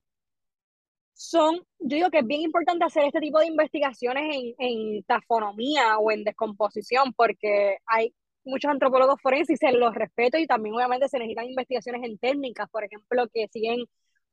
son, 1.14 1.58
yo 1.80 1.95
digo 1.95 2.10
que 2.12 2.20
es 2.20 2.28
bien 2.28 2.41
importante 2.41 2.86
hacer 2.86 3.06
este 3.06 3.20
tipo 3.20 3.39
de 3.39 3.47
investigaciones 3.47 4.36
en, 4.36 4.54
en 4.60 5.04
tafonomía 5.04 5.97
o 5.97 6.12
en 6.12 6.24
descomposición, 6.24 7.14
porque 7.14 7.78
hay 7.88 8.14
muchos 8.50 8.72
antropólogos 8.72 9.22
forenses 9.22 9.60
se 9.60 9.72
los 9.72 9.93
respeto 9.95 10.38
y 10.38 10.47
también 10.47 10.76
obviamente 10.76 11.08
se 11.08 11.20
necesitan 11.20 11.45
investigaciones 11.45 12.04
en 12.04 12.18
técnicas, 12.18 12.70
por 12.70 12.84
ejemplo, 12.84 13.28
que 13.34 13.47
siguen 13.50 13.86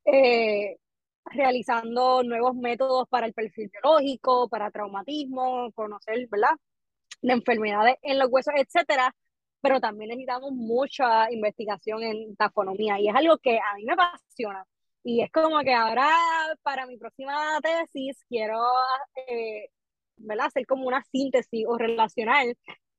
eh, 0.05 0.77
realizando 1.25 2.23
nuevos 2.23 2.55
métodos 2.55 3.07
para 3.09 3.27
el 3.27 3.33
perfil 3.33 3.69
biológico, 3.71 4.49
para 4.49 4.71
traumatismo, 4.71 5.71
conocer, 5.73 6.27
¿verdad? 6.29 6.55
De 7.21 7.33
enfermedades 7.33 7.97
en 8.01 8.19
los 8.19 8.29
huesos, 8.31 8.53
etcétera, 8.57 9.13
pero 9.61 9.79
también 9.79 10.09
necesitamos 10.09 10.51
mucha 10.51 11.31
investigación 11.31 12.03
en 12.03 12.35
tafonomía 12.35 12.99
y 12.99 13.09
es 13.09 13.15
algo 13.15 13.37
que 13.37 13.57
a 13.57 13.75
mí 13.75 13.85
me 13.85 13.93
apasiona. 13.93 14.65
Y 15.03 15.21
es 15.21 15.31
como 15.31 15.61
que 15.61 15.73
ahora 15.73 16.09
para 16.63 16.85
mi 16.85 16.97
próxima 16.97 17.59
tesis 17.61 18.23
quiero 18.27 18.59
eh, 19.27 19.69
hacer 20.39 20.65
como 20.65 20.87
una 20.87 21.03
síntesis 21.11 21.65
o 21.67 21.77
relacionar 21.77 22.45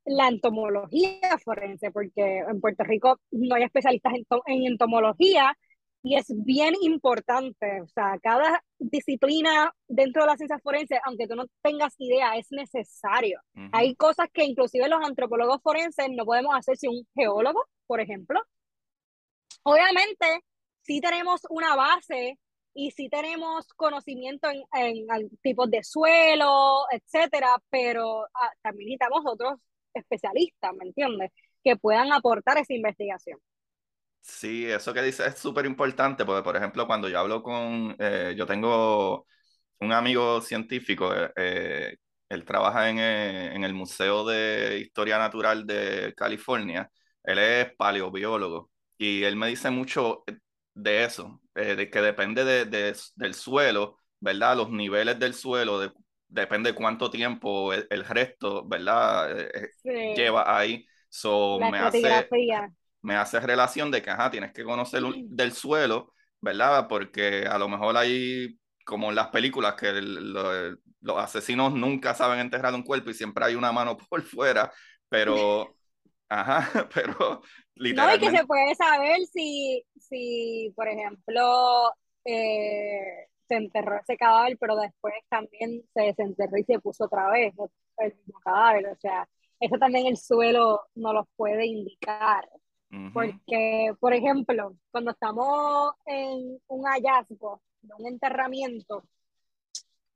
la 0.09 0.29
entomología 0.29 1.39
forense, 1.45 1.91
porque 1.91 2.39
en 2.39 2.61
Puerto 2.61 2.85
Rico 2.85 3.21
no 3.31 3.55
hay 3.55 3.65
especialistas 3.65 4.15
en, 4.15 4.25
en, 4.47 4.67
entomología 4.67 5.57
y 6.03 6.17
es 6.17 6.27
bien 6.45 6.75
importante, 6.81 7.83
o 7.83 7.89
sea, 7.89 8.19
cada 8.23 8.63
disciplina 8.79 9.73
dentro 9.89 10.23
de 10.23 10.29
la 10.29 10.37
ciencia 10.37 10.59
forense, 10.61 10.99
aunque 11.05 11.27
tú 11.27 11.35
no 11.35 11.45
tengas 11.63 11.95
idea, 11.99 12.37
es 12.37 12.47
necesario. 12.51 13.41
Hay 13.73 13.95
cosas 13.97 14.29
que 14.33 14.45
inclusive 14.45 14.89
los 14.89 15.05
antropólogos 15.05 15.61
forenses 15.63 16.09
no 16.11 16.25
podemos 16.25 16.55
hacer 16.57 16.77
sin 16.77 16.91
un 16.91 17.07
geólogo, 17.15 17.65
por 17.87 18.01
ejemplo. 18.01 18.41
Obviamente, 19.65 20.41
sí 20.83 21.01
tenemos 21.01 21.43
una 21.51 21.75
base 21.75 22.39
y 22.75 22.93
sí 22.93 23.09
tenemos 23.09 23.67
conocimiento 23.75 24.49
en, 24.49 24.63
en, 24.73 25.31
tipos 25.43 25.69
de 25.69 25.83
suelo, 25.83 26.85
etcétera, 26.93 27.57
pero 27.71 28.25
ah, 28.35 28.53
también 28.63 28.87
necesitamos 28.87 29.23
otros 29.27 29.59
especialistas, 29.95 30.73
¿me 30.75 30.87
entiendes? 30.87 31.31
Que 31.63 31.77
puedan 31.77 32.13
aportar 32.13 32.59
esa 32.59 32.75
investigación. 32.75 33.39
Sí, 34.21 34.67
eso 34.67 34.93
que 34.93 35.03
dices 35.03 35.27
es 35.35 35.39
súper 35.41 35.65
importante, 35.67 36.25
porque 36.25 36.43
por 36.43 36.57
ejemplo, 36.57 36.87
cuando 36.87 37.09
yo 37.09 37.19
hablo 37.19 37.43
con, 37.43 37.97
eh, 37.99 38.35
yo 38.37 38.47
tengo 38.47 39.27
un 39.81 39.93
amigo 39.93 40.41
científico, 40.43 41.15
eh, 41.15 41.33
eh, 41.37 41.97
él 42.29 42.45
trabaja 42.45 42.91
en, 42.91 42.99
el 43.65 43.75
Museo 43.75 44.27
de 44.27 44.81
Historia 44.81 45.19
Natural 45.19 45.67
de 45.67 46.15
California, 46.17 46.91
él 47.23 47.39
es 47.39 47.75
paleobiólogo 47.77 48.71
y 48.99 49.25
él 49.25 49.37
me 49.37 49.49
dice 49.49 49.71
mucho 49.71 50.25
de 50.75 51.05
eso, 51.05 51.41
de 51.55 51.91
que 51.91 52.01
depende 52.01 52.45
de, 52.45 52.67
de, 52.67 52.97
del 53.17 53.35
suelo, 53.35 53.99
¿verdad? 54.21 54.57
Los 54.57 54.71
niveles 54.71 55.19
del 55.19 55.35
suelo, 55.35 55.81
de 55.81 55.93
depende 56.29 56.75
cuánto 56.75 57.11
tiempo 57.11 57.73
el, 57.73 58.05
resto, 58.05 58.67
¿verdad? 58.67 59.39
Eh, 59.39 59.71
eh, 59.85 60.15
lleva 60.15 60.59
ahí. 60.59 60.87
So, 61.09 61.59
me, 61.59 61.79
hace, 61.79 62.29
me 63.01 63.17
hace 63.17 63.41
relación 63.41 63.91
de 63.91 64.03
que, 64.03 64.11
ajá, 64.11 64.31
tienes 64.31 64.53
que 64.53 64.63
conocer 64.63 65.03
del 65.03 65.53
suelo, 65.53 66.13
¿verdad? 66.41 66.87
Porque 66.87 67.47
a 67.51 67.59
lo 67.59 67.69
mejor 67.69 67.97
hay, 67.97 68.59
como 68.85 69.09
en 69.09 69.17
las 69.17 69.29
películas, 69.29 69.75
que 69.75 69.93
los 69.93 71.19
asesinos 71.19 71.73
nunca 71.73 72.15
saben 72.15 72.41
enterrar 72.41 72.75
un 72.75 72.83
cuerpo 72.83 73.11
y 73.11 73.15
siempre 73.15 73.45
hay 73.45 73.55
una 73.55 73.73
mano 73.73 73.97
por 74.11 74.23
fuera, 74.23 74.71
pero, 75.09 75.75
ajá, 76.29 76.89
pero 76.95 77.43
literalmente... 77.75 78.27
No, 78.27 78.29
y 78.29 78.33
que 78.33 78.39
se 78.39 78.47
puede 78.47 78.75
saber 78.75 79.21
si, 79.33 79.83
si 79.99 80.73
por 80.77 80.89
ejemplo, 80.89 81.95
eh, 82.27 83.29
se 83.49 83.57
enterró 83.57 83.99
ese 83.99 84.17
cadáver, 84.17 84.57
pero 84.61 84.77
después 84.77 85.15
también 85.29 85.83
se 85.95 86.03
desenterró 86.03 86.59
y 86.59 86.65
se 86.65 86.79
puso 86.79 87.05
otra 87.07 87.31
vez 87.31 87.55
el 87.99 88.15
mismo 88.17 88.39
cadáver. 88.41 88.89
O 88.89 88.97
sea, 88.97 89.29
eso 89.61 89.77
también 89.79 90.07
el 90.07 90.17
suelo 90.17 90.83
no 90.95 91.13
lo 91.13 91.27
puede 91.37 91.67
indicar. 91.67 92.49
Porque, 93.13 93.93
por 94.01 94.15
ejemplo, 94.15 94.75
cuando 94.91 95.11
estamos 95.11 95.93
en 96.07 96.59
un 96.69 96.85
hallazgo, 96.87 97.61
de 97.83 97.95
un 97.99 98.07
enterramiento, 98.07 99.05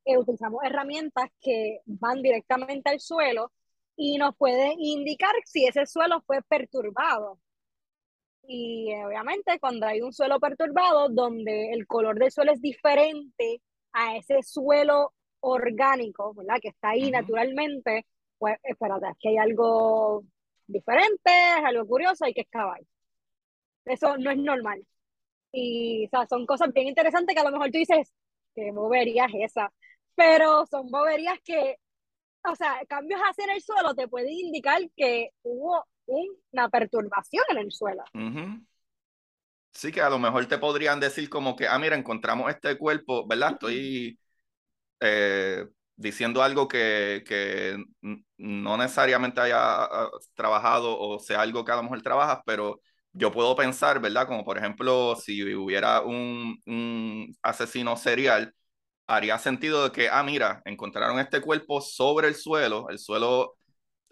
eh, 0.05 0.17
utilizamos 0.17 0.63
herramientas 0.65 1.29
que 1.41 1.81
van 1.85 2.23
directamente 2.23 2.91
al 2.91 2.99
suelo 2.99 3.53
y 3.97 4.17
nos 4.17 4.35
pueden 4.37 4.81
indicar 4.81 5.35
si 5.45 5.67
ese 5.67 5.87
suelo 5.87 6.23
fue 6.27 6.41
perturbado. 6.43 7.39
Y 8.45 8.91
eh, 8.93 9.05
obviamente 9.07 9.59
cuando 9.61 9.87
hay 9.87 10.03
un 10.03 10.13
suelo 10.13 10.41
perturbado, 10.41 11.09
donde 11.09 11.73
el 11.73 11.87
color 11.87 12.19
del 12.19 12.33
suelo 12.33 12.53
es 12.53 12.61
diferente 12.61 13.63
a 13.93 14.17
ese 14.17 14.43
suelo 14.43 15.13
orgánico, 15.41 16.35
¿verdad? 16.35 16.57
Que 16.61 16.69
está 16.69 16.91
ahí 16.91 17.11
naturalmente, 17.11 18.07
pues 18.39 18.59
espérate, 18.63 19.07
que 19.21 19.31
hay 19.31 19.39
algo 19.39 20.25
diferente, 20.67 21.31
es 21.59 21.65
algo 21.65 21.87
curioso, 21.87 22.25
hay 22.25 22.35
que 22.35 22.43
excavar. 22.43 22.81
Eso 23.85 24.17
no 24.19 24.31
es 24.31 24.39
normal. 24.39 24.85
Y 25.53 26.07
o 26.07 26.11
sea, 26.11 26.27
son 26.27 26.47
cosas 26.47 26.73
bien 26.73 26.89
interesantes 26.89 27.35
que 27.35 27.41
a 27.41 27.45
lo 27.45 27.53
mejor 27.53 27.71
tú 27.71 27.79
dices, 27.79 28.13
qué 28.55 28.73
bobería 28.73 29.27
es 29.27 29.53
esa, 29.53 29.73
pero 30.15 30.67
son 30.67 30.91
boberías 30.91 31.39
que, 31.45 31.77
o 32.45 32.55
sea, 32.57 32.81
cambios 32.89 33.21
hacia 33.21 33.53
el 33.55 33.63
suelo 33.63 33.95
te 33.95 34.09
pueden 34.09 34.33
indicar 34.33 34.81
que 34.97 35.31
hubo 35.43 35.85
una 36.53 36.69
perturbación 36.69 37.45
en 37.51 37.59
el 37.59 37.73
suelo. 37.73 38.05
Sí, 39.73 39.91
que 39.91 40.03
a 40.03 40.11
lo 40.11 40.19
mejor 40.19 40.47
te 40.47 40.59
podrían 40.59 41.01
decir 41.01 41.29
como 41.31 41.57
que, 41.57 41.67
ah, 41.67 41.79
mira, 41.79 41.97
encontramos 41.97 42.51
este 42.51 42.77
cuerpo, 42.77 43.27
¿verdad? 43.27 43.53
Estoy 43.53 44.19
eh, 45.01 45.67
diciendo 45.97 46.43
algo 46.43 46.69
que, 46.69 47.25
que, 47.27 47.77
no 48.39 48.77
necesariamente 48.77 49.41
haya 49.41 49.85
ah, 49.85 50.11
trabajado 50.35 50.99
o 50.99 51.19
sea 51.19 51.41
algo 51.43 51.65
que 51.65 51.73
a 51.73 51.77
lo 51.77 51.85
mejor 51.85 52.03
trabajas, 52.03 52.41
pero 52.47 52.81
yo 53.13 53.33
puedo 53.33 53.57
pensar, 53.57 54.01
¿verdad? 54.01 54.27
Como 54.27 54.45
por 54.45 54.59
ejemplo, 54.59 55.17
si 55.17 55.43
hubiera 55.55 56.03
un, 56.03 56.61
un 56.67 57.37
asesino 57.43 57.97
serial, 57.97 58.55
haría 59.07 59.39
sentido 59.39 59.85
de 59.85 59.93
que, 59.93 60.09
ah, 60.11 60.23
mira, 60.23 60.63
encontraron 60.65 61.19
este 61.19 61.41
cuerpo 61.41 61.81
sobre 61.81 62.29
el 62.29 62.35
suelo, 62.35 62.89
el 62.91 62.99
suelo 62.99 63.57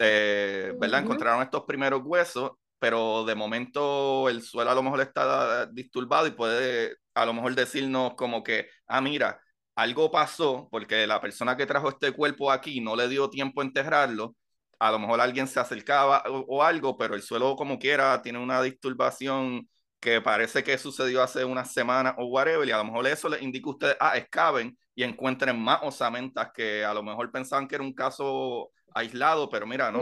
eh, 0.00 0.72
¿verdad? 0.80 1.02
Encontraron 1.02 1.42
estos 1.42 1.64
primeros 1.64 2.02
huesos, 2.04 2.52
pero 2.78 3.24
de 3.24 3.34
momento 3.34 4.28
el 4.30 4.42
suelo 4.42 4.70
a 4.70 4.74
lo 4.74 4.82
mejor 4.82 5.02
está 5.02 5.66
disturbado 5.66 6.26
y 6.26 6.30
puede 6.32 6.96
a 7.14 7.26
lo 7.26 7.34
mejor 7.34 7.54
decirnos 7.54 8.14
como 8.16 8.42
que, 8.42 8.68
ah, 8.86 9.00
mira, 9.02 9.40
algo 9.74 10.10
pasó 10.10 10.68
porque 10.70 11.06
la 11.06 11.20
persona 11.20 11.56
que 11.56 11.66
trajo 11.66 11.90
este 11.90 12.12
cuerpo 12.12 12.50
aquí 12.50 12.80
no 12.80 12.96
le 12.96 13.08
dio 13.08 13.28
tiempo 13.30 13.60
a 13.60 13.64
enterrarlo, 13.64 14.36
a 14.78 14.90
lo 14.90 14.98
mejor 14.98 15.20
alguien 15.20 15.46
se 15.46 15.60
acercaba 15.60 16.24
o, 16.28 16.62
algo, 16.62 16.96
pero 16.96 17.14
el 17.14 17.22
suelo 17.22 17.56
como 17.56 17.78
quiera 17.78 18.22
tiene 18.22 18.38
una 18.38 18.62
disturbación 18.62 19.68
que 20.00 20.20
parece 20.20 20.64
que 20.64 20.78
sucedió 20.78 21.22
hace 21.22 21.44
una 21.44 21.64
semana 21.64 22.14
o 22.18 22.26
whatever, 22.26 22.66
y 22.66 22.72
a 22.72 22.78
lo 22.78 22.84
mejor 22.84 23.06
eso 23.06 23.28
les 23.28 23.42
indica 23.42 23.68
a 23.68 23.70
ustedes, 23.70 23.96
ah, 24.00 24.16
excaven 24.16 24.76
y 24.94 25.02
encuentren 25.02 25.58
más 25.60 25.80
osamentas 25.82 26.50
que 26.52 26.84
a 26.84 26.94
lo 26.94 27.02
mejor 27.02 27.30
pensaban 27.30 27.68
que 27.68 27.74
era 27.74 27.84
un 27.84 27.92
caso 27.92 28.72
aislado, 28.94 29.48
pero 29.50 29.66
mira, 29.66 29.92
¿no? 29.92 30.00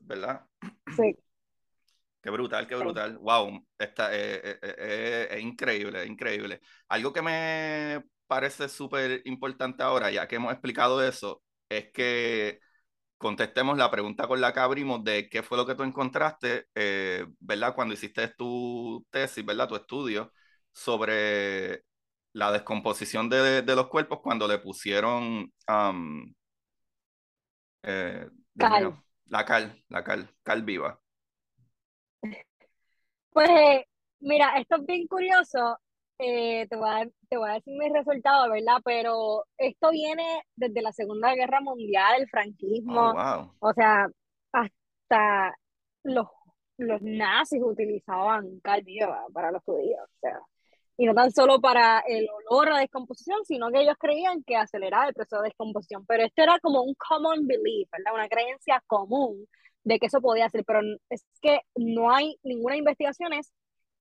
¿Verdad? 0.00 0.44
Sí. 0.96 1.16
Qué 2.22 2.28
brutal, 2.28 2.66
qué 2.66 2.74
brutal. 2.74 3.16
Wow, 3.16 3.66
está, 3.78 4.14
eh, 4.14 4.40
eh, 4.44 4.58
eh, 4.62 5.28
es 5.30 5.40
increíble, 5.40 6.04
increíble. 6.04 6.60
Algo 6.88 7.14
que 7.14 7.22
me 7.22 8.04
parece 8.26 8.68
súper 8.68 9.22
importante 9.24 9.82
ahora, 9.82 10.10
ya 10.10 10.28
que 10.28 10.36
hemos 10.36 10.52
explicado 10.52 11.02
eso, 11.02 11.42
es 11.66 11.90
que 11.92 12.60
contestemos 13.20 13.76
la 13.76 13.90
pregunta 13.90 14.26
con 14.26 14.40
la 14.40 14.52
que 14.54 14.60
abrimos 14.60 15.04
de 15.04 15.28
qué 15.28 15.42
fue 15.42 15.58
lo 15.58 15.66
que 15.66 15.74
tú 15.74 15.82
encontraste, 15.82 16.68
¿verdad? 17.38 17.74
Cuando 17.74 17.92
hiciste 17.92 18.28
tu 18.28 19.06
tesis, 19.10 19.44
¿verdad? 19.44 19.68
Tu 19.68 19.76
estudio 19.76 20.32
sobre 20.72 21.84
la 22.32 22.50
descomposición 22.50 23.28
de, 23.28 23.62
los 23.62 23.88
cuerpos 23.88 24.20
cuando 24.22 24.48
le 24.48 24.58
pusieron 24.58 25.52
la 29.26 29.44
cal, 29.44 29.84
la 29.88 30.02
cal, 30.02 30.34
cal 30.42 30.62
viva. 30.62 30.98
Pues 33.30 33.84
mira, 34.20 34.58
esto 34.58 34.76
es 34.76 34.86
bien 34.86 35.06
curioso. 35.06 35.78
Eh, 36.22 36.66
te, 36.68 36.76
voy 36.76 36.88
a, 36.90 37.08
te 37.30 37.38
voy 37.38 37.48
a 37.48 37.54
decir 37.54 37.74
mis 37.78 37.92
resultados, 37.94 38.50
¿verdad? 38.50 38.76
Pero 38.84 39.44
esto 39.56 39.90
viene 39.90 40.42
desde 40.54 40.82
la 40.82 40.92
Segunda 40.92 41.34
Guerra 41.34 41.62
Mundial, 41.62 42.20
el 42.20 42.28
franquismo. 42.28 43.14
Oh, 43.16 43.54
o 43.58 43.72
sea, 43.72 44.06
hasta 44.52 45.56
los, 46.02 46.26
los 46.76 47.00
nazis 47.00 47.62
utilizaban 47.64 48.60
viva 48.84 49.24
para 49.32 49.50
los 49.50 49.62
judíos. 49.64 50.02
O 50.04 50.18
sea, 50.20 50.38
y 50.98 51.06
no 51.06 51.14
tan 51.14 51.30
solo 51.32 51.58
para 51.58 52.00
el 52.00 52.28
olor 52.50 52.74
a 52.74 52.80
descomposición, 52.80 53.42
sino 53.46 53.70
que 53.70 53.80
ellos 53.80 53.96
creían 53.98 54.42
que 54.44 54.56
aceleraba 54.56 55.08
el 55.08 55.14
proceso 55.14 55.40
de 55.40 55.48
descomposición. 55.48 56.04
Pero 56.04 56.24
esto 56.24 56.42
era 56.42 56.58
como 56.60 56.82
un 56.82 56.94
common 56.96 57.46
belief, 57.46 57.88
¿verdad? 57.90 58.12
Una 58.12 58.28
creencia 58.28 58.82
común 58.86 59.46
de 59.84 59.98
que 59.98 60.06
eso 60.08 60.20
podía 60.20 60.50
ser, 60.50 60.66
pero 60.66 60.80
es 61.08 61.24
que 61.40 61.60
no 61.76 62.14
hay 62.14 62.36
ninguna 62.42 62.76
investigaciones 62.76 63.50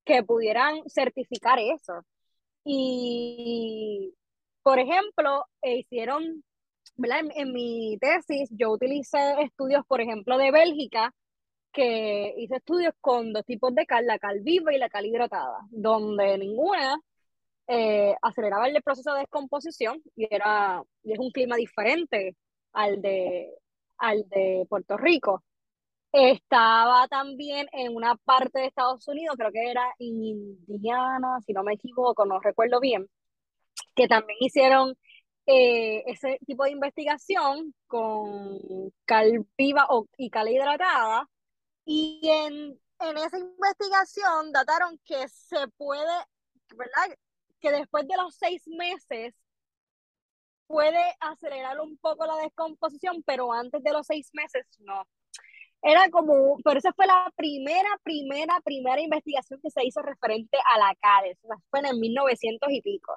que 0.10 0.24
pudieran 0.24 0.82
certificar 0.90 1.60
eso. 1.60 2.04
Y, 2.64 4.16
por 4.64 4.80
ejemplo, 4.80 5.46
eh, 5.62 5.78
hicieron, 5.80 6.44
en, 7.36 7.54
mi 7.54 7.98
tesis 8.02 8.50
yo 8.52 8.72
utilicé 8.72 9.20
estudios, 9.42 9.86
por 9.88 10.02
ejemplo, 10.02 10.38
de 10.40 10.52
Bélgica, 10.52 11.14
que 11.72 12.34
hice 12.38 12.56
estudios 12.58 12.94
con 13.02 13.34
dos 13.34 13.46
tipos 13.46 13.76
de 13.76 13.86
cal, 13.86 14.08
la 14.08 14.18
cal 14.18 14.40
viva 14.42 14.74
y 14.74 14.80
la 14.80 14.90
cal 14.90 15.06
hidratada, 15.06 15.60
donde 15.70 16.40
ninguna 16.40 17.00
eh, 17.68 18.16
aceleraba 18.24 18.68
el 18.68 18.82
proceso 18.84 19.14
de 19.14 19.22
descomposición 19.22 20.02
y, 20.16 20.28
era, 20.32 20.84
y 21.04 21.14
es 21.14 21.20
un 21.20 21.32
clima 21.32 21.56
diferente 21.56 22.36
al 22.74 23.02
de, 23.02 23.54
al 23.98 24.28
de 24.30 24.66
Puerto 24.70 24.98
Rico. 24.98 25.44
Estaba 26.12 27.08
también 27.08 27.68
en 27.72 27.96
una 27.96 28.16
parte 28.16 28.60
de 28.60 28.66
Estados 28.68 29.08
Unidos, 29.08 29.36
creo 29.38 29.52
que 29.52 29.70
era 29.70 29.94
Indiana, 30.00 31.40
si 31.46 31.54
no 31.54 31.64
me 31.64 31.74
equivoco, 31.74 32.26
no 32.26 32.40
recuerdo 32.40 32.80
bien, 32.80 33.08
que 33.96 34.08
también 34.08 34.38
hicieron 34.42 34.96
eh, 35.46 36.04
ese 36.08 36.40
tipo 36.48 36.64
de 36.64 36.72
investigación 36.72 37.74
con 37.88 38.60
cal 39.06 39.46
viva 39.58 39.86
o, 39.90 40.08
y 40.18 40.30
cal 40.30 40.50
hidratada 40.50 41.28
y 41.86 42.22
en, 42.24 42.80
en 43.00 43.18
esa 43.18 43.38
investigación 43.40 44.52
dataron 44.52 45.00
que 45.06 45.28
se 45.30 45.68
puede, 45.78 46.26
¿verdad? 46.76 47.18
Que 47.60 47.72
después 47.72 48.08
de 48.08 48.18
los 48.18 48.36
seis 48.36 48.68
meses 48.68 49.36
puede 50.68 51.04
acelerar 51.20 51.80
un 51.82 51.98
poco 51.98 52.28
la 52.28 52.36
descomposición, 52.38 53.24
pero 53.24 53.52
antes 53.52 53.82
de 53.84 53.92
los 53.92 54.06
seis 54.06 54.30
meses 54.34 54.68
no. 54.80 55.08
Era 55.82 56.10
como, 56.10 56.58
pero 56.64 56.80
esa 56.80 56.92
fue 56.94 57.08
la 57.08 57.32
primera, 57.36 57.90
primera, 58.04 58.60
primera 58.64 59.02
investigación 59.02 59.60
que 59.62 59.72
se 59.72 59.86
hizo 59.86 60.02
referente 60.02 60.58
a 60.58 60.78
la 60.78 60.94
CARES. 61.00 61.38
Fue 61.70 61.80
en 61.80 61.86
el 61.88 62.00
1900 62.00 62.70
y 62.72 62.82
pico. 62.82 63.16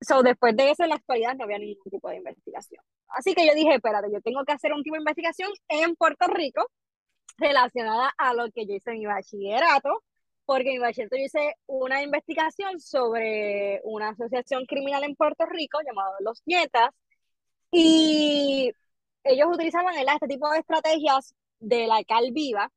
So, 0.00 0.22
después 0.22 0.56
de 0.56 0.70
eso, 0.70 0.82
en 0.84 0.90
la 0.90 0.96
actualidad 0.96 1.34
no 1.36 1.44
había 1.44 1.58
ningún 1.58 1.90
tipo 1.90 2.08
de 2.08 2.16
investigación. 2.16 2.84
Así 3.08 3.34
que 3.34 3.46
yo 3.46 3.54
dije, 3.54 3.74
espérate, 3.74 4.08
yo 4.12 4.20
tengo 4.20 4.44
que 4.44 4.52
hacer 4.52 4.72
un 4.72 4.82
tipo 4.82 4.96
de 4.96 5.00
investigación 5.00 5.50
en 5.68 5.94
Puerto 5.96 6.26
Rico 6.28 6.68
relacionada 7.38 8.12
a 8.18 8.34
lo 8.34 8.50
que 8.50 8.66
yo 8.66 8.74
hice 8.74 8.90
en 8.92 8.98
mi 9.00 9.06
bachillerato, 9.06 10.02
porque 10.44 10.70
en 10.70 10.76
mi 10.76 10.78
bachillerato 10.80 11.16
yo 11.16 11.24
hice 11.24 11.54
una 11.66 12.02
investigación 12.02 12.80
sobre 12.80 13.80
una 13.84 14.10
asociación 14.10 14.66
criminal 14.66 15.04
en 15.04 15.16
Puerto 15.16 15.46
Rico 15.46 15.78
llamada 15.86 16.16
Los 16.20 16.42
Nietas, 16.46 16.90
y 17.70 18.72
ellos 19.24 19.48
utilizaban 19.52 19.94
este 19.96 20.28
tipo 20.28 20.50
de 20.50 20.58
estrategias 20.58 21.34
de 21.62 21.86
la 21.86 22.02
cal 22.04 22.32
viva, 22.32 22.70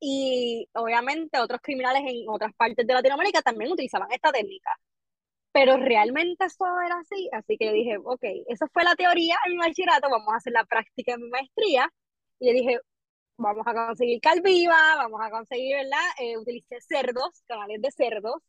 y 0.00 0.68
obviamente 0.74 1.40
otros 1.40 1.60
criminales 1.62 2.02
en 2.06 2.28
otras 2.28 2.52
partes 2.54 2.86
de 2.86 2.94
Latinoamérica 2.94 3.42
también 3.42 3.72
utilizaban 3.72 4.10
esta 4.12 4.32
técnica. 4.32 4.70
Pero 5.52 5.76
realmente 5.76 6.44
eso 6.44 6.64
era 6.86 6.98
así, 7.00 7.28
así 7.32 7.56
que 7.58 7.66
yo 7.66 7.72
dije, 7.72 7.96
ok, 8.04 8.22
eso 8.48 8.66
fue 8.72 8.84
la 8.84 8.94
teoría 8.94 9.36
en 9.46 9.52
mi 9.52 9.58
bachillerato, 9.58 10.08
vamos 10.10 10.32
a 10.32 10.36
hacer 10.36 10.52
la 10.52 10.64
práctica 10.64 11.14
en 11.14 11.22
mi 11.22 11.30
maestría. 11.30 11.92
Y 12.38 12.48
yo 12.48 12.52
dije, 12.54 12.80
vamos 13.38 13.66
a 13.66 13.74
conseguir 13.74 14.20
calviva, 14.20 14.76
vamos 14.96 15.20
a 15.22 15.30
conseguir, 15.30 15.76
¿verdad? 15.76 16.06
Eh, 16.20 16.36
utilicé 16.38 16.80
cerdos, 16.80 17.42
canales 17.46 17.80
de 17.82 17.90
cerdos, 17.90 18.42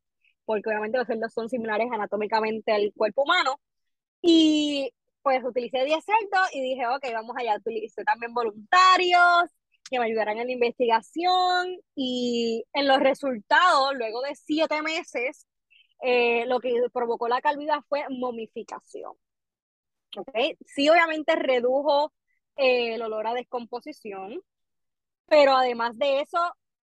porque 0.46 0.70
obviamente 0.70 0.98
los 0.98 1.08
cerdos 1.08 1.34
son 1.34 1.50
similares 1.50 1.88
anatómicamente 1.92 2.72
al 2.74 2.94
cuerpo 2.96 3.24
humano. 3.24 3.60
Y 4.22 4.92
pues 5.22 5.43
utilicé 5.43 5.84
10 5.84 6.03
cerdos 6.03 6.49
y 6.53 6.61
dije, 6.61 6.88
ok, 6.88 7.05
vamos 7.13 7.36
allá. 7.38 7.57
Utilicé 7.57 8.03
también 8.03 8.34
voluntarios 8.34 9.49
que 9.89 9.99
me 9.99 10.05
ayudaran 10.05 10.38
en 10.38 10.47
la 10.47 10.53
investigación 10.53 11.78
y 11.95 12.63
en 12.74 12.88
los 12.88 12.99
resultados, 12.99 13.93
luego 13.95 14.22
de 14.22 14.36
7 14.36 14.82
meses, 14.82 15.47
eh, 16.01 16.45
lo 16.45 16.59
que 16.59 16.74
provocó 16.93 17.28
la 17.28 17.41
calvidad 17.41 17.80
fue 17.88 18.05
momificación. 18.09 19.13
¿Okay? 20.17 20.57
Sí, 20.65 20.89
obviamente 20.89 21.36
redujo 21.36 22.13
eh, 22.55 22.95
el 22.95 23.01
olor 23.01 23.28
a 23.28 23.34
descomposición, 23.34 24.41
pero 25.28 25.55
además 25.55 25.97
de 25.97 26.22
eso, 26.22 26.39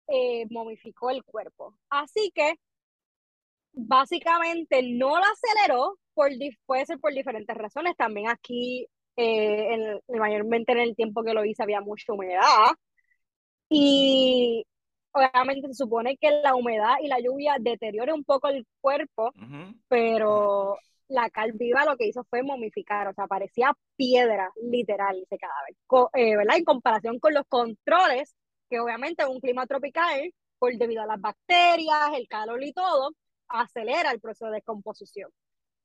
eh, 0.09 0.47
momificó 0.51 1.11
el 1.11 1.25
cuerpo. 1.25 1.77
Así 1.91 2.31
que, 2.35 2.55
básicamente, 3.77 4.83
no 4.83 5.11
lo 5.19 5.25
aceleró, 5.25 5.99
por, 6.15 6.31
puede 6.65 6.87
ser 6.87 6.99
por 6.99 7.13
diferentes 7.13 7.57
razones. 7.57 7.97
También 7.97 8.29
aquí, 8.29 8.89
eh, 9.17 10.01
mayormente 10.09 10.73
en 10.73 10.79
el 10.81 10.97
tiempo 10.97 11.23
que 11.23 11.35
lo 11.35 11.45
hice, 11.45 11.63
había 11.63 11.81
mucha 11.81 12.13
humedad. 12.13 12.73
Y 13.69 14.65
obviamente 15.13 15.69
se 15.69 15.75
supone 15.75 16.17
que 16.17 16.31
la 16.43 16.55
humedad 16.55 16.97
y 17.03 17.09
la 17.09 17.21
lluvia 17.21 17.57
deteriore 17.61 18.13
un 18.13 18.25
poco 18.25 18.49
el 18.49 18.67
cuerpo, 18.81 19.33
pero 19.89 20.79
la 21.09 21.31
cal 21.31 21.53
viva 21.53 21.85
lo 21.85 21.97
que 21.97 22.07
hizo 22.07 22.25
fue 22.29 22.43
momificar, 22.43 23.09
o 23.09 23.15
sea, 23.15 23.27
parecía 23.27 23.73
piedra, 23.97 24.51
literal, 24.63 25.17
ese 25.23 25.39
cadáver, 25.39 25.75
eh, 26.15 26.37
¿verdad? 26.37 26.57
En 26.57 26.65
comparación 26.65 27.19
con 27.19 27.35
los 27.35 27.45
controles, 27.49 28.35
que 28.69 28.81
obviamente 28.81 29.23
en 29.23 29.31
un 29.31 29.41
clima 29.41 29.67
tropical, 29.67 30.33
por 30.59 30.77
debido 30.77 31.03
a 31.03 31.07
las 31.07 31.21
bacterias, 31.21 32.11
el 32.15 32.29
calor 32.29 32.63
y 32.63 32.73
todo, 32.73 33.11
acelera 33.49 34.11
el 34.11 34.21
proceso 34.21 34.47
de 34.47 34.57
descomposición. 34.57 35.31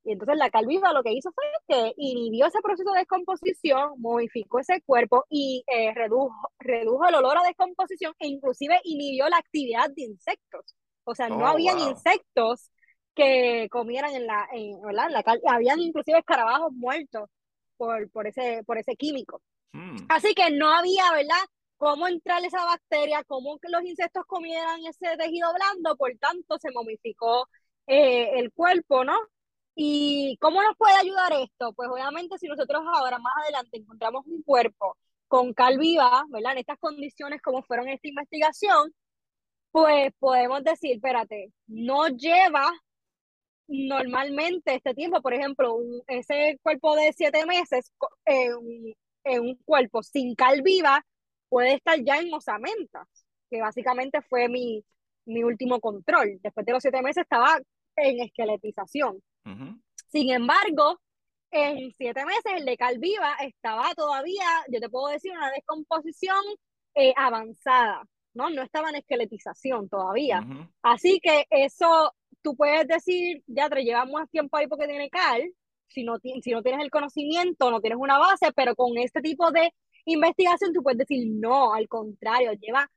Y 0.04 0.12
entonces 0.12 0.36
la 0.36 0.50
cal 0.50 0.66
viva 0.66 0.92
lo 0.92 1.02
que 1.02 1.12
hizo 1.12 1.30
fue 1.32 1.44
que 1.68 1.94
inhibió 1.96 2.46
ese 2.46 2.60
proceso 2.60 2.90
de 2.92 3.00
descomposición, 3.00 3.94
modificó 3.98 4.58
ese 4.58 4.82
cuerpo 4.82 5.24
y 5.28 5.64
eh, 5.68 5.94
redujo, 5.94 6.50
redujo 6.58 7.06
el 7.06 7.14
olor 7.14 7.38
a 7.38 7.42
descomposición 7.44 8.12
e 8.18 8.26
inclusive 8.26 8.80
inhibió 8.82 9.28
la 9.28 9.36
actividad 9.36 9.90
de 9.94 10.02
insectos. 10.02 10.74
O 11.04 11.14
sea, 11.14 11.28
no 11.28 11.44
oh, 11.44 11.46
habían 11.46 11.78
insectos 11.78 12.70
que 13.14 13.68
comieran 13.70 14.14
en 14.14 14.26
la, 14.26 14.48
en, 14.52 14.80
¿verdad? 14.82 15.06
En 15.06 15.12
la 15.12 15.22
cal, 15.22 15.40
habían 15.46 15.80
inclusive 15.80 16.18
escarabajos 16.18 16.72
muertos 16.72 17.28
por, 17.76 18.10
por, 18.10 18.26
ese, 18.26 18.62
por 18.64 18.78
ese 18.78 18.96
químico. 18.96 19.40
Hmm. 19.72 19.96
Así 20.08 20.34
que 20.34 20.50
no 20.50 20.70
había, 20.70 21.12
¿verdad? 21.12 21.44
Cómo 21.82 22.06
entrar 22.06 22.44
esa 22.44 22.64
bacteria, 22.64 23.24
cómo 23.24 23.58
los 23.60 23.82
insectos 23.82 24.24
comieran 24.26 24.86
ese 24.86 25.16
tejido 25.18 25.52
blando, 25.52 25.96
por 25.96 26.16
tanto 26.18 26.56
se 26.60 26.70
momificó 26.70 27.48
eh, 27.88 28.38
el 28.38 28.52
cuerpo, 28.52 29.04
¿no? 29.04 29.18
¿Y 29.74 30.36
cómo 30.40 30.62
nos 30.62 30.76
puede 30.78 30.94
ayudar 30.94 31.32
esto? 31.32 31.72
Pues 31.74 31.88
obviamente 31.90 32.38
si 32.38 32.46
nosotros 32.46 32.82
ahora 32.86 33.18
más 33.18 33.32
adelante 33.42 33.78
encontramos 33.78 34.24
un 34.26 34.42
cuerpo 34.44 34.96
con 35.26 35.54
cal 35.54 35.76
viva, 35.78 36.24
¿verdad? 36.28 36.52
En 36.52 36.58
estas 36.58 36.78
condiciones 36.78 37.42
como 37.42 37.62
fueron 37.64 37.88
esta 37.88 38.06
investigación, 38.08 38.94
pues 39.72 40.12
podemos 40.20 40.62
decir, 40.64 40.96
espérate, 40.96 41.52
no 41.66 42.06
lleva 42.08 42.70
normalmente 43.66 44.76
este 44.76 44.94
tiempo, 44.94 45.20
por 45.20 45.34
ejemplo, 45.34 45.78
ese 46.06 46.60
cuerpo 46.62 46.94
de 46.94 47.12
siete 47.12 47.44
meses 47.46 47.92
en, 48.26 48.94
un 49.40 49.56
cuerpo 49.64 50.02
sin 50.04 50.36
cal 50.36 50.62
viva 50.62 51.04
puede 51.52 51.74
estar 51.74 52.02
ya 52.02 52.18
en 52.18 52.32
osamentas, 52.32 53.06
que 53.50 53.60
básicamente 53.60 54.22
fue 54.22 54.48
mi, 54.48 54.82
mi 55.26 55.44
último 55.44 55.80
control. 55.80 56.40
Después 56.42 56.64
de 56.64 56.72
los 56.72 56.80
siete 56.80 57.02
meses 57.02 57.24
estaba 57.24 57.58
en 57.94 58.20
esqueletización. 58.20 59.22
Sin 60.08 60.30
embargo, 60.30 60.98
en 61.50 61.92
siete 61.98 62.24
meses 62.24 62.54
el 62.56 62.64
de 62.64 62.78
Calviva 62.78 63.34
estaba 63.42 63.92
todavía, 63.94 64.46
yo 64.68 64.80
te 64.80 64.88
puedo 64.88 65.08
decir, 65.08 65.32
una 65.32 65.50
descomposición 65.50 66.42
eh, 66.94 67.12
avanzada, 67.18 68.02
¿no? 68.32 68.48
No 68.48 68.62
estaba 68.62 68.88
en 68.88 68.96
esqueletización 68.96 69.90
todavía. 69.90 70.42
Así 70.80 71.20
que 71.22 71.44
eso, 71.50 72.14
tú 72.40 72.56
puedes 72.56 72.88
decir, 72.88 73.42
ya 73.46 73.68
te 73.68 73.84
lleva 73.84 74.06
más 74.06 74.30
tiempo 74.30 74.56
ahí 74.56 74.68
porque 74.68 74.88
tiene 74.88 75.10
cal, 75.10 75.42
si 75.88 76.02
no, 76.02 76.16
si 76.18 76.50
no 76.50 76.62
tienes 76.62 76.80
el 76.80 76.90
conocimiento, 76.90 77.70
no 77.70 77.82
tienes 77.82 77.98
una 77.98 78.16
base, 78.16 78.52
pero 78.56 78.74
con 78.74 78.96
este 78.96 79.20
tipo 79.20 79.50
de 79.50 79.70
investigación 80.04 80.72
tú 80.72 80.82
puedes 80.82 80.98
decir, 80.98 81.26
no, 81.28 81.72
al 81.74 81.88
contrario, 81.88 82.52
lleva 82.52 82.88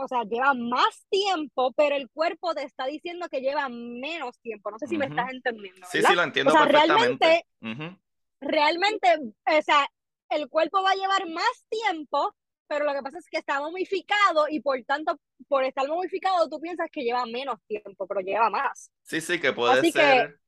o 0.00 0.06
sea, 0.06 0.22
lleva 0.22 0.54
más 0.54 1.06
tiempo, 1.10 1.72
pero 1.72 1.96
el 1.96 2.08
cuerpo 2.10 2.54
te 2.54 2.62
está 2.62 2.86
diciendo 2.86 3.28
que 3.28 3.40
lleva 3.40 3.68
menos 3.68 4.38
tiempo. 4.38 4.70
No 4.70 4.78
sé 4.78 4.86
si 4.86 4.96
me 4.96 5.06
estás 5.06 5.32
entendiendo. 5.32 5.86
Sí, 5.90 6.00
sí, 6.02 6.14
lo 6.14 6.22
entiendo 6.22 6.52
o 6.52 6.56
sea, 6.56 6.66
perfectamente. 6.66 7.44
Realmente, 7.60 7.98
realmente, 8.40 9.08
o 9.44 9.62
sea, 9.62 9.88
el 10.30 10.48
cuerpo 10.48 10.82
va 10.84 10.92
a 10.92 10.94
llevar 10.94 11.28
más 11.28 11.66
tiempo, 11.68 12.32
pero 12.68 12.84
lo 12.84 12.92
que 12.92 13.02
pasa 13.02 13.18
es 13.18 13.26
que 13.28 13.38
está 13.38 13.60
momificado 13.60 14.46
y 14.48 14.60
por 14.60 14.80
tanto, 14.84 15.18
por 15.48 15.64
estar 15.64 15.88
momificado, 15.88 16.48
tú 16.48 16.60
piensas 16.60 16.88
que 16.92 17.02
lleva 17.02 17.26
menos 17.26 17.58
tiempo, 17.66 18.06
pero 18.06 18.20
lleva 18.20 18.50
más. 18.50 18.92
Sí, 19.02 19.20
sí, 19.20 19.40
que 19.40 19.52
puede 19.52 19.90
ser. 19.90 20.38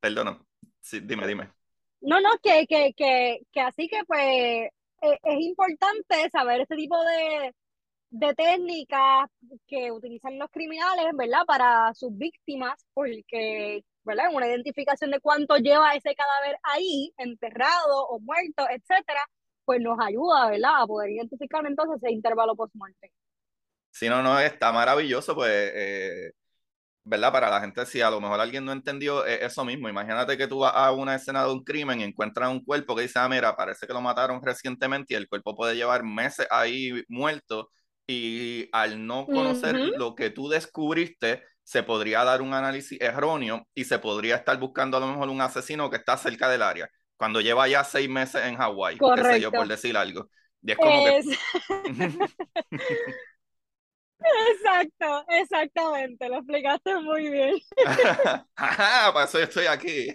Perdona, 0.00 0.42
sí, 0.80 1.00
dime, 1.00 1.26
dime. 1.26 1.52
No, 2.02 2.20
no, 2.20 2.30
que, 2.42 2.66
que, 2.66 2.92
que, 2.96 3.40
que 3.52 3.60
así 3.60 3.88
que 3.88 4.04
pues 4.06 4.20
e, 5.02 5.18
es 5.22 5.40
importante 5.40 6.30
saber 6.30 6.60
este 6.60 6.76
tipo 6.76 6.96
de, 7.04 7.54
de 8.10 8.34
técnicas 8.34 9.30
que 9.66 9.90
utilizan 9.90 10.38
los 10.38 10.50
criminales, 10.50 11.06
¿verdad? 11.16 11.44
Para 11.46 11.94
sus 11.94 12.16
víctimas, 12.16 12.84
porque, 12.92 13.84
¿verdad? 14.04 14.26
Una 14.32 14.48
identificación 14.48 15.10
de 15.10 15.20
cuánto 15.20 15.56
lleva 15.56 15.94
ese 15.94 16.14
cadáver 16.14 16.56
ahí, 16.62 17.12
enterrado 17.16 18.06
o 18.08 18.20
muerto, 18.20 18.66
etcétera, 18.68 19.24
pues 19.64 19.80
nos 19.80 19.98
ayuda, 19.98 20.50
¿verdad? 20.50 20.82
A 20.82 20.86
poder 20.86 21.10
identificar 21.10 21.64
entonces 21.66 22.02
ese 22.02 22.12
intervalo 22.12 22.54
post-muerte. 22.54 23.12
Sí, 23.90 24.08
no, 24.08 24.22
no, 24.22 24.38
está 24.40 24.72
maravilloso, 24.72 25.34
pues, 25.34 25.50
eh, 25.74 26.32
¿verdad? 27.04 27.32
Para 27.32 27.50
la 27.50 27.60
gente, 27.60 27.84
si 27.86 28.00
a 28.00 28.10
lo 28.10 28.20
mejor 28.20 28.40
alguien 28.40 28.64
no 28.64 28.72
entendió 28.72 29.26
eh, 29.26 29.44
eso 29.44 29.64
mismo, 29.64 29.88
imagínate 29.88 30.36
que 30.36 30.46
tú 30.46 30.60
vas 30.60 30.72
a 30.74 30.92
una 30.92 31.14
escena 31.14 31.44
de 31.44 31.52
un 31.52 31.64
crimen 31.64 32.00
y 32.00 32.04
encuentras 32.04 32.50
un 32.50 32.64
cuerpo 32.64 32.94
que 32.94 33.02
dice, 33.02 33.18
ah, 33.18 33.28
mira, 33.28 33.56
parece 33.56 33.86
que 33.86 33.92
lo 33.92 34.00
mataron 34.00 34.40
recientemente 34.42 35.14
y 35.14 35.16
el 35.16 35.28
cuerpo 35.28 35.54
puede 35.54 35.74
llevar 35.74 36.04
meses 36.04 36.46
ahí 36.50 37.02
muerto 37.08 37.70
y 38.06 38.68
al 38.72 39.04
no 39.06 39.26
conocer 39.26 39.76
lo 39.76 40.14
que 40.14 40.30
tú 40.30 40.48
descubriste, 40.48 41.42
se 41.64 41.82
podría 41.82 42.24
dar 42.24 42.42
un 42.42 42.54
análisis 42.54 43.00
erróneo 43.00 43.66
y 43.74 43.84
se 43.84 43.98
podría 43.98 44.36
estar 44.36 44.58
buscando 44.58 44.96
a 44.96 45.00
lo 45.00 45.06
mejor 45.06 45.28
un 45.28 45.40
asesino 45.40 45.90
que 45.90 45.96
está 45.96 46.16
cerca 46.16 46.48
del 46.48 46.62
área, 46.62 46.88
cuando 47.16 47.40
lleva 47.40 47.68
ya 47.68 47.84
seis 47.84 48.08
meses 48.08 48.44
en 48.44 48.56
Hawái, 48.56 48.98
qué 48.98 49.22
sé 49.22 49.40
yo, 49.40 49.52
por 49.52 49.66
decir 49.68 49.96
algo. 49.96 50.28
Y 50.62 50.72
es 50.72 50.76
como 50.76 51.04
que... 51.04 51.22
Exacto, 54.50 55.24
exactamente, 55.28 56.28
lo 56.28 56.36
explicaste 56.36 56.96
muy 57.00 57.30
bien. 57.30 57.56
para 58.56 59.24
eso 59.24 59.38
yo 59.38 59.44
estoy 59.44 59.66
aquí. 59.66 60.14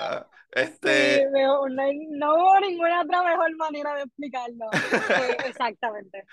Ah, 0.00 0.26
este... 0.52 1.26
no, 1.32 1.62
hubo 1.62 2.60
ninguna 2.60 3.02
otra 3.02 3.22
mejor 3.22 3.56
manera 3.56 3.94
de 3.94 4.02
explicarlo. 4.02 4.66
exactamente. 5.46 6.24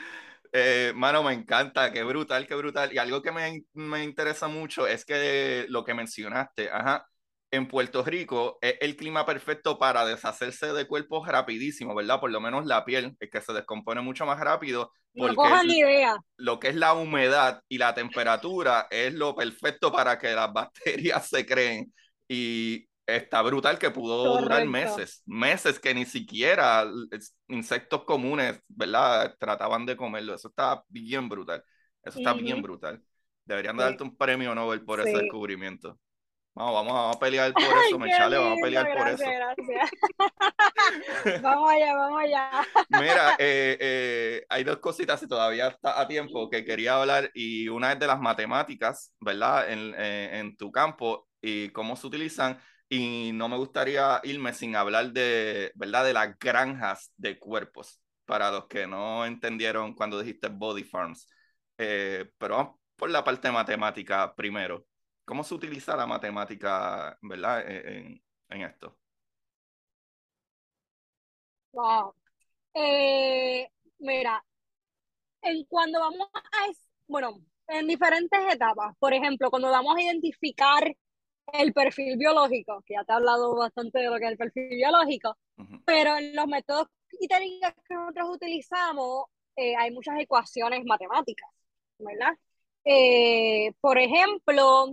Eh, 0.52 0.94
mano, 0.96 1.24
me 1.24 1.34
encanta, 1.34 1.92
qué 1.92 2.04
brutal, 2.04 2.46
qué 2.46 2.56
brutal. 2.56 2.94
Y 2.94 3.00
algo 3.00 3.22
que 3.22 3.32
me, 3.32 3.64
me 3.74 4.04
interesa 4.04 4.48
mucho 4.48 4.86
es 4.88 5.04
que 5.04 5.66
lo 5.70 5.84
que 5.84 5.94
mencionaste, 5.94 6.70
ajá, 6.70 7.10
en 7.54 7.68
Puerto 7.68 8.04
Rico 8.04 8.58
es 8.62 8.78
el 8.82 8.96
clima 8.96 9.28
perfecto 9.28 9.78
para 9.78 10.04
deshacerse 10.08 10.74
de 10.74 10.88
cuerpos 10.88 11.28
rapidísimo, 11.28 11.94
¿verdad? 11.94 12.20
Por 12.20 12.32
lo 12.32 12.42
menos 12.42 12.66
la 12.66 12.84
piel, 12.84 13.16
es 13.20 13.30
que 13.30 13.42
se 13.42 13.54
descompone 13.54 14.02
mucho 14.02 14.26
más 14.26 14.40
rápido. 14.40 14.92
Porque 15.16 15.36
no 15.36 15.64
ni 15.64 15.78
idea. 15.78 16.18
Lo 16.36 16.60
que 16.60 16.70
es 16.70 16.76
la 16.76 16.96
humedad 16.96 17.62
y 17.70 17.78
la 17.78 17.94
temperatura 17.94 18.88
es 18.90 19.14
lo 19.14 19.36
perfecto 19.36 19.92
para 19.92 20.18
que 20.18 20.34
las 20.34 20.52
bacterias 20.54 21.30
se 21.30 21.46
creen. 21.46 21.94
Y 22.28 22.88
está 23.06 23.44
brutal 23.44 23.78
que 23.78 23.92
pudo 23.92 24.42
durar 24.42 24.66
meses, 24.66 25.22
meses 25.28 25.80
que 25.80 25.94
ni 25.94 26.06
siquiera 26.06 26.90
insectos 27.50 28.04
comunes, 28.04 28.60
¿verdad? 28.68 29.36
Trataban 29.40 29.86
de 29.86 29.96
comerlo. 29.96 30.34
Eso 30.34 30.48
está 30.48 30.84
bien 30.90 31.30
brutal. 31.30 31.64
Eso 32.04 32.18
está 32.18 32.34
bien 32.34 32.64
brutal. 32.64 33.00
Deberían 33.46 33.78
darte 33.78 34.02
un 34.02 34.18
premio 34.18 34.56
Nobel 34.56 34.84
por 34.84 35.02
ese 35.02 35.16
descubrimiento. 35.20 36.00
Vamos, 36.56 36.86
vamos, 36.86 37.16
a 37.16 37.20
pelear 37.20 37.52
por 37.54 37.64
eso, 37.64 37.98
Mechale, 37.98 38.38
vamos 38.38 38.60
a 38.60 38.62
pelear 38.62 38.96
por 38.96 39.08
eso. 39.08 39.24
Gracias. 39.24 39.92
vamos 41.42 41.72
allá, 41.72 41.96
vamos 41.96 42.22
allá. 42.22 42.68
Mira, 42.90 43.36
eh, 43.40 43.78
eh, 43.80 44.46
hay 44.50 44.64
dos 44.64 44.78
cositas 44.78 45.22
y 45.24 45.28
todavía 45.28 45.68
está 45.70 46.00
a 46.00 46.08
tiempo 46.08 46.50
que 46.50 46.64
quería 46.64 47.00
hablar 47.00 47.32
y 47.34 47.68
una 47.70 47.94
es 47.94 48.00
de 48.00 48.06
las 48.06 48.20
matemáticas, 48.20 49.14
¿verdad? 49.20 49.72
En, 49.72 49.96
eh, 49.98 50.40
en 50.40 50.56
tu 50.56 50.72
campo 50.72 51.28
y 51.42 51.70
cómo 51.70 51.96
se 51.96 52.06
utilizan 52.06 52.60
y 52.88 53.32
no 53.34 53.50
me 53.50 53.58
gustaría 53.58 54.22
irme 54.24 54.54
sin 54.54 54.76
hablar 54.76 55.12
de, 55.12 55.72
¿verdad? 55.74 56.06
De 56.06 56.14
las 56.14 56.38
granjas 56.38 57.12
de 57.18 57.40
cuerpos, 57.40 58.00
para 58.26 58.52
los 58.52 58.68
que 58.68 58.86
no 58.86 59.26
entendieron 59.26 59.96
cuando 59.96 60.20
dijiste 60.20 60.50
body 60.50 60.84
farms. 60.84 61.28
pero 61.76 62.58
vamos 62.58 62.76
por 62.96 63.10
la 63.10 63.24
parte 63.24 63.52
matemática 63.52 64.36
primero. 64.36 64.86
¿Cómo 65.26 65.44
se 65.44 65.54
utiliza 65.56 65.96
la 65.96 66.06
matemática, 66.06 67.18
verdad, 67.22 67.62
e-, 67.70 68.22
en, 68.50 68.62
esto? 68.62 68.98
Wow. 71.72 72.14
Eh, 72.74 73.68
mira, 74.00 74.44
en 75.42 75.66
cuando 75.66 76.00
vamos 76.00 76.28
a, 76.34 76.42
bueno, 77.08 77.40
en 77.68 77.88
diferentes 77.88 78.40
etapas, 78.54 78.96
por 79.00 79.14
ejemplo, 79.14 79.50
cuando 79.50 79.70
vamos 79.72 79.96
a 79.98 80.02
identificar 80.02 80.96
el 81.54 81.74
perfil 81.74 82.18
biológico, 82.18 82.82
que 82.86 82.94
ya 82.96 83.04
te 83.04 83.12
he 83.12 83.16
hablado 83.16 83.56
bastante 83.56 84.00
de 84.00 84.10
lo 84.10 84.18
que 84.18 84.26
es 84.26 84.32
el 84.32 84.38
perfil 84.38 84.70
biológico, 84.70 85.38
pero 85.86 86.18
en 86.18 86.36
los 86.36 86.48
métodos 86.48 86.88
y 87.20 87.28
técnicas 87.28 87.74
que 87.88 87.96
nosotros 87.96 88.30
utilizamos 88.32 89.26
eh, 89.56 89.76
hay 89.76 89.92
muchas 89.92 90.20
ecuaciones 90.20 90.84
matemáticas, 90.86 91.50
¿verdad? 92.00 92.34
Eh, 92.86 93.72
por 93.82 93.98
ejemplo, 93.98 94.88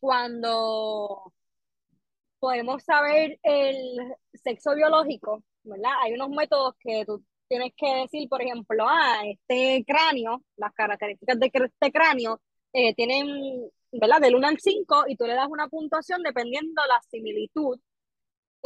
cuando 0.00 1.32
podemos 2.38 2.82
saber 2.84 3.38
el 3.42 4.14
sexo 4.34 4.74
biológico, 4.74 5.42
¿verdad? 5.64 5.92
Hay 6.02 6.14
unos 6.14 6.30
métodos 6.30 6.74
que 6.80 7.04
tú 7.04 7.24
tienes 7.48 7.72
que 7.76 7.86
decir, 8.02 8.28
por 8.28 8.42
ejemplo, 8.42 8.86
ah, 8.88 9.22
este 9.26 9.84
cráneo, 9.86 10.42
las 10.56 10.72
características 10.74 11.38
de 11.38 11.46
este 11.52 11.92
cráneo 11.92 12.40
eh, 12.72 12.94
tienen, 12.94 13.70
¿verdad? 13.92 14.20
Del 14.20 14.36
1 14.36 14.46
al 14.48 14.58
5 14.58 15.04
y 15.08 15.16
tú 15.16 15.26
le 15.26 15.34
das 15.34 15.48
una 15.48 15.68
puntuación 15.68 16.22
dependiendo 16.22 16.82
la 16.86 17.00
similitud 17.10 17.78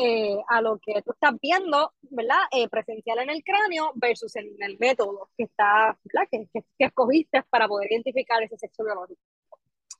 eh, 0.00 0.36
a 0.48 0.60
lo 0.62 0.78
que 0.78 1.02
tú 1.02 1.12
estás 1.12 1.34
viendo, 1.40 1.92
¿verdad? 2.02 2.40
Eh, 2.52 2.68
presencial 2.68 3.18
en 3.18 3.30
el 3.30 3.42
cráneo 3.44 3.92
versus 3.94 4.34
en 4.36 4.56
el 4.60 4.78
método 4.78 5.30
que 5.36 5.44
está, 5.44 5.98
¿verdad? 6.04 6.28
Que, 6.30 6.48
que, 6.52 6.64
escogiste 6.78 7.42
para 7.50 7.68
poder 7.68 7.92
identificar 7.92 8.42
ese 8.42 8.56
sexo 8.56 8.84
biológico. 8.84 9.20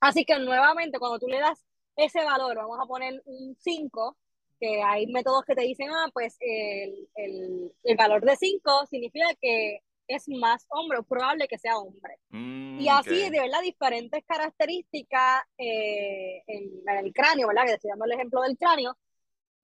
Así 0.01 0.25
que 0.25 0.39
nuevamente, 0.39 0.99
cuando 0.99 1.19
tú 1.19 1.29
le 1.29 1.39
das 1.39 1.65
ese 1.97 2.25
valor, 2.25 2.57
vamos 2.57 2.79
a 2.81 2.87
poner 2.87 3.21
un 3.27 3.55
5, 3.59 4.17
que 4.59 4.83
hay 4.83 5.07
métodos 5.07 5.45
que 5.45 5.55
te 5.55 5.63
dicen, 5.63 5.91
ah, 5.91 6.09
pues 6.13 6.37
el, 6.41 7.09
el, 7.15 7.73
el 7.83 7.97
valor 7.97 8.23
de 8.25 8.37
5 8.37 8.87
significa 8.87 9.27
que 9.41 9.81
es 10.11 10.29
más 10.29 10.67
hombre, 10.71 10.99
o 10.99 11.03
probable 11.05 11.47
que 11.47 11.59
sea 11.59 11.79
hombre. 11.79 12.17
Mm, 12.31 12.81
y 12.81 12.89
así, 12.89 13.31
de 13.31 13.41
verdad, 13.41 13.61
diferentes 13.63 14.25
características 14.27 15.45
eh, 15.57 16.43
en, 16.47 16.83
el 17.05 17.13
cráneo, 17.13 17.49
¿verdad? 17.49 17.67
Que 17.67 17.75
estoy 17.75 17.91
dando 17.91 18.07
el 18.07 18.13
ejemplo 18.13 18.43
del 18.43 18.59
cráneo, 18.59 18.97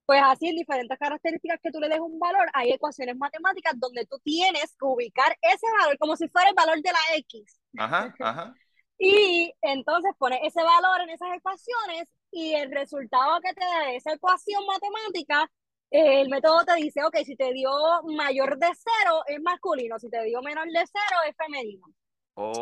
pues 0.07 0.21
así 0.25 0.49
en 0.49 0.57
diferentes 0.57 0.97
características 0.99 1.61
que 1.61 1.71
tú 1.71 1.81
le 1.81 1.89
des 1.89 2.01
un 2.01 2.19
valor, 2.19 2.49
hay 2.55 2.71
ecuaciones 2.71 3.17
matemáticas 3.17 3.75
donde 3.77 4.07
tú 4.07 4.19
tienes 4.23 4.75
que 4.79 4.87
ubicar 4.87 5.37
ese 5.43 5.67
valor 5.81 5.99
como 5.99 6.17
si 6.17 6.29
fuera 6.29 6.49
el 6.49 6.55
valor 6.55 6.81
de 6.81 6.93
la 6.93 7.17
X. 7.17 7.61
Ajá, 7.77 8.15
ajá. 8.21 8.55
y 8.99 9.53
entonces 9.63 10.13
pones 10.19 10.39
ese 10.45 10.63
valor 10.63 11.01
en 11.03 11.11
esas 11.11 11.29
ecuaciones 11.37 12.09
y 12.31 12.55
el 12.55 12.71
resultado 12.71 13.41
que 13.41 13.53
te 13.53 13.65
da 13.65 13.93
esa 13.93 14.13
ecuación 14.13 14.65
matemática, 14.67 15.51
eh, 15.91 16.21
el 16.21 16.29
método 16.29 16.65
te 16.65 16.75
dice, 16.77 17.03
ok, 17.05 17.17
si 17.25 17.37
te 17.37 17.53
dio 17.53 17.71
mayor 18.17 18.59
de 18.59 18.69
cero 18.75 19.23
es 19.27 19.41
masculino, 19.43 19.99
si 19.99 20.09
te 20.09 20.23
dio 20.25 20.41
menor 20.43 20.67
de 20.67 20.85
cero 20.87 21.21
es 21.29 21.37
femenino. 21.37 21.87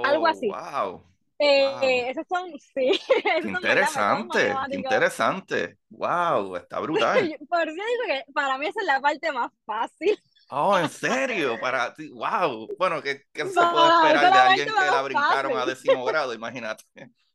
Algo 0.05 0.26
así. 0.26 0.49
Wow. 0.49 1.14
Eh, 1.39 1.66
eh, 1.82 2.11
esos 2.11 2.24
son, 2.28 2.53
sí. 2.74 3.01
interesante, 3.43 4.55
interesante. 4.70 5.78
Wow, 5.91 6.57
está 6.57 6.78
brutal. 6.80 7.37
Por 7.49 7.68
eso 7.68 7.72
digo 7.72 8.05
que 8.07 8.32
para 8.32 8.59
mí 8.59 8.66
esa 8.66 8.80
es 8.80 8.87
la 8.87 9.01
parte 9.01 9.32
más 9.32 9.51
fácil. 9.66 10.18
Oh, 10.51 10.78
¿en 10.78 10.89
serio? 10.89 11.59
Para 11.61 11.93
ti, 11.95 12.11
wow. 12.11 12.68
Bueno, 12.78 13.03
¿qué, 13.03 13.22
qué 13.32 13.47
se 13.47 13.55
puede 13.55 13.95
esperar 13.97 14.32
de 14.32 14.39
alguien 14.39 14.68
que 14.68 14.87
la 14.91 15.03
brincaron 15.03 15.59
a 15.59 15.66
décimo 15.66 16.05
grado? 16.05 16.35
Imagínate. 16.35 16.85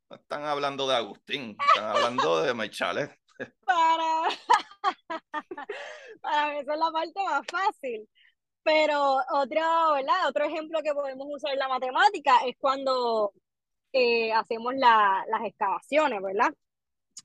No 0.10 0.16
están 0.16 0.44
hablando 0.44 0.88
de 0.88 0.96
Agustín, 0.96 1.58
están 1.68 1.96
hablando 1.96 2.42
de 2.42 2.54
Maichales. 2.54 3.10
Para... 3.64 4.30
Para 6.22 6.48
mí 6.50 6.60
esa 6.60 6.74
es 6.74 6.80
la 6.80 6.92
parte 6.92 7.24
más 7.24 7.42
fácil. 7.50 8.10
Pero 8.64 9.18
otro, 9.32 9.94
¿verdad? 9.94 10.28
Otro 10.28 10.46
ejemplo 10.46 10.80
que 10.84 10.94
podemos 10.94 11.28
usar 11.30 11.54
en 11.54 11.60
la 11.60 11.68
matemática 11.68 12.40
es 12.46 12.56
cuando 12.60 13.34
eh, 13.92 14.32
hacemos 14.32 14.76
la, 14.76 15.26
las 15.30 15.44
excavaciones, 15.46 16.22
¿verdad? 16.22 16.54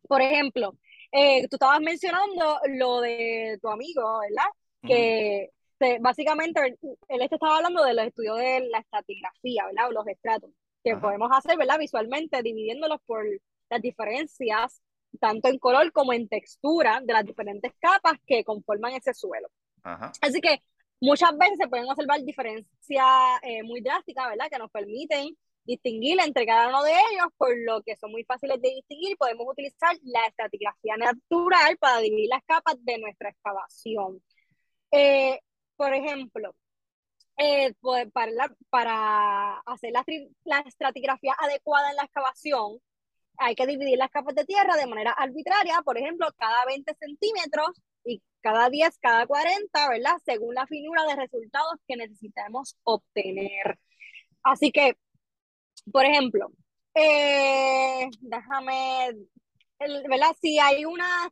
Por 0.09 0.23
ejemplo, 0.23 0.75
eh, 1.13 1.47
tú 1.49 1.57
estabas 1.57 1.81
mencionando 1.81 2.59
lo 2.69 3.01
de 3.01 3.59
tu 3.63 3.69
amigo, 3.69 4.21
¿verdad? 4.21 4.51
Que 4.87 5.51
básicamente 6.01 6.77
él 7.09 7.23
estaba 7.23 7.57
hablando 7.57 7.85
de 7.85 7.95
los 7.95 8.07
estudios 8.07 8.39
de 8.39 8.61
la 8.71 8.79
estratigrafía, 8.79 9.67
¿verdad? 9.67 9.89
O 9.89 9.93
los 9.93 10.07
estratos, 10.07 10.51
que 10.83 10.97
podemos 10.97 11.31
hacer, 11.33 11.57
¿verdad? 11.57 11.79
Visualmente, 11.79 12.43
dividiéndolos 12.43 13.01
por 13.07 13.25
las 13.71 13.81
diferencias, 13.81 14.83
tanto 15.21 15.49
en 15.49 15.59
color 15.59 15.93
como 15.93 16.13
en 16.13 16.29
textura, 16.29 17.01
de 17.03 17.13
las 17.13 17.25
diferentes 17.25 17.73
capas 17.79 18.15
que 18.27 18.45
conforman 18.45 18.93
ese 18.93 19.15
suelo. 19.15 19.49
Así 20.21 20.41
que 20.41 20.61
muchas 21.01 21.37
veces 21.37 21.59
se 21.59 21.69
pueden 21.69 21.89
observar 21.89 22.21
diferencias 22.23 23.07
eh, 23.43 23.63
muy 23.63 23.81
drásticas, 23.81 24.29
¿verdad? 24.29 24.49
Que 24.51 24.59
nos 24.59 24.71
permiten 24.71 25.37
distinguir 25.65 26.19
entre 26.21 26.47
cada 26.47 26.69
uno 26.69 26.83
de 26.83 26.93
ellos, 26.93 27.29
por 27.37 27.51
lo 27.59 27.83
que 27.83 27.97
son 27.97 28.13
muy 28.13 28.25
fáciles 28.25 28.61
de 28.61 28.71
distinguir. 28.71 29.17
Podemos 29.17 29.47
utilizar 29.49 29.97
la 30.05 30.27
estratigrafía 30.27 30.97
natural 30.97 31.77
para 31.79 31.99
dividir 32.01 32.29
las 32.29 32.43
capas 32.45 32.77
de 32.85 32.99
nuestra 32.99 33.31
excavación. 33.31 34.23
Eh, 34.93 35.41
por 35.77 35.95
ejemplo, 35.95 36.55
eh, 37.37 37.75
pues, 37.81 38.11
para, 38.13 38.31
para, 38.71 39.59
hacer 39.67 39.93
la, 39.93 40.05
la 40.45 40.61
estratigrafía 40.61 41.35
adecuada 41.39 41.91
en 41.91 41.97
la 41.97 42.05
excavación, 42.05 42.81
hay 43.39 43.55
que 43.55 43.67
dividir 43.67 43.99
las 43.99 44.11
capas 44.11 44.35
de 44.35 44.45
tierra 44.45 44.77
de 44.77 44.87
manera 44.87 45.13
arbitraria, 45.13 45.81
por 45.85 45.99
ejemplo, 45.99 46.29
cada 46.39 46.65
20 46.67 46.95
centímetros 46.95 47.71
y 48.05 48.23
cada 48.41 48.71
10, 48.71 48.99
cada 48.99 49.27
40, 49.27 49.89
¿verdad? 49.89 50.17
Según 50.25 50.55
la 50.55 50.67
finura 50.67 51.05
de 51.07 51.17
resultados 51.17 51.75
que 51.89 51.97
necesitamos 51.97 52.77
obtener. 52.85 53.79
Así 54.43 54.71
que, 54.73 54.97
por 55.91 56.05
ejemplo, 56.05 56.51
eh, 56.95 58.09
déjame, 58.21 59.17
¿verdad? 59.79 60.37
Si 60.41 60.59
hay 60.59 60.85
una 60.85 61.31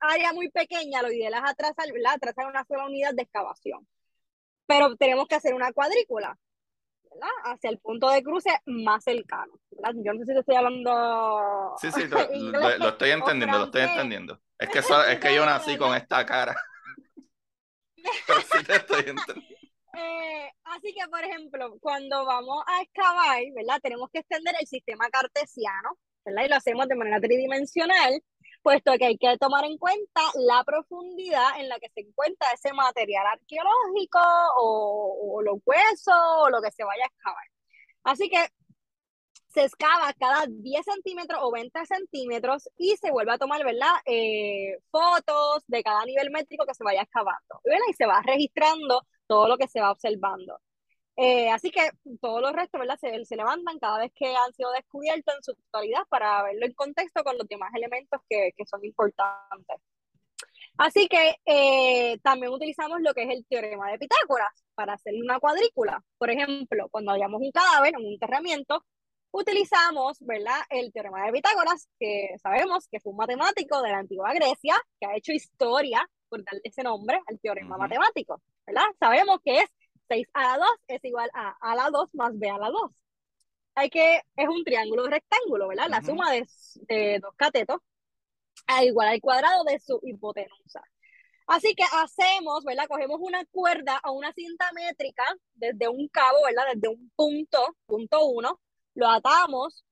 área 0.00 0.32
muy 0.32 0.50
pequeña, 0.50 1.02
lo 1.02 1.10
ideal 1.10 1.34
es 1.34 1.50
atrasar, 1.50 1.92
¿verdad? 1.92 2.14
Atrasar 2.14 2.46
una 2.46 2.64
sola 2.64 2.86
unidad 2.86 3.14
de 3.14 3.22
excavación. 3.22 3.86
Pero 4.66 4.96
tenemos 4.96 5.26
que 5.26 5.34
hacer 5.34 5.54
una 5.54 5.72
cuadrícula, 5.72 6.36
¿verdad? 7.02 7.28
Hacia 7.44 7.70
el 7.70 7.78
punto 7.78 8.10
de 8.10 8.22
cruce 8.22 8.50
más 8.66 9.04
cercano, 9.04 9.58
¿verdad? 9.70 9.92
Yo 10.04 10.12
no 10.12 10.20
sé 10.20 10.26
si 10.26 10.32
te 10.32 10.40
estoy 10.40 10.56
hablando. 10.56 11.74
Sí, 11.80 11.90
sí, 11.92 12.06
lo, 12.06 12.18
estoy 12.88 13.10
entendiendo, 13.10 13.58
lo 13.58 13.64
estoy 13.64 13.82
entendiendo. 13.82 14.40
Es 14.58 14.68
que, 14.68 14.78
es 14.78 15.20
que 15.20 15.34
yo 15.34 15.44
nací 15.44 15.76
con 15.76 15.94
esta 15.96 16.24
cara. 16.24 16.54
Pero 18.26 18.40
sí 18.40 18.64
te 18.64 18.76
estoy 18.76 19.04
entendiendo. 19.06 19.53
Eh, 19.96 20.50
así 20.64 20.92
que, 20.94 21.08
por 21.08 21.22
ejemplo, 21.24 21.76
cuando 21.80 22.24
vamos 22.24 22.64
a 22.66 22.82
excavar, 22.82 23.42
¿verdad? 23.54 23.80
Tenemos 23.82 24.10
que 24.10 24.20
extender 24.20 24.54
el 24.60 24.66
sistema 24.66 25.08
cartesiano, 25.10 25.98
¿verdad? 26.24 26.44
Y 26.44 26.48
lo 26.48 26.56
hacemos 26.56 26.88
de 26.88 26.96
manera 26.96 27.20
tridimensional 27.20 28.22
puesto 28.64 28.92
que 28.98 29.04
hay 29.06 29.18
que 29.18 29.36
tomar 29.38 29.64
en 29.66 29.76
cuenta 29.78 30.22
la 30.36 30.64
profundidad 30.64 31.60
en 31.60 31.68
la 31.68 31.78
que 31.78 31.90
se 31.90 32.00
encuentra 32.00 32.50
ese 32.52 32.72
material 32.72 33.26
arqueológico 33.26 34.18
o, 34.56 35.42
los 35.42 35.58
huesos 35.66 36.14
o 36.38 36.48
lo 36.48 36.62
que 36.62 36.72
se 36.72 36.82
vaya 36.82 37.04
a 37.04 37.06
excavar. 37.06 37.44
Así 38.04 38.30
que 38.30 38.38
se 39.48 39.64
excava 39.64 40.12
cada 40.18 40.46
10 40.48 40.84
centímetros 40.84 41.40
o 41.42 41.52
20 41.52 41.78
centímetros 41.86 42.68
y 42.78 42.96
se 42.96 43.10
vuelve 43.12 43.32
a 43.32 43.38
tomar, 43.38 43.62
¿verdad? 43.64 43.92
Eh, 44.06 44.78
fotos 44.90 45.62
de 45.66 45.82
cada 45.82 46.04
nivel 46.06 46.30
métrico 46.30 46.64
que 46.66 46.74
se 46.74 46.84
vaya 46.84 47.02
excavando, 47.02 47.60
¿verdad? 47.64 47.86
Y 47.90 47.92
se 47.92 48.06
va 48.06 48.22
registrando 48.22 49.02
todo 49.26 49.48
lo 49.48 49.56
que 49.58 49.68
se 49.68 49.80
va 49.80 49.90
observando. 49.92 50.60
Eh, 51.16 51.50
así 51.50 51.70
que 51.70 51.90
todos 52.20 52.40
los 52.42 52.52
restos, 52.52 52.80
¿verdad? 52.80 52.98
Se, 53.00 53.24
se, 53.24 53.36
levantan 53.36 53.78
cada 53.78 53.98
vez 54.00 54.12
que 54.14 54.26
han 54.34 54.52
sido 54.54 54.72
descubiertos 54.72 55.34
en 55.36 55.42
su 55.44 55.54
totalidad 55.54 56.02
para 56.08 56.42
verlo 56.42 56.66
en 56.66 56.72
contexto 56.74 57.22
con 57.22 57.38
los 57.38 57.46
demás 57.48 57.70
elementos 57.74 58.20
que, 58.28 58.50
que 58.56 58.66
son 58.66 58.84
importantes. 58.84 59.80
Así 60.76 61.06
que 61.08 61.36
eh, 61.46 62.18
también 62.22 62.52
utilizamos 62.52 63.00
lo 63.00 63.14
que 63.14 63.22
es 63.24 63.30
el 63.30 63.46
teorema 63.46 63.90
de 63.92 63.98
Pitágoras 63.98 64.64
para 64.74 64.94
hacer 64.94 65.14
una 65.22 65.38
cuadrícula. 65.38 66.02
Por 66.18 66.30
ejemplo, 66.30 66.88
cuando 66.90 67.12
hallamos 67.12 67.40
un 67.40 67.52
cadáver 67.52 67.94
en 67.94 68.04
un 68.04 68.12
enterramiento, 68.12 68.84
utilizamos, 69.30 70.18
¿verdad? 70.20 70.60
El 70.70 70.92
teorema 70.92 71.26
de 71.26 71.32
Pitágoras, 71.32 71.88
que 71.98 72.34
sabemos 72.42 72.88
que 72.90 73.00
fue 73.00 73.12
un 73.12 73.18
matemático 73.18 73.82
de 73.82 73.90
la 73.90 73.98
antigua 73.98 74.32
Grecia, 74.34 74.76
que 75.00 75.06
ha 75.06 75.16
hecho 75.16 75.32
historia 75.32 76.08
por 76.28 76.42
darle 76.44 76.60
ese 76.64 76.82
nombre 76.82 77.20
al 77.26 77.38
teorema 77.40 77.76
matemático, 77.76 78.40
¿verdad? 78.66 78.86
Sabemos 78.98 79.38
que 79.44 79.60
es 79.60 79.70
6 80.08 80.26
a 80.34 80.42
la 80.42 80.58
2 80.58 80.68
es 80.88 81.04
igual 81.04 81.30
a 81.34 81.56
a 81.60 81.74
la 81.74 81.90
2 81.90 82.10
más 82.14 82.38
b 82.38 82.48
a 82.50 82.58
la 82.58 82.70
2. 82.70 82.90
Hay 83.76 83.90
que, 83.90 84.20
es 84.36 84.48
un 84.48 84.64
triángulo 84.64 85.06
rectángulo, 85.08 85.68
¿verdad? 85.68 85.88
La 85.88 86.00
suma 86.02 86.30
de, 86.30 86.46
de, 86.88 87.18
dos 87.20 87.34
catetos 87.36 87.80
a 88.66 88.84
igual 88.84 89.08
al 89.08 89.20
cuadrado 89.20 89.64
de 89.64 89.80
su 89.80 90.00
hipotenusa. 90.02 90.82
Así 91.46 91.74
que 91.74 91.84
hacemos, 91.84 92.64
¿verdad? 92.64 92.86
Cogemos 92.88 93.18
una 93.20 93.44
cuerda 93.46 94.00
o 94.04 94.12
una 94.12 94.32
cinta 94.32 94.70
métrica 94.74 95.24
desde 95.54 95.88
un 95.88 96.08
cabo, 96.08 96.38
¿verdad? 96.46 96.64
Desde 96.74 96.88
un 96.88 97.10
punto, 97.16 97.76
punto 97.86 98.24
1, 98.26 98.60
lo 98.94 99.08
atamos 99.08 99.84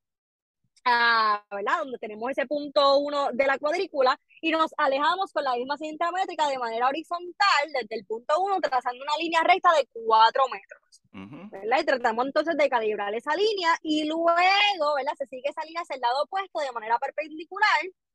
a, 0.85 1.45
¿verdad? 1.51 1.79
Donde 1.79 1.99
tenemos 1.99 2.31
ese 2.31 2.47
punto 2.47 2.99
1 2.99 3.33
de 3.33 3.47
la 3.47 3.59
cuadrícula 3.59 4.19
y 4.43 4.51
nos 4.51 4.75
alejamos 4.77 5.33
con 5.33 5.45
la 5.45 5.55
misma 5.55 5.79
cinta 5.79 6.11
métrica 6.11 6.49
de 6.49 6.59
manera 6.59 6.89
horizontal 6.89 7.73
desde 7.73 7.95
el 7.95 8.05
punto 8.05 8.35
1, 8.41 8.61
trazando 8.61 9.01
una 9.03 9.17
línea 9.17 9.41
recta 9.45 9.71
de 9.73 9.89
4 9.93 10.43
metros. 10.49 11.01
¿verdad? 11.13 11.79
Y 11.81 11.85
tratamos 11.85 12.27
entonces 12.27 12.57
de 12.57 12.69
calibrar 12.69 13.15
esa 13.15 13.37
línea 13.37 13.71
y 13.83 14.05
luego, 14.05 14.25
¿verdad? 14.35 15.13
Se 15.17 15.27
sigue 15.27 15.49
esa 15.49 15.63
línea 15.65 15.83
hacia 15.83 15.95
el 15.95 16.01
lado 16.01 16.25
opuesto 16.25 16.59
de 16.59 16.73
manera 16.73 16.99
perpendicular, 16.99 17.69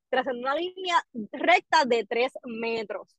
trazando 0.10 0.42
una 0.42 0.56
línea 0.56 1.02
recta 1.32 1.86
de 1.86 2.06
3 2.06 2.34
metros. 2.44 3.16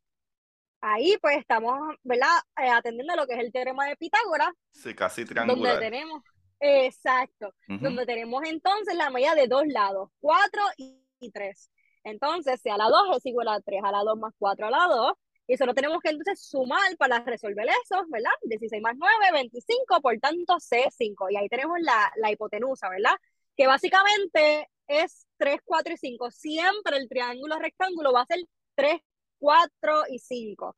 Ahí 0.82 1.16
pues 1.22 1.38
estamos, 1.38 1.80
¿verdad? 2.02 2.36
Eh, 2.62 2.68
atendiendo 2.68 3.14
a 3.14 3.16
lo 3.16 3.26
que 3.26 3.34
es 3.34 3.40
el 3.40 3.52
teorema 3.52 3.86
de 3.86 3.96
Pitágoras. 3.96 4.50
Sí, 4.70 4.94
casi 4.94 5.24
triangular. 5.24 5.76
Donde 5.76 5.86
tenemos, 5.86 6.22
exacto, 6.60 7.54
donde 7.66 8.04
tenemos 8.04 8.42
entonces 8.44 8.94
la 8.96 9.08
medida 9.08 9.34
de 9.34 9.46
dos 9.46 9.66
lados, 9.66 10.10
4 10.20 10.62
y 10.76 11.30
3. 11.32 11.70
Entonces, 12.04 12.60
si 12.62 12.70
a 12.70 12.76
la 12.76 12.88
2 12.88 13.16
es 13.16 13.26
igual 13.26 13.48
a 13.48 13.60
3 13.60 13.82
a 13.84 13.92
la 13.92 14.02
2 14.04 14.18
más 14.18 14.32
4 14.38 14.66
a 14.66 14.70
la 14.70 14.86
2, 14.88 15.12
y 15.46 15.56
solo 15.56 15.74
tenemos 15.74 16.00
que 16.02 16.10
entonces 16.10 16.42
sumar 16.46 16.96
para 16.98 17.20
resolver 17.24 17.66
eso, 17.82 18.04
¿verdad? 18.08 18.30
16 18.42 18.82
más 18.82 18.94
9, 18.98 19.14
25, 19.32 20.00
por 20.02 20.18
tanto 20.18 20.58
C5. 20.60 21.30
Y 21.30 21.36
ahí 21.36 21.48
tenemos 21.48 21.78
la, 21.80 22.12
la 22.16 22.30
hipotenusa, 22.30 22.88
¿verdad? 22.90 23.12
Que 23.56 23.66
básicamente 23.66 24.68
es 24.86 25.26
3, 25.38 25.60
4 25.64 25.94
y 25.94 25.96
5. 25.96 26.30
Siempre 26.30 26.98
el 26.98 27.08
triángulo 27.08 27.58
rectángulo 27.58 28.12
va 28.12 28.22
a 28.22 28.26
ser 28.26 28.40
3, 28.74 29.00
4 29.38 30.02
y 30.10 30.18
5, 30.18 30.76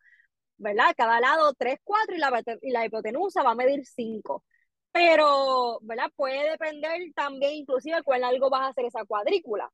¿verdad? 0.59 0.95
Cada 0.97 1.21
lado 1.21 1.53
3, 1.59 1.79
4 1.85 2.15
y 2.17 2.19
la, 2.19 2.43
y 2.63 2.71
la 2.71 2.87
hipotenusa 2.87 3.43
va 3.43 3.53
a 3.53 3.55
medir 3.57 3.85
5. 3.85 4.45
Pero, 4.93 5.79
¿verdad? 5.83 6.13
Puede 6.17 6.51
depender 6.51 7.01
también 7.15 7.55
inclusive 7.55 8.03
cuál 8.05 8.25
algo 8.25 8.51
vas 8.51 8.63
a 8.63 8.69
hacer 8.69 8.85
esa 8.87 9.05
cuadrícula. 9.05 9.71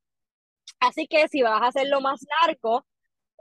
Así 0.81 1.07
que 1.09 1.29
si 1.29 1.43
vas 1.43 1.63
a 1.63 1.69
hacerlo 1.69 2.01
más 2.01 2.21
largo, 2.43 2.87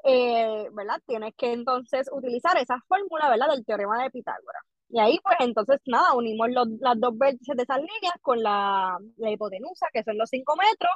eh, 0.04 0.70
¿verdad? 0.74 1.02
Tienes 1.08 1.34
que 1.36 1.52
entonces 1.54 2.10
utilizar 2.12 2.58
esa 2.58 2.80
fórmula, 2.88 3.30
¿verdad? 3.30 3.50
Del 3.50 3.66
teorema 3.66 4.04
de 4.04 4.12
Pitágoras. 4.12 4.64
Y 4.90 5.00
ahí, 5.00 5.20
pues 5.24 5.38
entonces, 5.40 5.80
nada, 5.86 6.14
unimos 6.14 6.48
las 6.80 7.00
dos 7.00 7.18
vértices 7.18 7.58
de 7.58 7.64
esas 7.64 7.80
líneas 7.80 8.14
con 8.22 8.42
la, 8.42 8.98
hipotenusa, 9.18 9.88
que 9.92 10.04
son 10.04 10.18
los 10.18 10.30
5 10.30 10.56
metros, 10.56 10.92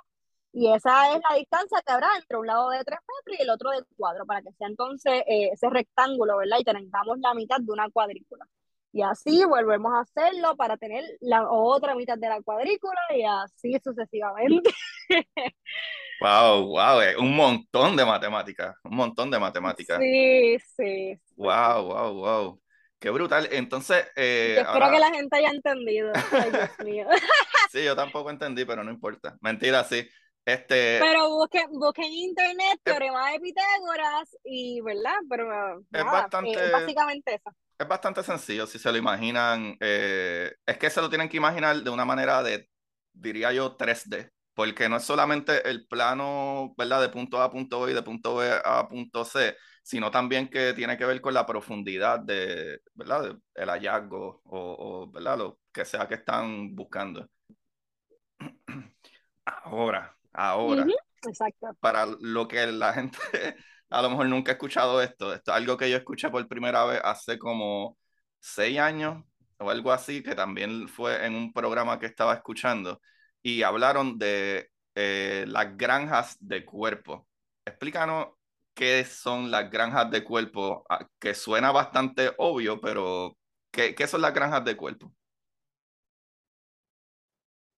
y 0.53 0.71
esa 0.71 1.13
es 1.13 1.21
la 1.29 1.37
distancia 1.37 1.81
que 1.85 1.93
habrá 1.93 2.07
entre 2.17 2.37
un 2.37 2.47
lado 2.47 2.69
de 2.69 2.83
3 2.83 2.99
metros 2.99 3.39
y 3.39 3.43
el 3.43 3.49
otro 3.49 3.71
de 3.71 3.83
4, 3.97 4.25
para 4.25 4.41
que 4.41 4.51
sea 4.53 4.67
entonces 4.67 5.23
eh, 5.27 5.49
ese 5.53 5.69
rectángulo, 5.69 6.37
¿verdad? 6.37 6.57
Y 6.59 6.63
tengamos 6.63 7.19
la 7.19 7.33
mitad 7.33 7.57
de 7.59 7.71
una 7.71 7.89
cuadrícula. 7.89 8.45
Y 8.91 9.01
así 9.03 9.45
volvemos 9.45 9.93
a 9.93 10.01
hacerlo 10.01 10.55
para 10.55 10.77
tener 10.77 11.03
la 11.21 11.49
otra 11.49 11.95
mitad 11.95 12.17
de 12.17 12.29
la 12.29 12.41
cuadrícula 12.41 12.99
y 13.15 13.23
así 13.23 13.77
sucesivamente. 13.83 14.71
Wow, 16.21 16.65
wow, 16.65 16.99
un 17.19 17.35
montón 17.35 17.95
de 17.95 18.05
matemáticas, 18.05 18.75
un 18.83 18.95
montón 18.95 19.31
de 19.31 19.39
matemáticas. 19.39 19.99
Sí, 19.99 20.57
sí. 20.75 21.19
Wow, 21.37 21.85
wow, 21.85 22.13
wow. 22.13 22.61
Qué 22.99 23.09
brutal. 23.09 23.47
Entonces, 23.51 24.05
eh, 24.17 24.55
yo 24.57 24.61
espero 24.63 24.91
que 24.91 24.99
la 24.99 25.09
gente 25.11 25.37
haya 25.37 25.49
entendido. 25.51 26.11
Ay, 26.33 26.51
Dios 26.51 26.69
mío. 26.85 27.07
sí, 27.71 27.83
yo 27.85 27.95
tampoco 27.95 28.29
entendí, 28.29 28.65
pero 28.65 28.83
no 28.83 28.91
importa. 28.91 29.37
Mentira, 29.39 29.83
sí. 29.85 30.07
Este, 30.45 30.97
Pero 30.99 31.29
busquen, 31.29 31.69
busquen 31.71 32.05
en 32.05 32.11
internet 32.13 32.79
teorema 32.83 33.31
de 33.31 33.39
Pitágoras 33.39 34.35
y, 34.43 34.81
¿verdad? 34.81 35.15
Pero 35.29 35.43
es 35.79 35.85
nada, 35.91 36.11
bastante- 36.11 36.53
eh, 36.67 36.71
básicamente 36.71 37.35
eso. 37.35 37.55
es 37.77 37.87
bastante 37.87 38.23
sencillo 38.23 38.65
si 38.67 38.79
se 38.79 38.91
lo 38.91 38.97
imaginan. 38.97 39.77
eh, 39.79 40.51
es 40.65 40.77
que 40.77 40.89
se 40.89 41.01
lo 41.01 41.09
tienen 41.09 41.29
que 41.29 41.37
imaginar 41.37 41.77
de 41.77 41.89
una 41.89 42.03
manera 42.03 42.41
de, 42.43 42.67
diría 43.13 43.53
yo, 43.53 43.77
3D. 43.77 44.29
Porque 44.59 44.89
no 44.89 44.97
es 44.97 45.05
solamente 45.05 45.69
el 45.69 45.87
plano, 45.87 46.73
¿verdad? 46.77 46.99
De 46.99 47.07
punto 47.07 47.39
A 47.39 47.45
a 47.45 47.49
punto 47.49 47.79
B 47.79 47.91
y 47.91 47.93
de 47.95 48.03
punto 48.03 48.35
B 48.35 48.51
a 48.65 48.89
punto 48.89 49.23
C, 49.23 49.55
sino 49.81 50.11
también 50.11 50.49
que 50.49 50.73
tiene 50.73 50.97
que 50.97 51.05
ver 51.05 51.21
con 51.21 51.33
la 51.33 51.45
profundidad 51.45 52.19
de, 52.19 52.81
¿verdad? 52.93 53.37
el 53.55 53.69
hallazgo 53.69 54.41
o, 54.43 54.59
o, 55.07 55.11
¿verdad? 55.13 55.37
Lo 55.37 55.59
que 55.71 55.85
sea 55.85 56.09
que 56.09 56.15
están 56.15 56.75
buscando. 56.75 57.25
Ahora, 59.45 60.13
ahora, 60.33 60.85
Exacto. 61.25 61.67
para 61.79 62.05
lo 62.19 62.45
que 62.49 62.67
la 62.67 62.91
gente 62.91 63.17
a 63.89 64.01
lo 64.01 64.09
mejor 64.09 64.25
nunca 64.27 64.51
ha 64.51 64.55
escuchado 64.55 65.01
esto, 65.01 65.33
esto 65.33 65.51
es 65.51 65.57
algo 65.57 65.77
que 65.77 65.89
yo 65.89 65.95
escuché 65.95 66.29
por 66.29 66.45
primera 66.49 66.83
vez 66.83 66.99
hace 67.01 67.39
como 67.39 67.97
seis 68.41 68.77
años 68.77 69.23
o 69.57 69.69
algo 69.69 69.93
así, 69.93 70.21
que 70.21 70.35
también 70.35 70.89
fue 70.89 71.25
en 71.25 71.35
un 71.35 71.53
programa 71.53 71.97
que 71.97 72.07
estaba 72.07 72.33
escuchando 72.33 72.99
y 73.41 73.63
hablaron 73.63 74.17
de 74.17 74.69
eh, 74.95 75.45
las 75.47 75.77
granjas 75.77 76.37
de 76.39 76.65
cuerpo. 76.65 77.27
Explícanos 77.65 78.29
qué 78.73 79.03
son 79.05 79.51
las 79.51 79.69
granjas 79.69 80.09
de 80.11 80.23
cuerpo, 80.23 80.85
Ah, 80.89 81.07
que 81.19 81.33
suena 81.33 81.71
bastante 81.71 82.31
obvio, 82.37 82.79
pero 82.79 83.37
¿qué, 83.71 83.93
qué 83.95 84.07
son 84.07 84.21
las 84.21 84.33
granjas 84.33 84.63
de 84.65 84.77
cuerpo? 84.77 85.11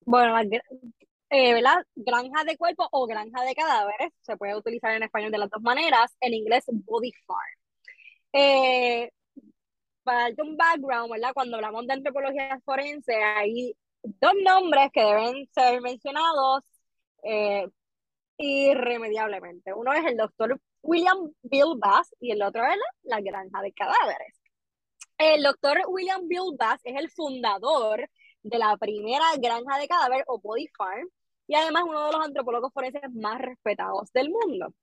Bueno, 0.06 0.34
las 0.34 0.46
eh, 1.30 1.54
de 2.46 2.58
cuerpo 2.58 2.88
o 2.92 3.08
granja 3.08 3.44
de 3.44 3.56
cadáveres, 3.56 4.12
se 4.22 4.36
puede 4.38 4.56
utilizar 4.56 4.94
en 4.94 5.04
español 5.04 5.32
de 5.32 5.38
las 5.38 5.50
dos 5.50 5.62
maneras, 5.62 6.16
en 6.20 6.34
inglés 6.34 6.66
body 6.68 7.14
farm. 7.26 7.40
Eh, 8.34 9.12
para 10.04 10.24
darte 10.24 10.42
un 10.42 10.58
background, 10.58 11.12
¿verdad? 11.12 11.32
Cuando 11.34 11.56
hablamos 11.58 11.88
de 11.88 11.94
antropología 11.94 12.60
forense, 12.66 13.16
hay 13.16 13.76
dos 14.04 14.34
nombres 14.44 14.90
que 14.94 15.02
deben 15.04 15.48
ser 15.54 15.82
mencionados 15.82 16.64
eh, 17.24 17.68
irremediablemente. 18.38 19.74
Uno 19.74 19.94
es 19.94 20.06
el 20.06 20.18
doctor 20.18 20.60
William 20.82 21.32
Bill 21.44 21.78
Bass 21.78 22.14
y 22.20 22.32
el 22.32 22.42
otro 22.42 22.64
es 22.66 22.78
la, 23.04 23.22
granja 23.22 23.62
de 23.62 23.72
cadáveres. 23.74 24.42
El 25.18 25.44
doctor 25.44 25.80
William 25.88 26.28
Bill 26.28 26.56
Bass 26.58 26.82
es 26.84 26.96
el 26.98 27.10
fundador 27.12 28.10
de 28.44 28.58
la 28.58 28.76
primera 28.78 29.26
granja 29.38 29.78
de 29.78 29.88
cadáver 29.88 30.24
o 30.28 30.40
body 30.40 30.68
farm 30.78 31.08
y 31.48 31.56
además 31.56 31.84
uno 31.88 32.08
de 32.08 32.12
los 32.14 32.26
antropólogos 32.26 32.74
forenses 32.74 33.04
más 33.14 33.40
respetados 33.40 34.12
del 34.14 34.30
mundo. 34.30 34.74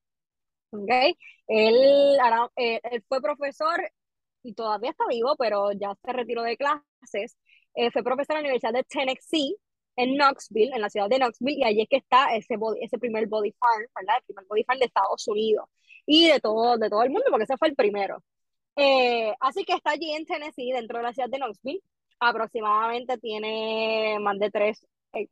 ¿Okay? 0.71 1.17
Él, 1.47 2.17
eh, 2.55 2.79
él 2.83 3.03
fue 3.07 3.21
profesor 3.21 3.81
y 4.43 4.53
todavía 4.53 4.91
está 4.91 5.05
vivo, 5.07 5.35
pero 5.37 5.71
ya 5.73 5.93
se 6.03 6.13
retiró 6.13 6.43
de 6.43 6.57
clases. 6.57 7.37
Eh, 7.79 7.91
fue 7.91 8.03
profesor 8.03 8.35
en 8.35 8.43
la 8.43 8.49
Universidad 8.49 8.73
de 8.73 8.83
Tennessee 8.83 9.55
en 9.95 10.15
Knoxville, 10.15 10.73
en 10.73 10.81
la 10.81 10.89
ciudad 10.89 11.07
de 11.07 11.17
Knoxville, 11.17 11.59
y 11.59 11.63
allí 11.63 11.81
es 11.83 11.87
que 11.89 11.97
está 11.97 12.35
ese, 12.35 12.57
body, 12.57 12.83
ese 12.83 12.97
primer 12.97 13.27
body 13.27 13.53
farm, 13.53 13.85
¿verdad? 13.95 14.17
El 14.17 14.23
primer 14.25 14.45
body 14.49 14.63
farm 14.65 14.79
de 14.79 14.85
Estados 14.85 15.25
Unidos 15.29 15.65
y 16.05 16.27
de 16.27 16.41
todo, 16.41 16.77
de 16.77 16.89
todo 16.89 17.03
el 17.03 17.09
mundo, 17.09 17.25
porque 17.29 17.45
ese 17.45 17.55
fue 17.57 17.69
el 17.69 17.75
primero. 17.75 18.21
Eh, 18.75 19.33
así 19.39 19.63
que 19.63 19.73
está 19.75 19.91
allí 19.91 20.11
en 20.11 20.25
Tennessee, 20.25 20.73
dentro 20.73 20.97
de 20.97 21.03
la 21.05 21.13
ciudad 21.13 21.29
de 21.29 21.37
Knoxville. 21.37 21.81
Aproximadamente 22.19 23.17
tiene 23.17 24.17
más 24.19 24.37
de 24.39 24.51
tres, 24.51 24.85
eh, 25.13 25.27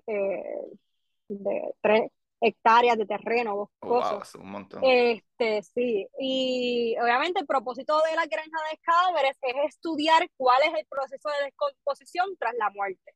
de 1.28 1.74
tres 1.82 2.12
hectáreas 2.42 2.98
de 2.98 3.06
terreno 3.06 3.54
Oh, 3.54 3.70
boscoso. 3.90 4.14
wow, 4.16 4.22
es 4.22 4.36
un 4.36 4.52
montón. 4.52 4.84
Este, 4.84 5.64
sí, 5.64 6.08
y 6.20 6.96
obviamente 7.02 7.40
el 7.40 7.48
propósito 7.48 8.00
de 8.10 8.16
la 8.16 8.26
granja 8.26 8.58
de 8.72 8.78
cadáveres 8.82 9.38
es 9.42 9.56
estudiar 9.76 10.28
cuál 10.38 10.62
es 10.64 10.74
el 10.80 10.86
proceso 10.88 11.30
de 11.30 11.46
descomposición 11.46 12.36
tras 12.40 12.54
la 12.58 12.70
muerte. 12.72 13.14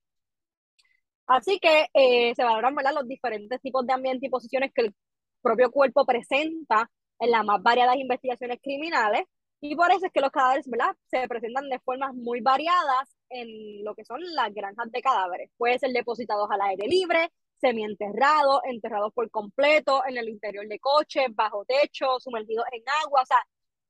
Así 1.28 1.60
que 1.60 1.88
eh, 1.94 2.34
se 2.36 2.44
valoran 2.44 2.76
¿verdad? 2.76 2.94
los 2.94 3.08
diferentes 3.08 3.62
tipos 3.62 3.86
de 3.88 3.94
ambiente 3.94 4.26
y 4.28 4.30
posiciones 4.30 4.72
que 4.74 4.82
el 4.82 4.96
propio 5.42 5.72
cuerpo 5.72 6.06
presenta 6.06 6.90
en 7.20 7.32
las 7.32 7.46
más 7.46 7.62
variadas 7.62 7.96
investigaciones 7.98 8.60
criminales, 8.62 9.24
y 9.62 9.76
por 9.76 9.92
eso 9.92 10.08
es 10.08 10.12
que 10.12 10.22
los 10.22 10.32
cadáveres 10.32 10.68
¿verdad? 10.68 10.96
se 11.08 11.28
presentan 11.28 11.70
de 11.70 11.80
formas 11.80 12.16
muy 12.16 12.42
variadas 12.42 13.16
en 13.30 13.84
lo 13.84 13.94
que 13.94 14.04
son 14.04 14.20
las 14.34 14.52
granjas 14.54 14.92
de 14.92 15.02
cadáveres. 15.02 15.52
Pueden 15.58 15.80
ser 15.80 15.92
depositados 15.92 16.50
al 16.50 16.62
aire 16.62 16.88
libre, 16.88 17.32
semienterrados, 17.62 18.62
enterrados 18.66 19.14
por 19.14 19.30
completo, 19.32 20.03
en 20.07 20.18
el 20.18 20.30
interior 20.30 20.68
de 20.68 20.80
coches, 20.80 21.28
bajo 21.34 21.64
techo, 21.66 22.20
sumergidos 22.20 22.66
en 22.72 22.84
agua, 23.05 23.22
o 23.22 23.26
sea, 23.26 23.38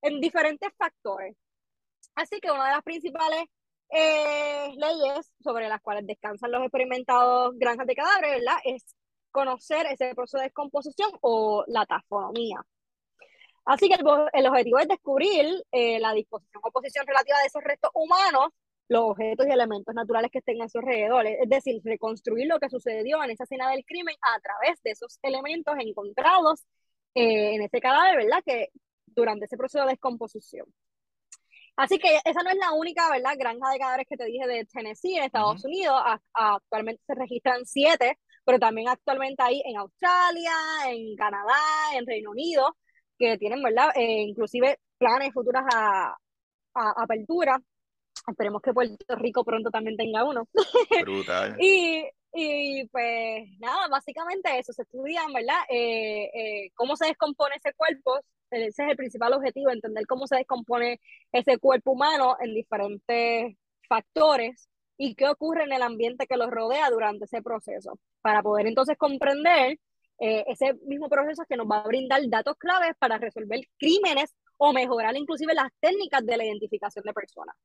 en 0.02 0.20
diferentes 0.22 0.70
factores. 0.78 1.36
Así 2.16 2.40
que 2.40 2.52
una 2.52 2.66
de 2.66 2.72
las 2.72 2.84
principales 2.84 3.46
eh, 3.90 4.74
leyes 4.76 5.34
sobre 5.42 5.68
las 5.70 5.82
cuales 5.82 6.06
descansan 6.08 6.52
los 6.52 6.62
experimentados 6.64 7.58
granjas 7.58 7.88
de 7.88 7.96
cadáveres, 7.96 8.40
¿verdad? 8.40 8.58
Es 8.66 8.96
conocer 9.32 9.86
ese 9.88 10.14
proceso 10.16 10.38
de 10.38 10.46
descomposición 10.46 11.12
o 11.22 11.64
la 11.68 11.86
tafonomía. 11.86 12.62
Así 13.66 13.88
que 13.90 13.96
el, 14.34 14.48
objetivo 14.48 14.80
es 14.80 14.88
descubrir 14.88 15.64
eh, 15.72 16.00
la 16.00 16.14
disposición 16.14 16.62
o 16.64 16.72
posición 16.72 17.06
relativa 17.06 17.38
de 17.40 17.48
esos 17.48 17.64
restos 17.64 17.92
humanos 17.94 18.50
los 18.92 19.04
objetos 19.12 19.48
y 19.48 19.52
elementos 19.52 19.96
naturales 19.96 20.30
que 20.32 20.40
estén 20.40 20.62
a 20.62 20.68
su 20.68 20.80
alrededor, 20.80 21.26
es 21.26 21.48
decir, 21.48 21.82
reconstruir 21.82 22.46
lo 22.48 22.60
que 22.60 22.68
sucedió 22.70 23.24
en 23.24 23.32
esa 23.32 23.46
escena 23.46 23.70
del 23.70 23.86
crimen 23.86 24.16
a 24.22 24.38
través 24.42 24.84
de 24.84 24.92
esos 24.92 25.18
elementos 25.22 25.74
encontrados 25.80 26.66
eh, 27.16 27.56
en 27.56 27.62
ese 27.62 27.80
cadáver, 27.80 28.18
¿verdad? 28.18 28.44
Que 28.46 28.68
durante 29.06 29.46
ese 29.46 29.56
proceso 29.56 29.86
de 29.86 29.92
descomposición. 29.92 30.66
Así 31.78 32.00
que 32.00 32.20
esa 32.26 32.44
no 32.44 32.50
es 32.50 32.58
la 32.58 32.74
única, 32.74 33.10
¿verdad? 33.10 33.36
Granja 33.40 33.72
de 33.72 33.80
cadáveres 33.80 34.08
que 34.10 34.18
te 34.18 34.26
dije 34.26 34.46
de 34.46 34.66
Tennessee 34.66 35.16
en 35.16 35.24
Estados 35.24 35.56
uh 35.56 35.58
-huh. 35.60 35.68
Unidos. 35.68 35.96
A, 35.96 36.22
a, 36.34 36.56
actualmente 36.56 37.02
se 37.08 37.16
registran 37.16 37.66
siete, 37.66 38.20
pero 38.44 38.60
también 38.60 38.90
actualmente 38.90 39.42
hay 39.42 39.62
en 39.64 39.78
Australia, 39.78 40.52
en 40.90 41.16
Canadá, 41.16 41.62
en 41.96 42.06
Reino 42.06 42.32
Unido, 42.32 42.76
que 43.18 43.38
tienen, 43.38 43.64
¿verdad? 43.64 43.92
Eh, 43.96 44.24
inclusive 44.28 44.80
planes 44.98 45.32
futuras 45.34 45.64
a, 45.74 46.14
a 46.74 47.04
apertura 47.04 47.58
Esperemos 48.28 48.62
que 48.62 48.74
Puerto 48.74 49.16
Rico 49.16 49.44
pronto 49.44 49.70
también 49.72 49.98
tenga 49.98 50.24
uno. 50.24 50.48
Brutal. 51.02 51.56
y, 51.60 52.04
y 52.34 52.88
pues 52.88 53.50
nada, 53.60 53.88
básicamente 53.90 54.58
eso, 54.60 54.74
se 54.74 54.84
estudian, 54.84 55.34
¿verdad? 55.34 55.60
Eh, 55.70 56.30
eh, 56.34 56.72
cómo 56.76 56.96
se 56.96 57.08
descompone 57.08 57.56
ese 57.56 57.74
cuerpo, 57.74 58.20
ese 58.52 58.68
es 58.84 58.90
el 58.90 58.98
principal 58.98 59.34
objetivo, 59.34 59.72
entender 59.72 60.06
cómo 60.08 60.28
se 60.28 60.38
descompone 60.38 61.00
ese 61.32 61.58
cuerpo 61.58 61.92
humano 61.92 62.38
en 62.40 62.54
diferentes 62.54 63.56
factores 63.88 64.70
y 64.98 65.16
qué 65.16 65.28
ocurre 65.28 65.64
en 65.64 65.74
el 65.74 65.82
ambiente 65.82 66.28
que 66.28 66.38
los 66.38 66.52
rodea 66.52 66.90
durante 66.90 67.26
ese 67.26 67.42
proceso, 67.42 67.98
para 68.22 68.44
poder 68.44 68.68
entonces 68.68 68.98
comprender 68.98 69.80
eh, 70.20 70.44
ese 70.48 70.76
mismo 70.86 71.10
proceso 71.10 71.44
que 71.50 71.58
nos 71.58 71.66
va 71.66 71.80
a 71.80 71.88
brindar 71.88 72.22
datos 72.30 72.56
claves 72.58 72.92
para 73.00 73.18
resolver 73.18 73.62
crímenes 73.80 74.36
o 74.58 74.72
mejorar 74.72 75.18
inclusive 75.18 75.56
las 75.56 75.70
técnicas 75.80 76.24
de 76.24 76.38
la 76.38 76.46
identificación 76.46 77.04
de 77.04 77.14
personas. 77.14 77.56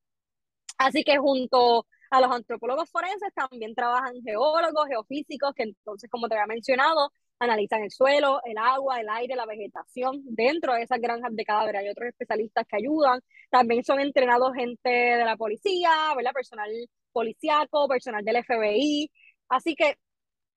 Así 0.78 1.04
que 1.04 1.18
junto 1.18 1.86
a 2.10 2.20
los 2.20 2.30
antropólogos 2.30 2.90
forenses 2.90 3.32
también 3.34 3.74
trabajan 3.74 4.14
geólogos, 4.24 4.88
geofísicos, 4.88 5.52
que 5.54 5.64
entonces, 5.64 6.10
como 6.10 6.28
te 6.28 6.34
había 6.34 6.46
mencionado, 6.46 7.10
analizan 7.38 7.82
el 7.82 7.90
suelo, 7.90 8.40
el 8.44 8.56
agua, 8.58 9.00
el 9.00 9.08
aire, 9.08 9.36
la 9.36 9.46
vegetación 9.46 10.22
dentro 10.24 10.74
de 10.74 10.82
esas 10.82 11.00
granjas 11.00 11.34
de 11.34 11.44
cadáveres. 11.44 11.82
Hay 11.82 11.88
otros 11.88 12.08
especialistas 12.08 12.66
que 12.66 12.76
ayudan. 12.76 13.20
También 13.50 13.84
son 13.84 14.00
entrenados 14.00 14.54
gente 14.54 14.88
de 14.88 15.24
la 15.24 15.36
policía, 15.36 15.90
¿verdad? 16.16 16.32
Personal 16.32 16.70
policiaco, 17.12 17.88
personal 17.88 18.24
del 18.24 18.44
FBI. 18.44 19.10
Así 19.48 19.74
que 19.74 19.96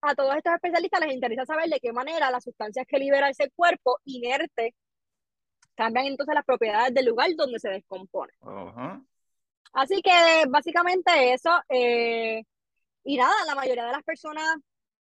a 0.01 0.15
todos 0.15 0.36
estos 0.36 0.53
especialistas 0.53 1.01
les 1.01 1.13
interesa 1.13 1.45
saber 1.45 1.70
de 1.70 1.80
qué 1.80 1.91
manera 1.91 2.32
las 2.32 2.43
sustancias 2.43 2.86
que 2.88 2.99
libera 2.99 3.30
ese 3.30 3.49
cuerpo 3.51 3.97
inerte 4.05 4.74
cambian 5.76 6.07
entonces 6.07 6.36
las 6.36 6.45
propiedades 6.45 6.93
del 6.93 7.05
lugar 7.05 7.30
donde 7.36 7.59
se 7.59 7.70
descompone. 7.70 8.34
Uh. 8.41 9.01
Así 9.74 10.01
que 10.01 10.45
básicamente 10.49 11.34
eso. 11.34 11.51
Eh, 11.70 12.43
y 13.03 13.17
nada, 13.17 13.34
la 13.45 13.55
mayoría 13.55 13.86
de 13.86 13.91
las 13.91 14.03
personas 14.03 14.57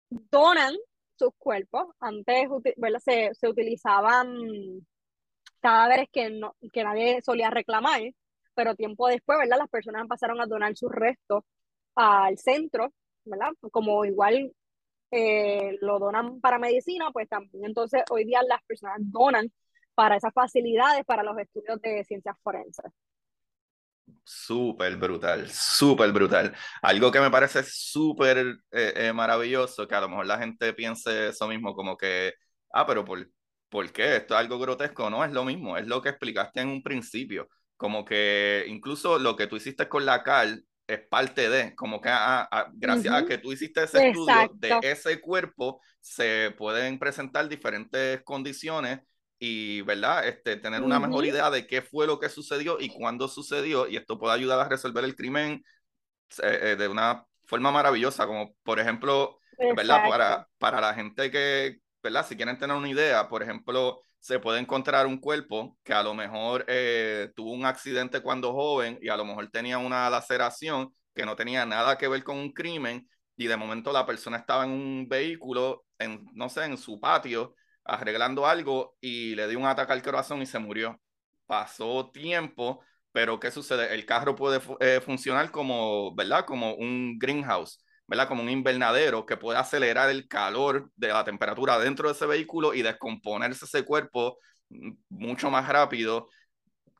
donan 0.10 0.76
sus 1.16 1.32
cuerpos. 1.38 1.88
Antes 2.00 2.50
¿verdad? 2.78 3.00
Se, 3.00 3.34
se 3.34 3.48
utilizaban 3.48 4.86
cadáveres 5.60 6.08
que, 6.12 6.30
no, 6.30 6.56
que 6.74 6.84
nadie 6.84 7.22
solía 7.22 7.50
reclamar, 7.50 8.02
pero 8.54 8.76
tiempo 8.76 9.08
después, 9.08 9.40
¿verdad? 9.40 9.58
Las 9.60 9.70
personas 9.70 10.08
pasaron 10.08 10.42
a 10.42 10.46
donar 10.46 10.76
sus 10.76 10.92
restos 10.92 11.44
al 11.96 12.38
centro, 12.38 12.94
¿verdad? 13.26 13.52
Como 13.72 14.06
igual 14.06 14.54
eh, 15.12 15.78
lo 15.82 16.00
donan 16.00 16.40
para 16.40 16.60
medicina, 16.60 17.12
pues 17.12 17.28
también 17.28 17.66
entonces 17.66 18.04
hoy 18.12 18.26
día 18.26 18.42
las 18.48 18.64
personas 18.64 18.98
donan 19.02 19.52
para 19.96 20.18
esas 20.18 20.34
facilidades, 20.34 21.04
para 21.06 21.24
los 21.24 21.38
estudios 21.38 21.82
de 21.82 22.04
ciencias 22.06 22.36
forenses. 22.44 22.92
Súper 24.24 24.96
brutal, 24.98 25.50
súper 25.50 26.12
brutal. 26.12 26.56
Algo 26.82 27.12
que 27.12 27.20
me 27.20 27.32
parece 27.32 27.64
súper 27.64 28.38
eh, 28.72 28.94
eh, 28.96 29.14
maravilloso, 29.14 29.88
que 29.88 29.96
a 29.96 30.02
lo 30.02 30.10
mejor 30.10 30.26
la 30.26 30.38
gente 30.38 30.74
piense 30.74 31.30
eso 31.30 31.48
mismo, 31.48 31.74
como 31.74 31.98
que, 31.98 32.34
ah, 32.74 32.86
pero 32.86 33.04
¿por, 33.06 33.30
¿por 33.70 33.92
qué? 33.92 34.18
Esto 34.18 34.34
es 34.34 34.40
algo 34.40 34.60
grotesco. 34.60 35.10
No, 35.10 35.24
es 35.24 35.32
lo 35.32 35.46
mismo, 35.46 35.78
es 35.78 35.88
lo 35.88 36.02
que 36.02 36.10
explicaste 36.10 36.62
en 36.62 36.70
un 36.70 36.84
principio. 36.84 37.48
Como 37.78 38.06
que 38.06 38.66
incluso 38.68 39.20
lo 39.20 39.36
que 39.36 39.48
tú 39.48 39.56
hiciste 39.56 39.88
con 39.88 40.06
la 40.06 40.24
cal 40.24 40.64
es 40.86 41.08
parte 41.08 41.50
de, 41.50 41.76
como 41.76 42.02
que 42.02 42.10
ah, 42.10 42.48
ah, 42.52 42.68
gracias 42.74 43.14
a 43.14 43.26
que 43.26 43.38
tú 43.38 43.54
hiciste 43.54 43.84
ese 43.84 44.10
estudio 44.10 44.52
de 44.56 44.80
ese 44.82 45.22
cuerpo, 45.22 45.82
se 46.02 46.52
pueden 46.58 46.98
presentar 46.98 47.48
diferentes 47.48 48.24
condiciones 48.24 49.00
y, 49.40 49.82
¿verdad? 49.82 50.28
Este, 50.28 50.58
tener 50.58 50.84
una 50.84 51.00
mejor 51.00 51.26
idea 51.26 51.50
de 51.50 51.66
qué 51.66 51.82
fue 51.82 52.06
lo 52.06 52.20
que 52.20 52.28
sucedió 52.28 52.78
y 52.80 52.90
cuándo 52.90 53.28
sucedió, 53.30 53.88
y 53.88 53.96
esto 53.96 54.20
puede 54.20 54.36
ayudar 54.36 54.60
a 54.60 54.68
resolver 54.68 55.06
el 55.06 55.16
crimen 55.16 55.64
eh, 56.44 56.60
eh, 56.62 56.76
de 56.76 56.88
una 56.88 57.26
forma 57.46 57.72
maravillosa, 57.72 58.28
como 58.28 58.54
por 58.64 58.80
ejemplo, 58.80 59.40
¿verdad? 59.76 60.04
Para, 60.08 60.48
para 60.58 60.82
la 60.82 60.94
gente 60.94 61.32
que, 61.32 61.78
¿verdad? 62.04 62.26
Si 62.28 62.36
quieren 62.36 62.58
tener 62.58 62.76
una 62.76 62.90
idea, 62.90 63.30
por 63.30 63.42
ejemplo, 63.42 64.02
se 64.20 64.40
puede 64.40 64.60
encontrar 64.60 65.08
un 65.08 65.20
cuerpo 65.20 65.78
que 65.84 65.94
a 65.94 66.04
lo 66.04 66.14
mejor 66.14 66.66
eh, 66.68 67.32
tuvo 67.36 67.54
un 67.54 67.66
accidente 67.66 68.22
cuando 68.22 68.52
joven 68.52 69.00
y 69.02 69.08
a 69.10 69.16
lo 69.16 69.24
mejor 69.24 69.50
tenía 69.50 69.78
una 69.78 70.10
laceración 70.10 70.94
que 71.16 71.26
no 71.26 71.36
tenía 71.36 71.66
nada 71.66 71.98
que 71.98 72.08
ver 72.08 72.24
con 72.24 72.38
un 72.38 72.52
crimen 72.52 73.08
y 73.38 73.48
de 73.48 73.56
momento 73.56 73.94
la 73.94 74.06
persona 74.06 74.38
estaba 74.38 74.66
en 74.66 74.72
un 74.72 75.08
vehículo, 75.08 75.86
en, 75.98 76.26
no 76.34 76.50
sé, 76.50 76.66
en 76.66 76.78
su 76.78 77.00
patio 77.00 77.56
arreglando 77.90 78.46
algo 78.48 78.96
y 79.02 79.36
le 79.36 79.48
dio 79.48 79.60
un 79.60 79.66
ataque 79.66 79.94
al 79.94 80.02
corazón 80.04 80.42
y 80.42 80.46
se 80.46 80.60
murió. 80.60 81.00
Pasó 81.46 82.12
tiempo, 82.12 82.82
pero 83.12 83.40
¿qué 83.40 83.52
sucede? 83.52 83.94
El 83.94 84.06
carro 84.06 84.36
puede 84.36 84.62
eh, 84.80 85.02
funcionar 85.02 85.52
como, 85.52 86.14
¿verdad? 86.16 86.46
Como 86.46 86.76
un 86.76 87.18
greenhouse, 87.20 87.84
¿verdad? 88.08 88.28
Como 88.28 88.44
un 88.44 88.50
invernadero 88.50 89.26
que 89.26 89.38
puede 89.38 89.60
acelerar 89.60 90.10
el 90.10 90.28
calor 90.28 90.92
de 90.96 91.10
la 91.10 91.24
temperatura 91.24 91.80
dentro 91.80 92.08
de 92.08 92.14
ese 92.14 92.26
vehículo 92.26 92.74
y 92.74 92.82
descomponerse 92.82 93.66
ese 93.66 93.84
cuerpo 93.84 94.38
mm, 94.70 94.92
mucho 95.10 95.50
más 95.50 95.68
rápido 95.68 96.28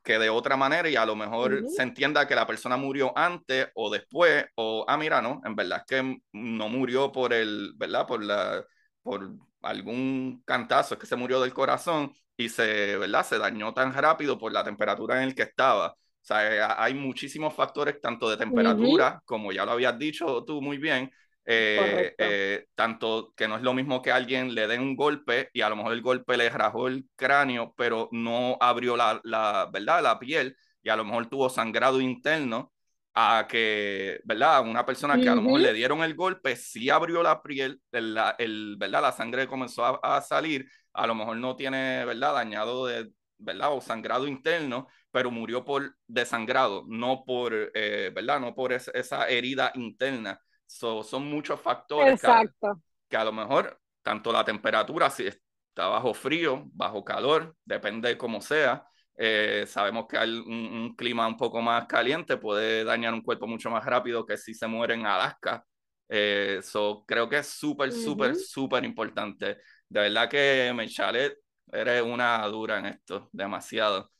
que 0.02 0.18
de 0.18 0.30
otra 0.30 0.56
manera 0.56 0.88
y 0.88 0.96
a 0.96 1.04
lo 1.04 1.14
mejor 1.14 1.64
se 1.68 1.82
entienda 1.82 2.26
que 2.26 2.34
la 2.34 2.46
persona 2.46 2.76
murió 2.76 3.12
antes 3.16 3.68
o 3.74 3.90
después 3.90 4.46
o 4.54 4.84
ah 4.88 4.96
mira 4.96 5.20
no 5.20 5.42
en 5.44 5.54
verdad 5.54 5.80
es 5.80 5.84
que 5.86 6.20
no 6.32 6.68
murió 6.68 7.12
por 7.12 7.32
el 7.34 7.74
verdad 7.76 8.06
por 8.06 8.24
la 8.24 8.64
por 9.02 9.30
algún 9.62 10.42
cantazo, 10.44 10.94
es 10.94 11.00
que 11.00 11.06
se 11.06 11.16
murió 11.16 11.40
del 11.40 11.52
corazón 11.52 12.12
y 12.36 12.48
se, 12.48 12.96
¿verdad? 12.96 13.24
se 13.24 13.38
dañó 13.38 13.74
tan 13.74 13.92
rápido 13.92 14.38
por 14.38 14.52
la 14.52 14.64
temperatura 14.64 15.18
en 15.22 15.28
el 15.28 15.34
que 15.34 15.42
estaba. 15.42 15.88
O 15.90 15.96
sea, 16.22 16.54
eh, 16.54 16.74
hay 16.76 16.94
muchísimos 16.94 17.54
factores, 17.54 18.00
tanto 18.00 18.28
de 18.28 18.36
temperatura, 18.36 19.22
como 19.24 19.52
ya 19.52 19.64
lo 19.64 19.72
habías 19.72 19.98
dicho 19.98 20.44
tú 20.44 20.60
muy 20.60 20.78
bien, 20.78 21.10
eh, 21.44 22.14
eh, 22.18 22.66
tanto 22.74 23.32
que 23.36 23.48
no 23.48 23.56
es 23.56 23.62
lo 23.62 23.72
mismo 23.74 24.02
que 24.02 24.12
alguien 24.12 24.54
le 24.54 24.66
den 24.66 24.82
un 24.82 24.96
golpe 24.96 25.48
y 25.52 25.62
a 25.62 25.68
lo 25.68 25.76
mejor 25.76 25.92
el 25.94 26.02
golpe 26.02 26.36
le 26.36 26.50
rajó 26.50 26.88
el 26.88 27.06
cráneo, 27.16 27.74
pero 27.76 28.08
no 28.12 28.56
abrió 28.60 28.96
la, 28.96 29.20
la, 29.24 29.68
¿verdad? 29.72 30.02
la 30.02 30.18
piel 30.18 30.56
y 30.82 30.90
a 30.90 30.96
lo 30.96 31.04
mejor 31.04 31.26
tuvo 31.28 31.48
sangrado 31.48 32.00
interno 32.00 32.72
a 33.14 33.46
que, 33.48 34.20
¿verdad? 34.24 34.62
Una 34.62 34.84
persona 34.86 35.20
que 35.20 35.28
a 35.28 35.34
lo 35.34 35.42
mejor 35.42 35.60
le 35.60 35.72
dieron 35.72 36.02
el 36.02 36.14
golpe, 36.14 36.54
sí 36.56 36.90
abrió 36.90 37.22
la 37.22 37.42
piel, 37.42 37.80
el, 37.92 38.16
el, 38.38 38.76
¿verdad? 38.78 39.02
La 39.02 39.12
sangre 39.12 39.48
comenzó 39.48 39.84
a, 40.04 40.20
salir, 40.22 40.70
a 40.92 41.06
lo 41.06 41.14
mejor 41.14 41.36
no 41.36 41.56
tiene, 41.56 42.04
¿verdad? 42.04 42.34
Dañado 42.34 42.86
de, 42.86 43.10
¿verdad? 43.38 43.72
O 43.72 43.80
sangrado 43.80 44.28
interno, 44.28 44.86
pero 45.10 45.30
murió 45.30 45.64
por 45.64 45.96
desangrado, 46.06 46.84
no 46.86 47.24
por, 47.24 47.52
eh, 47.74 48.10
¿verdad? 48.14 48.40
No 48.40 48.54
por 48.54 48.72
esa 48.72 49.28
herida 49.28 49.72
interna. 49.74 50.40
son 50.66 51.28
muchos 51.28 51.60
factores 51.60 52.14
Exacto. 52.14 52.80
Que, 53.08 53.16
a, 53.16 53.24
lo 53.24 53.32
mejor, 53.32 53.80
tanto 54.02 54.32
la 54.32 54.44
temperatura, 54.44 55.10
si 55.10 55.26
está 55.26 55.88
bajo 55.88 56.14
frío, 56.14 56.64
bajo 56.72 57.04
calor, 57.04 57.56
depende 57.64 58.10
de 58.10 58.18
cómo 58.18 58.40
sea, 58.40 58.86
eh, 59.22 59.66
sabemos 59.66 60.06
que 60.08 60.16
hay 60.16 60.30
un, 60.30 60.94
clima 60.96 61.28
un 61.28 61.36
poco 61.36 61.60
más 61.60 61.84
caliente 61.86 62.38
puede 62.38 62.84
dañar 62.84 63.12
un 63.12 63.20
cuerpo 63.20 63.46
mucho 63.46 63.68
más 63.68 63.84
rápido 63.84 64.24
que 64.24 64.38
si 64.38 64.54
se 64.54 64.66
muere 64.66 64.94
en 64.94 65.04
Alaska. 65.04 65.62
Eh, 66.08 66.60
creo 67.06 67.28
que 67.28 67.36
es 67.36 67.46
súper, 67.46 67.92
súper, 67.92 68.34
súper 68.34 68.82
importante. 68.82 69.58
De 69.90 70.00
verdad 70.00 70.26
que, 70.26 70.72
Mechalet, 70.74 71.36
eres 71.70 72.00
una 72.00 72.48
dura 72.48 72.78
en 72.78 72.86
esto, 72.86 73.28
demasiado. 73.30 74.10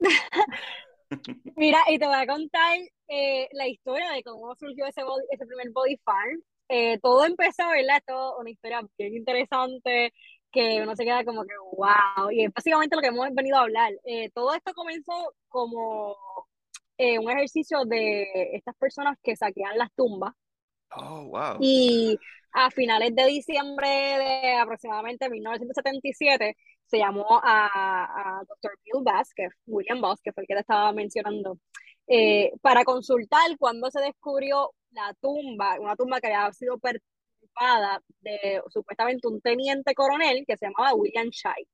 Mira, 1.56 1.80
y 1.88 1.98
te 1.98 2.06
voy 2.06 2.14
a 2.14 2.26
contar 2.26 2.78
eh, 3.08 3.48
la 3.50 3.66
historia 3.66 4.12
de 4.12 4.22
cómo 4.22 4.54
surgió 4.54 4.86
ese, 4.86 5.02
ese 5.32 5.44
primer 5.44 5.70
body 5.72 5.96
farm. 6.04 6.40
todo 7.02 7.24
empezó, 7.24 7.66
¿verdad? 7.68 8.00
Todo 8.06 8.38
una 8.38 8.50
historia 8.50 8.80
bien 8.96 9.16
interesante 9.16 10.12
que 10.54 10.80
uno 10.80 10.94
se 10.94 11.04
queda 11.04 11.24
como 11.24 11.42
que, 11.42 11.54
wow, 11.76 12.30
y 12.30 12.44
es 12.44 12.52
básicamente 12.52 12.94
lo 12.94 13.02
que 13.02 13.08
hemos 13.08 13.28
venido 13.34 13.56
a 13.56 13.62
hablar. 13.62 13.92
Eh, 14.04 14.30
todo 14.30 14.54
esto 14.54 14.72
comenzó 14.72 15.34
como 15.48 16.16
eh, 16.96 17.18
un 17.18 17.30
ejercicio 17.30 17.84
de 17.84 18.54
estas 18.54 18.76
personas 18.76 19.18
que 19.22 19.36
saquean 19.36 19.76
las 19.76 19.92
tumbas. 19.94 20.32
Oh, 20.96 21.24
wow. 21.24 21.56
Y 21.60 22.16
a 22.52 22.70
finales 22.70 23.14
de 23.16 23.26
diciembre 23.26 23.88
de 23.88 24.52
aproximadamente 24.54 25.28
1977 25.28 26.56
se 26.86 26.98
llamó 26.98 27.40
a, 27.42 28.38
a 28.38 28.42
Dr. 28.44 28.78
Bill 28.84 29.04
que 29.34 29.48
William 29.66 30.00
Bass, 30.00 30.20
que 30.22 30.32
fue 30.32 30.44
el 30.44 30.46
que 30.46 30.54
te 30.54 30.60
estaba 30.60 30.92
mencionando, 30.92 31.58
eh, 32.06 32.52
para 32.60 32.84
consultar 32.84 33.56
cuando 33.58 33.90
se 33.90 34.00
descubrió 34.00 34.70
la 34.92 35.14
tumba, 35.20 35.80
una 35.80 35.96
tumba 35.96 36.20
que 36.20 36.28
había 36.28 36.52
sido 36.52 36.78
de 38.20 38.62
supuestamente 38.70 39.28
un 39.28 39.40
teniente 39.40 39.94
coronel 39.94 40.44
que 40.46 40.56
se 40.56 40.66
llamaba 40.66 40.94
William 40.94 41.28
Shai. 41.28 41.66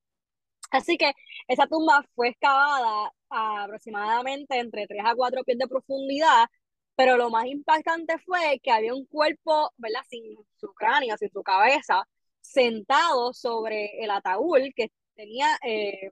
Así 0.71 0.97
que 0.97 1.13
esa 1.49 1.67
tumba 1.67 2.05
fue 2.15 2.29
excavada 2.29 3.13
a 3.31 3.65
aproximadamente 3.65 4.59
entre 4.59 4.87
3 4.87 5.03
a 5.05 5.15
4 5.15 5.45
pies 5.45 5.59
de 5.59 5.67
profundidad, 5.67 6.47
pero 6.95 7.17
lo 7.17 7.31
más 7.31 7.47
impactante 7.47 8.19
fue 8.19 8.61
que 8.63 8.71
había 8.71 8.95
un 8.95 9.07
cuerpo, 9.07 9.73
¿verdad? 9.77 10.03
Sin 10.09 10.37
su 10.57 10.73
cráneo, 10.75 11.17
sin 11.17 11.31
su 11.31 11.43
cabeza, 11.43 12.07
sentado 12.41 13.33
sobre 13.33 14.03
el 14.03 14.11
ataúd 14.11 14.59
que 14.77 14.93
tenía, 15.15 15.59
eh, 15.63 16.11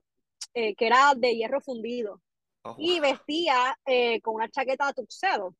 eh, 0.53 0.75
que 0.75 0.87
era 0.87 1.13
de 1.15 1.35
hierro 1.35 1.61
fundido. 1.61 2.21
Oh, 2.63 2.75
y 2.77 2.99
vestía 2.99 3.77
eh, 3.85 4.19
con 4.21 4.35
una 4.35 4.49
chaqueta 4.49 4.91
tuxedo. 4.93 5.55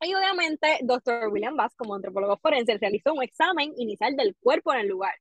Y 0.00 0.14
obviamente, 0.14 0.78
Dr. 0.82 1.28
William 1.28 1.56
Bass, 1.56 1.74
como 1.76 1.94
antropólogo 1.94 2.38
forense, 2.38 2.78
realizó 2.78 3.12
un 3.12 3.22
examen 3.22 3.72
inicial 3.76 4.16
del 4.16 4.36
cuerpo 4.36 4.72
en 4.72 4.80
el 4.80 4.88
lugar. 4.88 5.14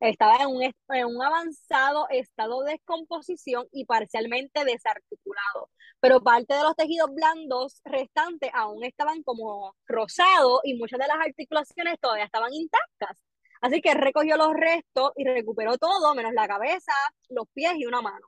Estaba 0.00 0.36
en 0.42 0.48
un, 0.48 0.62
en 0.62 1.06
un 1.06 1.22
avanzado 1.22 2.08
estado 2.08 2.62
de 2.62 2.72
descomposición 2.72 3.66
y 3.70 3.84
parcialmente 3.84 4.64
desarticulado, 4.64 5.70
pero 6.00 6.22
parte 6.22 6.54
de 6.54 6.62
los 6.62 6.74
tejidos 6.74 7.10
blandos 7.14 7.82
restantes 7.84 8.50
aún 8.54 8.82
estaban 8.82 9.22
como 9.22 9.76
rosados 9.86 10.60
y 10.64 10.74
muchas 10.78 11.00
de 11.00 11.06
las 11.06 11.18
articulaciones 11.18 12.00
todavía 12.00 12.24
estaban 12.24 12.52
intactas. 12.54 13.18
Así 13.60 13.82
que 13.82 13.92
recogió 13.92 14.38
los 14.38 14.54
restos 14.54 15.12
y 15.16 15.24
recuperó 15.24 15.76
todo, 15.76 16.14
menos 16.14 16.32
la 16.32 16.48
cabeza, 16.48 16.92
los 17.28 17.46
pies 17.52 17.74
y 17.76 17.84
una 17.84 18.00
mano. 18.00 18.26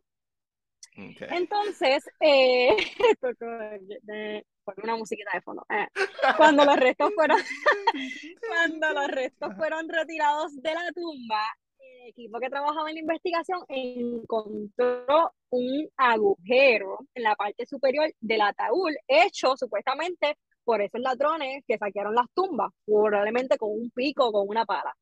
Entonces, 0.94 2.04
eh, 2.20 2.76
una 4.82 4.96
musiquita 4.96 5.30
de 5.34 5.40
fondo. 5.40 5.64
Eh, 5.68 5.88
cuando 6.36 6.64
los 6.64 6.76
restos 6.76 7.12
fueron, 7.14 7.38
cuando 8.48 8.92
los 8.92 9.08
restos 9.08 9.54
fueron 9.56 9.88
retirados 9.88 10.60
de 10.60 10.74
la 10.74 10.92
tumba, 10.94 11.44
el 11.78 12.08
equipo 12.08 12.38
que 12.38 12.50
trabajaba 12.50 12.88
en 12.90 12.96
la 12.96 13.00
investigación 13.00 13.60
encontró 13.68 15.32
un 15.50 15.88
agujero 15.96 16.98
en 17.14 17.22
la 17.22 17.34
parte 17.36 17.66
superior 17.66 18.12
del 18.20 18.40
ataúd, 18.40 18.92
hecho 19.06 19.56
supuestamente 19.56 20.36
por 20.64 20.80
esos 20.80 21.00
ladrones 21.00 21.64
que 21.66 21.78
saquearon 21.78 22.14
las 22.14 22.26
tumbas, 22.34 22.70
probablemente 22.84 23.56
con 23.58 23.70
un 23.70 23.90
pico 23.90 24.28
o 24.28 24.32
con 24.32 24.48
una 24.48 24.64
pala. 24.64 24.94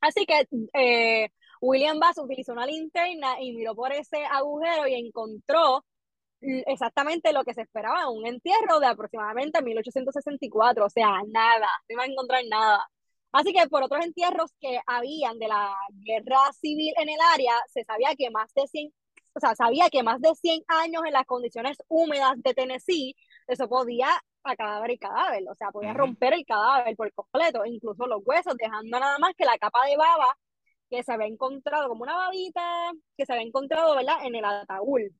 Así 0.00 0.26
que 0.26 0.46
eh, 0.72 1.30
William 1.60 1.98
Bass 1.98 2.18
utilizó 2.18 2.52
una 2.52 2.66
linterna 2.66 3.40
y 3.40 3.52
miró 3.52 3.74
por 3.74 3.92
ese 3.92 4.24
agujero 4.24 4.86
y 4.86 4.94
encontró 4.94 5.84
exactamente 6.66 7.32
lo 7.32 7.44
que 7.44 7.54
se 7.54 7.62
esperaba, 7.62 8.10
un 8.10 8.26
entierro 8.26 8.80
de 8.80 8.86
aproximadamente 8.86 9.62
1864, 9.62 10.84
o 10.84 10.90
sea, 10.90 11.22
nada, 11.28 11.68
no 11.88 11.94
iba 11.94 12.02
a 12.02 12.06
encontrar 12.06 12.42
nada. 12.48 12.86
Así 13.32 13.52
que 13.52 13.66
por 13.68 13.82
otros 13.82 14.04
entierros 14.04 14.52
que 14.60 14.78
habían 14.86 15.38
de 15.38 15.48
la 15.48 15.74
guerra 15.90 16.52
civil 16.60 16.92
en 16.98 17.08
el 17.08 17.18
área, 17.32 17.52
se 17.72 17.84
sabía 17.84 18.14
que 18.16 18.30
más 18.30 18.52
de 18.54 18.66
100, 18.66 18.92
o 19.34 19.40
sea, 19.40 19.54
sabía 19.54 19.90
que 19.90 20.02
más 20.02 20.20
de 20.20 20.34
100 20.34 20.62
años 20.68 21.02
en 21.06 21.12
las 21.12 21.24
condiciones 21.24 21.78
húmedas 21.88 22.34
de 22.36 22.54
Tennessee, 22.54 23.16
eso 23.48 23.68
podía 23.68 24.08
acabar 24.44 24.90
el 24.90 24.98
cadáver, 24.98 25.42
o 25.50 25.54
sea, 25.54 25.70
podía 25.70 25.94
romper 25.94 26.34
el 26.34 26.44
cadáver 26.44 26.94
por 26.96 27.12
completo, 27.14 27.64
incluso 27.64 28.06
los 28.06 28.22
huesos, 28.24 28.54
dejando 28.56 29.00
nada 29.00 29.18
más 29.18 29.32
que 29.36 29.44
la 29.46 29.58
capa 29.58 29.84
de 29.86 29.96
baba 29.96 30.36
que 30.94 31.02
se 31.02 31.12
había 31.12 31.26
encontrado, 31.26 31.88
como 31.88 32.02
una 32.04 32.16
babita 32.16 32.92
que 33.16 33.26
se 33.26 33.32
había 33.32 33.46
encontrado, 33.46 33.94
¿verdad?, 33.96 34.16
en 34.24 34.34
el 34.36 34.44
ataúd. 34.44 35.10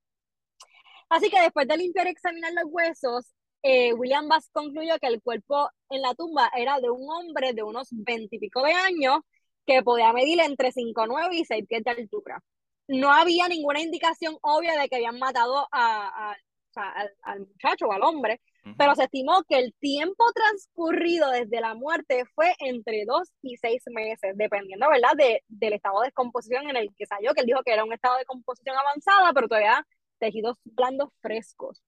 Así 1.09 1.31
que 1.31 1.41
después 1.41 1.69
de 1.69 1.77
limpiar 1.77 2.07
y 2.07 2.11
examinar 2.11 2.53
los 2.55 2.65
huesos, 2.67 3.27
eh, 3.63 3.93
William 3.95 4.29
Bass 4.29 4.49
concluyó 4.53 4.99
que 4.99 5.07
el 5.07 5.23
cuerpo 5.23 5.71
en 5.91 6.03
la 6.03 6.15
tumba 6.15 6.51
era 6.57 6.81
de 6.81 6.91
un 6.91 7.09
hombre 7.11 7.53
de 7.55 7.63
unos 7.63 7.89
veintipico 7.91 8.63
de 8.63 8.73
años 8.73 9.21
que 9.67 9.83
podía 9.83 10.13
medir 10.13 10.41
entre 10.41 10.73
5'9 10.73 11.35
y 11.35 11.45
6 11.45 11.65
pies 11.69 11.83
de 11.85 11.91
altura. 11.93 12.43
No 12.89 13.11
había 13.13 13.49
ninguna 13.49 13.81
indicación 13.81 14.37
obvia 14.43 14.79
de 14.79 14.89
que 14.89 14.97
habían 14.97 15.19
matado 15.19 15.67
a, 15.73 16.33
a, 16.33 16.37
al, 16.77 17.11
al, 17.23 17.41
muchacho 17.41 17.87
o 17.87 17.93
al 17.93 18.03
hombre, 18.03 18.41
pero 18.79 18.95
se 18.95 19.05
estimó 19.05 19.43
que 19.49 19.59
el 19.59 19.75
tiempo 19.79 20.25
transcurrido 20.35 21.31
desde 21.31 21.61
la 21.61 21.75
muerte 21.75 22.25
fue 22.35 22.55
entre 22.59 23.05
dos 23.07 23.31
y 23.43 23.57
seis 23.57 23.83
meses, 23.87 24.33
dependiendo, 24.37 24.89
¿verdad?, 24.89 25.13
de, 25.17 25.43
del 25.49 25.75
estado 25.75 26.01
de 26.01 26.07
descomposición 26.07 26.71
en 26.71 26.77
el 26.77 26.89
que 26.97 27.07
salió, 27.07 27.33
que 27.35 27.41
él 27.41 27.47
dijo 27.47 27.63
que 27.65 27.73
era 27.73 27.85
un 27.85 27.93
estado 27.93 28.17
de 28.17 28.25
composición 28.25 28.77
avanzada, 28.77 29.33
pero 29.33 29.49
todavía 29.49 29.87
tejidos 30.19 30.59
blandos 30.65 31.11
frescos. 31.21 31.83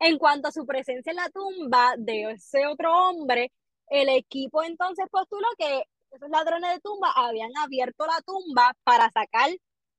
En 0.00 0.18
cuanto 0.18 0.48
a 0.48 0.52
su 0.52 0.66
presencia 0.66 1.10
en 1.10 1.16
la 1.16 1.30
tumba 1.30 1.94
de 1.96 2.32
ese 2.32 2.66
otro 2.66 2.92
hombre, 2.92 3.52
el 3.88 4.08
equipo 4.08 4.62
entonces 4.62 5.06
postuló 5.10 5.48
que 5.56 5.84
esos 6.10 6.28
ladrones 6.30 6.74
de 6.74 6.80
tumba 6.80 7.12
habían 7.14 7.56
abierto 7.56 8.06
la 8.06 8.20
tumba 8.22 8.74
para 8.84 9.10
sacar 9.10 9.50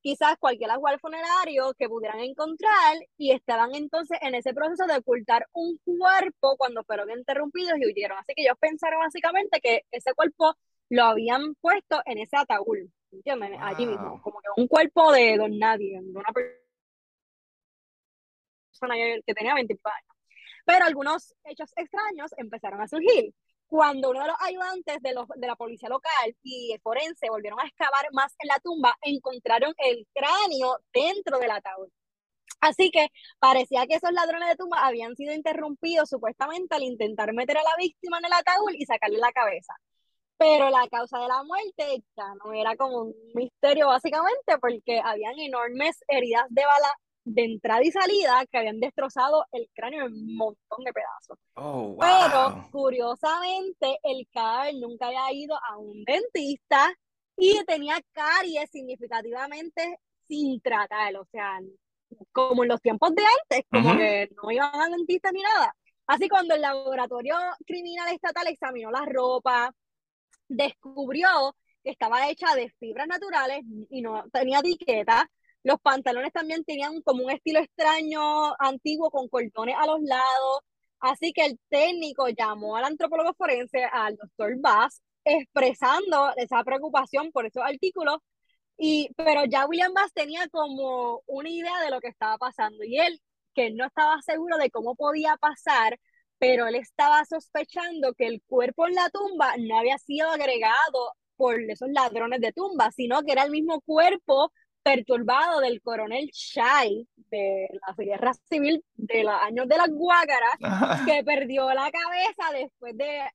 quizás 0.02 0.36
cualquier 0.38 0.70
ajuar 0.70 0.98
funerario 1.00 1.74
que 1.78 1.88
pudieran 1.88 2.20
encontrar 2.20 2.96
y 3.16 3.32
estaban 3.32 3.74
entonces 3.74 4.18
en 4.22 4.34
ese 4.34 4.54
proceso 4.54 4.86
de 4.86 4.98
ocultar 4.98 5.46
un 5.52 5.78
cuerpo 5.84 6.56
cuando 6.56 6.84
fueron 6.84 7.10
interrumpidos 7.10 7.78
y 7.78 7.86
huyeron. 7.86 8.18
Así 8.18 8.32
que 8.34 8.42
ellos 8.42 8.56
pensaron 8.58 9.00
básicamente 9.00 9.60
que 9.60 9.84
ese 9.90 10.14
cuerpo 10.14 10.56
lo 10.88 11.04
habían 11.04 11.54
puesto 11.56 12.00
en 12.06 12.18
ese 12.18 12.36
ataúd. 12.36 12.88
Wow. 13.12 13.58
Allí 13.60 13.86
mismo, 13.86 14.22
como 14.22 14.40
que 14.40 14.60
un 14.60 14.68
cuerpo 14.68 15.12
de 15.12 15.36
don 15.36 15.58
nadie, 15.58 16.00
de 16.00 16.18
una 16.18 16.32
persona 16.32 16.54
que 19.26 19.34
tenía 19.34 19.54
20 19.54 19.78
años. 19.84 20.16
Pero 20.64 20.84
algunos 20.84 21.34
hechos 21.44 21.72
extraños 21.76 22.32
empezaron 22.36 22.80
a 22.80 22.88
surgir 22.88 23.34
cuando 23.70 24.10
uno 24.10 24.22
de 24.22 24.26
los 24.26 24.36
ayudantes 24.40 25.00
de, 25.00 25.14
los, 25.14 25.28
de, 25.28 25.46
la 25.46 25.54
policía 25.54 25.88
local 25.88 26.36
y 26.42 26.72
el 26.72 26.80
forense 26.80 27.30
volvieron 27.30 27.60
a 27.60 27.66
excavar 27.66 28.08
más 28.12 28.34
en 28.40 28.48
la 28.48 28.58
tumba, 28.58 28.96
encontraron 29.00 29.72
el 29.78 30.06
cráneo 30.12 30.78
dentro 30.92 31.38
del 31.38 31.52
ataúd. 31.52 31.88
Así 32.60 32.90
que 32.90 33.08
parecía 33.38 33.86
que 33.86 33.94
esos 33.94 34.12
ladrones 34.12 34.48
de 34.48 34.56
tumba 34.56 34.84
habían 34.86 35.14
sido 35.16 35.32
interrumpidos 35.32 36.10
supuestamente 36.10 36.74
al 36.74 36.82
intentar 36.82 37.32
meter 37.32 37.58
a 37.58 37.62
la 37.62 37.70
víctima 37.78 38.18
en 38.18 38.26
el 38.26 38.32
ataúd 38.32 38.72
y 38.76 38.84
sacarle 38.86 39.18
la 39.18 39.32
cabeza. 39.32 39.74
Pero 40.36 40.68
la 40.70 40.88
causa 40.88 41.20
de 41.20 41.28
la 41.28 41.42
muerte 41.44 42.02
ya 42.16 42.34
no 42.44 42.52
era 42.52 42.76
como 42.76 43.02
un 43.02 43.14
misterio 43.34 43.86
básicamente 43.86 44.58
porque 44.60 45.00
habían 45.02 45.38
enormes 45.38 46.02
heridas 46.08 46.46
de 46.50 46.64
bala 46.64 46.92
de 47.24 47.44
entrada 47.44 47.82
y 47.84 47.90
salida 47.90 48.44
que 48.50 48.58
habían 48.58 48.80
destrozado 48.80 49.44
el 49.52 49.68
cráneo 49.74 50.06
en 50.06 50.14
un 50.14 50.36
montón 50.36 50.84
de 50.84 50.92
pedazos. 50.92 51.38
Oh, 51.54 51.94
wow. 51.94 51.98
Pero 51.98 52.68
curiosamente 52.70 53.98
el 54.02 54.26
cadáver 54.32 54.74
nunca 54.76 55.06
había 55.06 55.32
ido 55.32 55.56
a 55.56 55.78
un 55.78 56.02
dentista 56.04 56.92
y 57.36 57.62
tenía 57.64 57.96
caries 58.12 58.70
significativamente 58.70 59.98
sin 60.26 60.60
tratar, 60.60 61.16
o 61.16 61.24
sea, 61.26 61.58
como 62.32 62.62
en 62.62 62.68
los 62.68 62.80
tiempos 62.80 63.14
de 63.14 63.22
antes, 63.22 63.66
como 63.70 63.90
uh 63.90 63.92
-huh. 63.92 63.98
que 63.98 64.28
no 64.42 64.50
iban 64.50 64.74
a 64.74 64.88
dentista 64.88 65.30
ni 65.32 65.42
nada. 65.42 65.74
Así 66.06 66.28
cuando 66.28 66.54
el 66.54 66.60
laboratorio 66.60 67.36
criminal 67.66 68.12
estatal 68.12 68.46
examinó 68.48 68.90
la 68.90 69.04
ropa, 69.06 69.72
descubrió 70.48 71.54
que 71.82 71.90
estaba 71.90 72.28
hecha 72.28 72.54
de 72.54 72.68
fibras 72.78 73.06
naturales 73.06 73.60
y 73.88 74.02
no 74.02 74.24
tenía 74.32 74.58
etiqueta, 74.58 75.30
los 75.62 75.80
pantalones 75.80 76.32
también 76.32 76.64
tenían 76.64 77.02
como 77.02 77.24
un 77.24 77.30
estilo 77.30 77.60
extraño, 77.60 78.54
antiguo, 78.58 79.10
con 79.10 79.28
cordones 79.28 79.76
a 79.78 79.86
los 79.86 80.00
lados. 80.02 80.60
Así 81.00 81.32
que 81.32 81.46
el 81.46 81.58
técnico 81.68 82.28
llamó 82.28 82.76
al 82.76 82.84
antropólogo 82.84 83.34
forense, 83.34 83.84
al 83.84 84.16
doctor 84.16 84.54
Bass, 84.60 85.02
expresando 85.24 86.32
esa 86.36 86.62
preocupación 86.64 87.30
por 87.32 87.46
esos 87.46 87.62
artículos. 87.64 88.18
Y, 88.78 89.10
pero 89.16 89.44
ya 89.44 89.66
William 89.66 89.92
Bass 89.94 90.12
tenía 90.14 90.48
como 90.48 91.22
una 91.26 91.50
idea 91.50 91.80
de 91.84 91.90
lo 91.90 92.00
que 92.00 92.08
estaba 92.08 92.38
pasando. 92.38 92.84
Y 92.84 92.98
él, 92.98 93.20
que 93.54 93.70
no 93.70 93.86
estaba 93.86 94.20
seguro 94.22 94.56
de 94.58 94.70
cómo 94.70 94.94
podía 94.96 95.36
pasar, 95.36 95.98
pero 96.38 96.66
él 96.66 96.76
estaba 96.76 97.24
sospechando 97.26 98.14
que 98.14 98.26
el 98.26 98.42
cuerpo 98.46 98.86
en 98.88 98.94
la 98.94 99.10
tumba 99.10 99.54
no 99.58 99.78
había 99.78 99.98
sido 99.98 100.30
agregado 100.30 101.14
por 101.36 101.60
esos 101.70 101.90
ladrones 101.90 102.40
de 102.40 102.52
tumba, 102.52 102.90
sino 102.92 103.22
que 103.22 103.32
era 103.32 103.44
el 103.44 103.50
mismo 103.50 103.80
cuerpo 103.82 104.52
perturbado 104.82 105.60
del 105.60 105.80
coronel 105.82 106.30
Shai 106.32 107.06
de 107.30 107.68
la 107.86 107.94
guerra 107.96 108.32
civil 108.48 108.84
de 108.94 109.24
los 109.24 109.34
años 109.34 109.68
de 109.68 109.76
las 109.76 109.88
Guácaras, 109.90 110.56
que 111.06 111.22
perdió 111.24 111.72
la 111.72 111.90
cabeza 111.90 112.52
después 112.52 112.96
de 112.96 113.30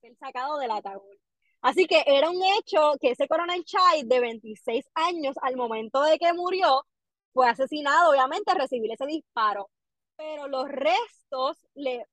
ser 0.00 0.16
sacado 0.16 0.58
del 0.58 0.70
ataúd. 0.70 1.16
Así 1.62 1.86
que 1.86 2.02
era 2.06 2.30
un 2.30 2.40
hecho 2.58 2.94
que 3.00 3.10
ese 3.10 3.28
coronel 3.28 3.62
Shai 3.64 4.04
de 4.04 4.20
26 4.20 4.84
años 4.94 5.36
al 5.42 5.56
momento 5.56 6.02
de 6.02 6.18
que 6.18 6.32
murió 6.32 6.84
fue 7.32 7.48
asesinado, 7.48 8.10
obviamente, 8.10 8.50
a 8.50 8.54
recibir 8.54 8.90
ese 8.92 9.06
disparo. 9.06 9.68
Pero 10.16 10.48
los 10.48 10.68
restos 10.68 11.58
le 11.74 12.06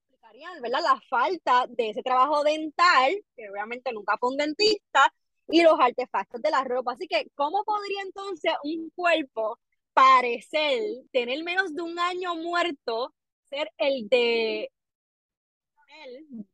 explicarían, 0.00 0.60
¿verdad? 0.60 0.80
La 0.82 1.00
falta 1.08 1.66
de 1.68 1.90
ese 1.90 2.02
trabajo 2.02 2.42
dental, 2.42 3.14
que 3.34 3.48
obviamente 3.48 3.92
nunca 3.92 4.18
fue 4.18 4.30
un 4.30 4.36
dentista, 4.36 5.12
y 5.50 5.62
los 5.62 5.78
artefactos 5.78 6.40
de 6.42 6.50
la 6.50 6.64
ropa. 6.64 6.92
Así 6.92 7.06
que, 7.06 7.30
¿cómo 7.34 7.64
podría 7.64 8.02
entonces 8.02 8.52
un 8.64 8.90
cuerpo 8.90 9.58
parecer, 9.92 10.80
tener 11.12 11.42
menos 11.42 11.74
de 11.74 11.82
un 11.82 11.98
año 11.98 12.36
muerto, 12.36 13.14
ser 13.48 13.70
el 13.78 14.08
de, 14.08 14.70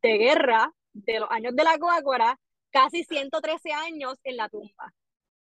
de 0.03 0.19
guerra 0.19 0.73
de 0.93 1.21
los 1.21 1.31
años 1.31 1.55
de 1.55 1.65
la 1.65 1.79
Coáguara, 1.79 2.39
casi 2.71 3.05
113 3.05 3.73
años 3.73 4.19
en 4.25 4.37
la 4.37 4.49
tumba? 4.49 4.93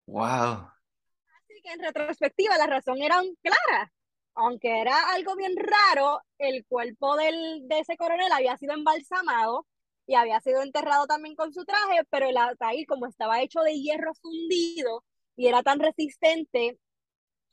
¡Wow! 0.07 0.71
Así 1.37 1.61
que 1.63 1.73
en 1.73 1.81
retrospectiva 1.81 2.57
la 2.59 2.67
razón 2.67 3.01
era 3.01 3.21
clara. 3.43 3.93
Aunque 4.35 4.81
era 4.81 5.11
algo 5.11 5.35
bien 5.35 5.55
raro, 5.57 6.21
el 6.39 6.65
cuerpo 6.67 7.17
del, 7.17 7.67
de 7.67 7.81
ese 7.81 7.97
coronel 7.97 8.31
había 8.31 8.57
sido 8.57 8.75
embalsamado 8.75 9.67
y 10.09 10.15
había 10.15 10.41
sido 10.41 10.63
enterrado 10.63 11.07
también 11.07 11.37
con 11.37 11.53
su 11.53 11.65
traje, 11.67 12.01
pero 12.09 12.27
el 12.27 12.37
ataúd 12.39 12.87
como 12.89 13.07
estaba 13.07 13.43
hecho 13.43 13.61
de 13.61 13.79
hierro 13.79 14.15
fundido 14.15 15.05
y 15.37 15.49
era 15.49 15.63
tan 15.63 15.79
resistente 15.79 16.79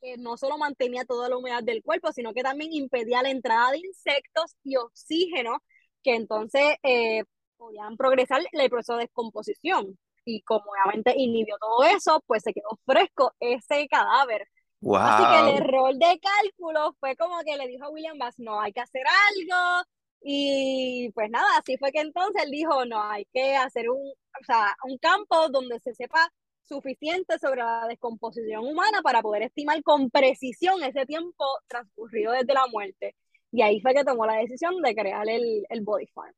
que 0.02 0.18
no 0.18 0.38
solo 0.38 0.58
mantenía 0.58 1.04
toda 1.04 1.28
la 1.28 1.36
humedad 1.38 1.64
del 1.64 1.84
cuerpo, 1.84 2.14
sino 2.14 2.34
que 2.34 2.44
también 2.44 2.72
impedía 2.72 3.22
la 3.22 3.30
entrada 3.30 3.72
de 3.72 3.80
insectos 3.80 4.56
y 4.64 4.78
oxígeno, 4.78 5.62
que 6.02 6.16
entonces 6.16 6.78
eh, 6.84 7.26
podían 7.58 7.98
progresar 7.98 8.42
el 8.50 8.70
proceso 8.70 8.94
de 8.94 9.04
descomposición. 9.04 10.00
Y 10.24 10.42
como 10.44 10.72
obviamente 10.72 11.14
inhibió 11.16 11.58
todo 11.60 11.84
eso, 11.84 12.24
pues 12.26 12.42
se 12.42 12.54
quedó 12.54 12.80
fresco 12.86 13.34
ese 13.42 13.86
cadáver. 13.90 14.48
Wow. 14.80 14.96
Así 14.98 15.24
que 15.26 15.50
el 15.50 15.58
error 15.58 15.94
de 15.94 16.20
cálculo 16.20 16.96
fue 17.02 17.18
como 17.18 17.38
que 17.44 17.58
le 17.58 17.68
dijo 17.68 17.84
a 17.86 17.90
William 17.90 18.18
Bass, 18.18 18.36
no, 18.38 18.62
hay 18.62 18.72
que 18.72 18.82
hacer 18.82 19.04
algo, 19.30 19.84
y 20.22 21.12
pues 21.14 21.30
nada, 21.30 21.48
así 21.60 21.78
fue 21.78 21.92
que 21.92 22.00
entonces 22.00 22.44
él 22.44 22.52
dijo, 22.52 22.86
no, 22.86 23.02
hay 23.04 23.26
que 23.34 23.56
hacer 23.56 23.90
un, 23.90 24.00
o 24.00 24.44
sea, 24.46 24.76
un 24.84 24.98
campo 24.98 25.50
donde 25.50 25.80
se 25.80 25.94
sepa 25.94 26.32
suficiente 26.64 27.38
sobre 27.40 27.62
la 27.62 27.86
descomposición 27.88 28.66
humana 28.66 29.02
para 29.02 29.22
poder 29.22 29.44
estimar 29.44 29.82
con 29.84 30.10
precisión 30.10 30.84
ese 30.84 31.06
tiempo 31.06 31.46
transcurrido 31.68 32.32
desde 32.32 32.54
la 32.54 32.68
muerte. 32.68 33.16
Y 33.52 33.62
ahí 33.62 33.80
fue 33.80 33.94
que 33.94 34.04
tomó 34.04 34.26
la 34.26 34.38
decisión 34.38 34.82
de 34.82 34.96
crear 34.96 35.30
el, 35.30 35.66
el 35.70 35.82
Body 35.82 36.08
Farm. 36.08 36.34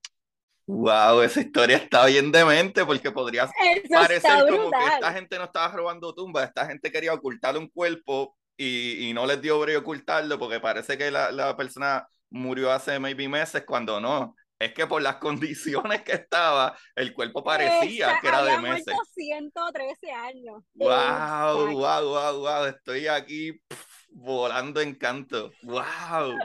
Wow, 0.68 1.22
esa 1.22 1.40
historia 1.40 1.78
está 1.78 2.06
bien 2.08 2.30
demente 2.30 2.86
porque 2.86 3.10
podría 3.10 3.50
parecer 3.90 4.50
como 4.50 4.70
que 4.70 4.86
esta 4.86 5.14
gente 5.14 5.38
no 5.38 5.46
estaba 5.46 5.70
robando 5.70 6.14
tumbas, 6.14 6.50
esta 6.50 6.66
gente 6.66 6.92
quería 6.92 7.14
ocultar 7.14 7.58
un 7.58 7.70
cuerpo 7.70 8.36
y, 8.58 9.08
y 9.08 9.14
no 9.14 9.26
les 9.26 9.42
dio 9.42 9.62
brillo 9.62 9.80
ocultarlo 9.80 10.38
porque 10.38 10.60
parece 10.60 10.98
que 10.98 11.10
la, 11.10 11.32
la 11.32 11.56
persona 11.56 12.06
murió 12.30 12.72
hace 12.72 13.00
maybe 13.00 13.28
meses 13.28 13.64
cuando 13.66 14.00
no. 14.00 14.36
Es 14.60 14.74
que 14.74 14.88
por 14.88 15.02
las 15.02 15.16
condiciones 15.18 16.02
que 16.02 16.14
estaba, 16.14 16.78
el 16.96 17.14
cuerpo 17.14 17.44
parecía 17.44 18.12
Esa, 18.12 18.20
que 18.20 18.28
era 18.28 18.44
de 18.44 18.58
meses. 18.60 18.96
113 19.14 20.12
años. 20.12 20.64
Wow, 20.74 21.72
wow, 21.74 22.04
wow, 22.04 22.40
wow. 22.40 22.66
Estoy 22.66 23.08
aquí 23.08 23.54
pff, 23.54 23.86
volando 24.10 24.82
en 24.82 24.96
canto. 24.96 25.52
Wow. 25.62 26.38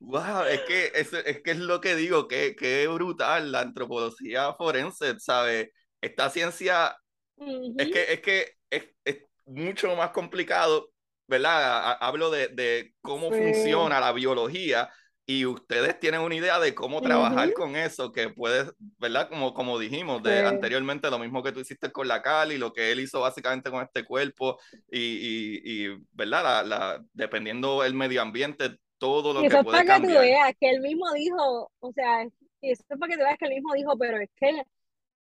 Wow, 0.00 0.44
es 0.44 0.60
que 0.62 0.92
es, 0.94 1.12
es 1.12 1.42
que 1.42 1.50
es 1.50 1.58
lo 1.58 1.80
que 1.80 1.94
digo, 1.94 2.26
que, 2.26 2.56
que 2.56 2.86
brutal 2.88 3.52
la 3.52 3.60
antropología 3.60 4.54
forense, 4.54 5.18
¿sabes? 5.20 5.70
Esta 6.00 6.30
ciencia 6.30 6.96
uh 7.36 7.44
-huh. 7.44 7.74
es 7.78 7.90
que, 7.90 8.12
es, 8.12 8.20
que 8.20 8.52
es, 8.70 8.84
es 9.04 9.18
mucho 9.44 9.94
más 9.96 10.10
complicado 10.10 10.90
¿verdad? 11.26 11.96
Hablo 12.00 12.30
de, 12.30 12.48
de 12.48 12.94
cómo 13.00 13.32
sí. 13.32 13.40
funciona 13.40 14.00
la 14.00 14.12
biología, 14.12 14.90
y 15.28 15.44
ustedes 15.44 15.98
tienen 15.98 16.20
una 16.20 16.36
idea 16.36 16.60
de 16.60 16.72
cómo 16.72 17.02
trabajar 17.02 17.52
con 17.52 17.74
eso, 17.74 18.12
que 18.12 18.28
puedes, 18.28 18.72
¿verdad? 18.78 19.28
Como, 19.28 19.54
como 19.54 19.76
dijimos 19.76 20.22
de, 20.22 20.46
anteriormente, 20.46 21.10
lo 21.10 21.18
mismo 21.18 21.42
que 21.42 21.50
tú 21.50 21.58
hiciste 21.58 21.90
con 21.90 22.06
la 22.06 22.22
Cali, 22.22 22.58
lo 22.58 22.72
que 22.72 22.92
él 22.92 23.00
hizo 23.00 23.20
básicamente 23.20 23.68
con 23.68 23.82
este 23.82 24.04
cuerpo, 24.04 24.56
y, 24.88 25.00
y, 25.00 25.60
y 25.64 26.06
¿verdad? 26.12 26.44
La, 26.44 26.62
la, 26.62 27.04
dependiendo 27.12 27.82
el 27.82 27.94
medio 27.94 28.22
ambiente, 28.22 28.76
todo 28.98 29.34
lo 29.34 29.42
y 29.42 29.46
eso 29.46 29.58
que 29.58 29.64
puede 29.64 29.84
para 29.84 30.00
que 30.00 30.06
tú 30.06 30.12
veas 30.12 30.54
que 30.60 30.70
él 30.70 30.80
mismo 30.80 31.12
dijo, 31.12 31.72
o 31.80 31.92
sea, 31.92 32.22
eso 32.22 32.84
es 32.88 32.98
para 32.98 33.10
que 33.10 33.18
tú 33.18 33.24
veas 33.24 33.38
que 33.38 33.46
él 33.46 33.54
mismo 33.54 33.74
dijo, 33.74 33.98
pero 33.98 34.18
es 34.18 34.30
que 34.36 34.62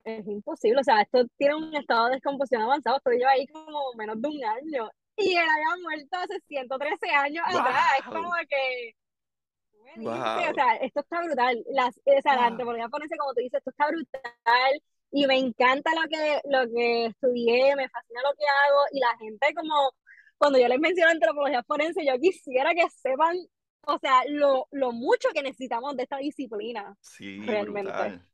es 0.04 0.28
imposible, 0.28 0.82
o 0.82 0.84
sea, 0.84 1.02
esto 1.02 1.26
tiene 1.38 1.56
un 1.56 1.74
estado 1.76 2.08
de 2.08 2.16
descomposición 2.16 2.64
avanzado, 2.64 2.98
esto 2.98 3.10
lleva 3.12 3.32
ahí 3.32 3.48
como 3.48 3.94
menos 3.94 4.22
de 4.22 4.28
un 4.28 4.44
año, 4.44 4.92
y 5.18 5.32
él 5.38 5.46
había 5.50 5.82
muerto 5.82 6.18
hace 6.18 6.40
113 6.48 7.10
años 7.10 7.46
atrás, 7.48 8.00
es 8.00 8.06
como 8.06 8.32
que 8.50 8.96
o 9.98 10.54
sea, 10.54 10.76
esto 10.82 11.02
está 11.02 11.22
brutal. 11.24 11.64
Las, 11.72 11.98
o 11.98 12.22
sea, 12.22 12.36
la 12.36 12.46
antropología 12.48 12.90
forense, 12.90 13.18
como 13.18 13.34
tú 13.34 13.42
dices, 13.42 13.60
esto 13.60 13.72
está 13.72 13.88
brutal 13.88 14.82
y 15.12 15.28
me 15.28 15.38
encanta 15.38 15.92
lo 15.94 16.08
que, 16.10 16.42
lo 16.50 16.74
que 16.74 17.06
estudié, 17.08 17.76
me 17.76 17.90
fascina 17.90 18.22
lo 18.24 18.36
que 18.36 18.46
hago 18.46 18.82
y 18.92 19.00
la 19.00 19.18
gente 19.18 19.54
como, 19.56 19.92
cuando 20.38 20.60
yo 20.60 20.68
les 20.68 20.80
menciono 20.80 21.12
antropología 21.12 21.64
forense, 21.64 22.06
yo 22.06 22.18
quisiera 22.20 22.74
que 22.74 22.90
sepan, 22.90 23.38
o 23.86 23.98
sea, 24.00 24.24
lo, 24.28 24.68
lo 24.72 24.92
mucho 24.92 25.30
que 25.34 25.44
necesitamos 25.44 25.96
de 25.96 26.04
esta 26.04 26.18
disciplina. 26.18 26.96
Sí, 27.02 27.40
realmente. 27.46 27.92
brutal. 27.92 28.28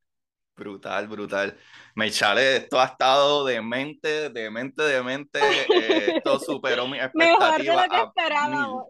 Brutal, 0.60 1.07
brutal. 1.07 1.57
Mechale, 1.95 2.57
esto 2.57 2.81
ha 2.81 2.86
estado 2.86 3.45
de 3.45 3.61
mente, 3.61 4.30
de 4.30 4.52
mente, 4.52 4.84
de 4.84 5.02
mente. 5.02 5.40
Eh, 5.40 6.15
esto 6.18 6.38
superó 6.38 6.86
mi 6.86 6.99
expectativa. 6.99 7.38
Mejor 7.57 7.64
de 7.64 7.88
lo 7.88 7.95
que 7.95 8.02
esperábamos. 8.02 8.86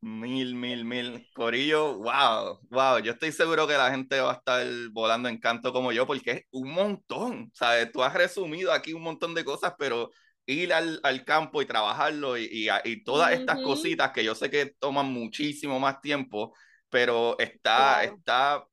Mil, 0.00 0.56
mil, 0.56 0.84
mil. 0.84 1.28
Corillo, 1.32 1.98
wow, 1.98 2.58
wow. 2.70 2.98
Yo 2.98 3.12
estoy 3.12 3.30
seguro 3.30 3.68
que 3.68 3.74
la 3.74 3.92
gente 3.92 4.20
va 4.20 4.32
a 4.32 4.34
estar 4.34 4.66
volando 4.90 5.28
en 5.28 5.38
canto 5.38 5.72
como 5.72 5.92
yo, 5.92 6.08
porque 6.08 6.30
es 6.32 6.42
un 6.50 6.72
montón. 6.72 7.52
¿Sabes? 7.54 7.92
Tú 7.92 8.02
has 8.02 8.14
resumido 8.14 8.72
aquí 8.72 8.92
un 8.92 9.02
montón 9.02 9.34
de 9.34 9.44
cosas, 9.44 9.74
pero 9.78 10.10
ir 10.44 10.72
al, 10.72 10.98
al 11.04 11.24
campo 11.24 11.62
y 11.62 11.66
trabajarlo 11.66 12.36
y, 12.36 12.68
y, 12.84 13.04
todas 13.04 13.32
estas 13.32 13.60
cositas 13.62 14.10
que 14.12 14.24
yo 14.24 14.34
sé 14.34 14.50
que 14.50 14.74
toman 14.80 15.06
muchísimo 15.06 15.78
más 15.78 16.00
tiempo, 16.00 16.54
pero 16.88 17.38
está, 17.38 18.02
está, 18.02 18.64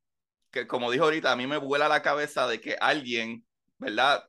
que 0.56 0.68
como 0.68 0.90
dijo 0.90 1.04
ahorita, 1.04 1.32
a 1.32 1.36
mí 1.36 1.46
me 1.46 1.58
vuela 1.58 1.90
la 1.90 2.02
cabeza 2.02 2.48
de 2.48 2.62
que 2.62 2.78
alguien, 2.80 3.46
¿verdad? 3.78 4.24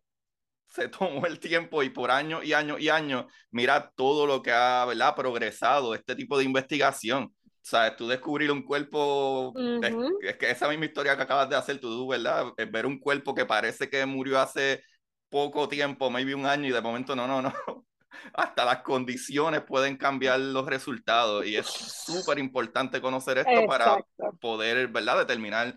se 0.68 0.88
tomó 0.88 1.24
el 1.26 1.38
tiempo 1.38 1.82
y 1.82 1.90
por 1.90 2.10
años 2.10 2.44
y 2.44 2.52
años 2.52 2.80
y 2.80 2.88
años, 2.88 3.26
mira 3.50 3.92
todo 3.94 4.26
lo 4.26 4.42
que 4.42 4.52
ha 4.52 4.84
¿verdad? 4.84 5.14
progresado 5.14 5.94
este 5.94 6.16
tipo 6.16 6.36
de 6.36 6.44
investigación. 6.44 7.24
O 7.24 7.68
sea, 7.68 7.96
tú 7.96 8.06
descubrir 8.06 8.50
un 8.52 8.62
cuerpo, 8.62 9.52
es, 9.82 10.36
que 10.36 10.50
esa 10.50 10.68
misma 10.68 10.84
historia 10.84 11.16
que 11.16 11.22
acabas 11.22 11.48
de 11.48 11.56
hacer 11.56 11.80
tú, 11.80 12.06
¿verdad? 12.06 12.52
Es 12.56 12.70
ver 12.70 12.86
un 12.86 13.00
cuerpo 13.00 13.34
que 13.34 13.44
parece 13.44 13.90
que 13.90 14.06
murió 14.06 14.38
hace 14.38 14.84
poco 15.28 15.68
tiempo, 15.68 16.08
maybe 16.08 16.32
un 16.34 16.46
año, 16.46 16.68
y 16.68 16.72
de 16.72 16.80
momento 16.80 17.16
no, 17.16 17.26
no, 17.26 17.42
no. 17.42 17.52
Hasta 18.34 18.64
las 18.64 18.82
condiciones 18.82 19.62
pueden 19.62 19.96
cambiar 19.96 20.38
los 20.38 20.64
resultados 20.64 21.44
y 21.44 21.56
es 21.56 21.66
súper 21.66 22.38
importante 22.38 23.00
conocer 23.00 23.38
esto 23.38 23.66
para 23.66 23.96
poder, 24.40 24.86
¿verdad?, 24.86 25.18
determinar 25.18 25.76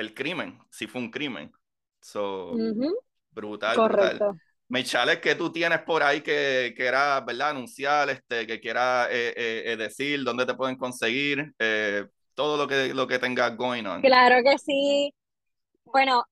el 0.00 0.14
crimen, 0.14 0.58
si 0.70 0.86
fue 0.86 1.00
un 1.00 1.10
crimen. 1.10 1.52
So, 2.00 2.52
Brutal, 3.30 3.76
Correcto. 3.76 4.34
brutal. 4.68 5.20
¿qué 5.20 5.34
tú 5.34 5.52
tienes 5.52 5.80
por 5.82 6.02
ahí 6.02 6.22
que 6.22 6.72
quieras, 6.76 7.24
¿verdad? 7.24 7.50
Anunciar, 7.50 8.08
este, 8.10 8.46
que 8.46 8.60
quieras 8.60 9.08
eh, 9.10 9.34
eh, 9.36 9.62
eh, 9.66 9.76
decir, 9.76 10.24
dónde 10.24 10.46
te 10.46 10.54
pueden 10.54 10.76
conseguir, 10.76 11.54
todo 12.34 12.56
lo 12.56 12.66
que, 12.66 12.94
lo 12.94 13.06
que 13.06 13.18
tengas 13.18 13.56
going 13.56 13.84
on. 13.84 14.00
Claro 14.00 14.42
que 14.42 14.58
sí. 14.58 15.14
Bueno, 15.84 16.24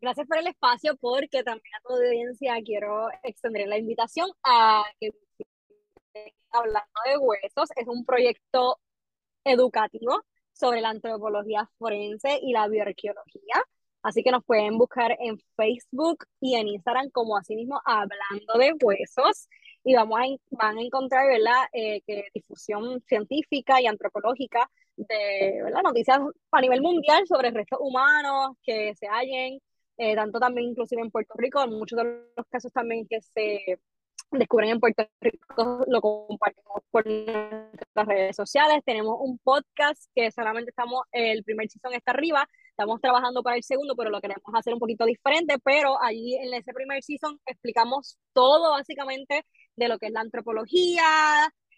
gracias 0.00 0.26
por 0.26 0.38
el 0.38 0.46
espacio, 0.46 0.96
porque 0.96 1.42
también 1.42 1.74
a 1.74 1.88
tu 1.88 1.94
audiencia 1.94 2.54
quiero 2.64 3.08
extender 3.22 3.66
la 3.66 3.78
invitación 3.78 4.30
a 4.44 4.84
que 5.00 5.10
hablando 6.52 7.00
de 7.06 7.18
huesos, 7.18 7.68
es 7.74 7.88
un 7.88 8.04
proyecto 8.04 8.78
educativo 9.44 10.22
sobre 10.64 10.80
la 10.80 10.88
antropología 10.88 11.68
forense 11.78 12.38
y 12.40 12.52
la 12.52 12.66
bioarqueología. 12.68 13.56
Así 14.02 14.22
que 14.22 14.30
nos 14.30 14.42
pueden 14.44 14.78
buscar 14.78 15.14
en 15.20 15.38
Facebook 15.56 16.24
y 16.40 16.54
en 16.54 16.68
Instagram 16.68 17.10
como 17.10 17.36
así 17.36 17.54
mismo 17.54 17.82
Hablando 17.84 18.54
de 18.58 18.72
Huesos. 18.82 19.48
Y 19.82 19.94
vamos 19.94 20.18
a, 20.18 20.22
van 20.56 20.78
a 20.78 20.80
encontrar 20.80 21.26
¿verdad? 21.26 21.68
Eh, 21.74 22.00
que 22.06 22.24
difusión 22.32 23.02
científica 23.06 23.82
y 23.82 23.86
antropológica 23.86 24.70
de 24.96 25.60
¿verdad? 25.64 25.82
noticias 25.82 26.18
a 26.50 26.60
nivel 26.62 26.80
mundial 26.80 27.26
sobre 27.26 27.50
restos 27.50 27.80
humanos 27.82 28.56
que 28.62 28.94
se 28.94 29.06
hallen, 29.06 29.60
eh, 29.98 30.14
tanto 30.14 30.40
también 30.40 30.70
inclusive 30.70 31.02
en 31.02 31.10
Puerto 31.10 31.34
Rico, 31.36 31.62
en 31.62 31.74
muchos 31.74 31.98
de 31.98 32.04
los 32.36 32.46
casos 32.48 32.72
también 32.72 33.06
que 33.06 33.20
se 33.20 33.78
descubren 34.38 34.70
en 34.70 34.80
Puerto 34.80 35.06
Rico, 35.20 35.84
lo 35.86 36.00
compartimos 36.00 36.82
por 36.90 37.06
nuestras 37.06 38.06
redes 38.06 38.36
sociales. 38.36 38.82
Tenemos 38.84 39.16
un 39.20 39.38
podcast 39.38 40.04
que 40.14 40.30
solamente 40.30 40.70
estamos, 40.70 41.02
el 41.12 41.44
primer 41.44 41.68
season 41.68 41.94
está 41.94 42.12
arriba, 42.12 42.48
estamos 42.70 43.00
trabajando 43.00 43.42
para 43.42 43.56
el 43.56 43.62
segundo, 43.62 43.94
pero 43.96 44.10
lo 44.10 44.20
queremos 44.20 44.44
hacer 44.54 44.74
un 44.74 44.80
poquito 44.80 45.04
diferente, 45.04 45.58
pero 45.62 46.00
allí 46.02 46.36
en 46.36 46.52
ese 46.54 46.72
primer 46.72 47.02
season 47.02 47.38
explicamos 47.46 48.18
todo 48.32 48.72
básicamente 48.72 49.44
de 49.76 49.88
lo 49.88 49.98
que 49.98 50.06
es 50.06 50.12
la 50.12 50.20
antropología, 50.20 51.04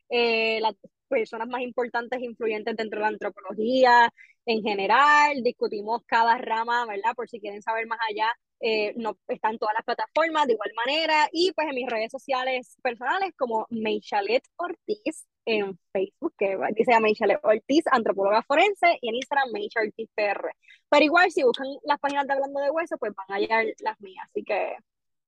eh, 0.09 0.61
las 0.61 0.75
personas 1.09 1.49
más 1.49 1.63
importantes 1.63 2.21
e 2.21 2.25
influyentes 2.25 2.77
dentro 2.77 2.99
de 2.99 3.03
la 3.03 3.09
antropología 3.09 4.11
en 4.47 4.63
general, 4.63 5.43
discutimos 5.43 6.03
cada 6.07 6.39
rama, 6.39 6.87
¿verdad? 6.87 7.15
Por 7.17 7.29
si 7.29 7.41
quieren 7.41 7.63
saber 7.63 7.87
más 7.87 7.99
allá, 8.09 8.33
eh, 8.61 8.95
no, 8.97 9.19
están 9.29 9.59
todas 9.59 9.75
las 9.75 9.85
plataformas 9.85 10.47
de 10.47 10.55
igual 10.55 10.73
manera 10.75 11.29
y 11.33 11.53
pues 11.53 11.69
en 11.69 11.75
mis 11.75 11.89
redes 11.89 12.11
sociales 12.11 12.77
personales 12.83 13.33
como 13.37 13.67
Meishalet 13.71 14.43
Ortiz 14.57 15.27
en 15.45 15.79
Facebook, 15.93 16.35
que 16.39 16.59
dice 16.75 16.95
a 16.95 17.01
Meishalet 17.01 17.39
Ortiz, 17.43 17.85
antropóloga 17.91 18.43
forense, 18.43 18.99
y 19.01 19.09
en 19.09 19.17
Instagram 19.17 19.53
Meishalet 19.53 19.91
Ortiz 19.91 20.09
PR. 20.15 20.51
Pero 20.89 21.05
igual 21.05 21.31
si 21.31 21.43
buscan 21.45 21.69
las 21.85 22.01
páginas 22.01 22.27
de 22.27 22.33
Hablando 22.33 22.61
de 22.61 22.71
Hueso, 22.71 22.97
pues 22.99 23.13
van 23.15 23.27
a 23.31 23.35
hallar 23.35 23.67
las 23.81 24.01
mías, 24.01 24.27
así 24.29 24.43
que 24.43 24.77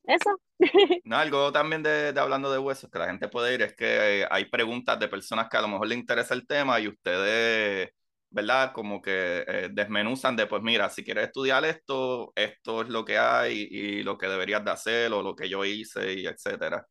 eso. 0.05 0.41
No, 1.05 1.17
algo 1.17 1.53
también 1.53 1.83
de, 1.83 2.13
de, 2.13 2.21
hablando 2.21 2.51
de 2.51 2.59
huesos 2.59 2.91
que 2.91 2.99
la 2.99 3.07
gente 3.07 3.29
puede 3.29 3.55
ir 3.55 3.63
es 3.63 3.75
que 3.75 4.27
hay 4.29 4.47
preguntas 4.47 4.99
de 4.99 5.09
personas 5.09 5.49
que 5.49 5.57
a 5.57 5.61
lo 5.61 5.69
mejor 5.69 5.87
le 5.87 5.95
interesa 5.95 6.35
el 6.35 6.47
tema 6.47 6.81
y 6.81 6.89
ustedes 6.89 7.91
¿verdad? 8.31 8.73
Como 8.73 9.01
que 9.01 9.45
eh, 9.47 9.69
desmenuzan 9.73 10.37
de, 10.37 10.47
pues 10.47 10.63
mira, 10.63 10.89
si 10.91 11.05
quieres 11.05 11.27
estudiar 11.27 11.65
esto, 11.65 12.33
esto 12.37 12.83
es 12.83 12.89
lo 12.89 13.05
que 13.05 13.19
hay 13.19 13.67
y 13.71 14.03
lo 14.03 14.19
que 14.19 14.29
deberías 14.29 14.65
de 14.65 14.71
hacer 14.71 15.13
o 15.13 15.23
lo 15.23 15.35
que 15.35 15.49
yo 15.49 15.65
hice 15.65 16.15
y 16.15 16.27
etcétera. 16.27 16.87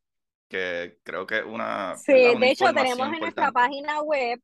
Que 0.48 0.98
creo 1.04 1.28
que 1.28 1.40
es 1.40 1.46
una... 1.46 1.96
Sí, 1.96 2.14
de 2.14 2.52
hecho 2.52 2.74
tenemos 2.74 3.14
en 3.14 3.20
nuestra 3.20 3.52
página 3.52 4.02
web, 4.02 4.42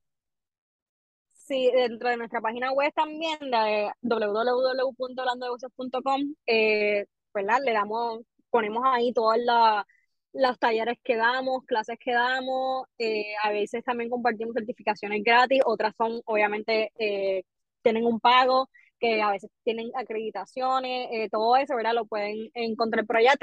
sí, 1.34 1.72
dentro 1.74 2.10
de 2.10 2.18
nuestra 2.18 2.42
página 2.42 2.72
web 2.72 2.92
también, 2.94 3.40
de 3.40 3.92
www.hablandodehuesos.com, 4.02 6.36
eh, 6.46 7.06
¿verdad? 7.34 7.60
Le 7.64 7.74
damos, 7.74 8.20
ponemos 8.50 8.84
ahí 8.86 9.14
todas 9.14 9.40
las 9.40 9.86
los 10.34 10.58
talleres 10.60 10.98
que 11.04 11.16
damos, 11.16 11.64
clases 11.66 11.98
que 12.00 12.14
damos, 12.14 12.88
eh, 12.98 13.34
a 13.44 13.52
veces 13.52 13.84
también 13.84 14.10
compartimos 14.10 14.54
certificaciones 14.56 15.24
gratis, 15.24 15.62
otras 15.66 15.94
son 15.98 16.22
obviamente 16.26 16.92
eh, 16.98 17.44
tienen 17.82 18.06
un 18.06 18.20
pago, 18.20 18.70
que 19.00 19.22
a 19.22 19.32
veces 19.32 19.52
tienen 19.64 19.92
acreditaciones, 19.96 21.10
eh, 21.12 21.30
todo 21.30 21.56
eso, 21.58 21.76
¿verdad? 21.76 21.94
Lo 21.94 22.06
pueden 22.06 22.50
encontrar 22.54 23.06
por 23.06 23.18
allá. 23.18 23.34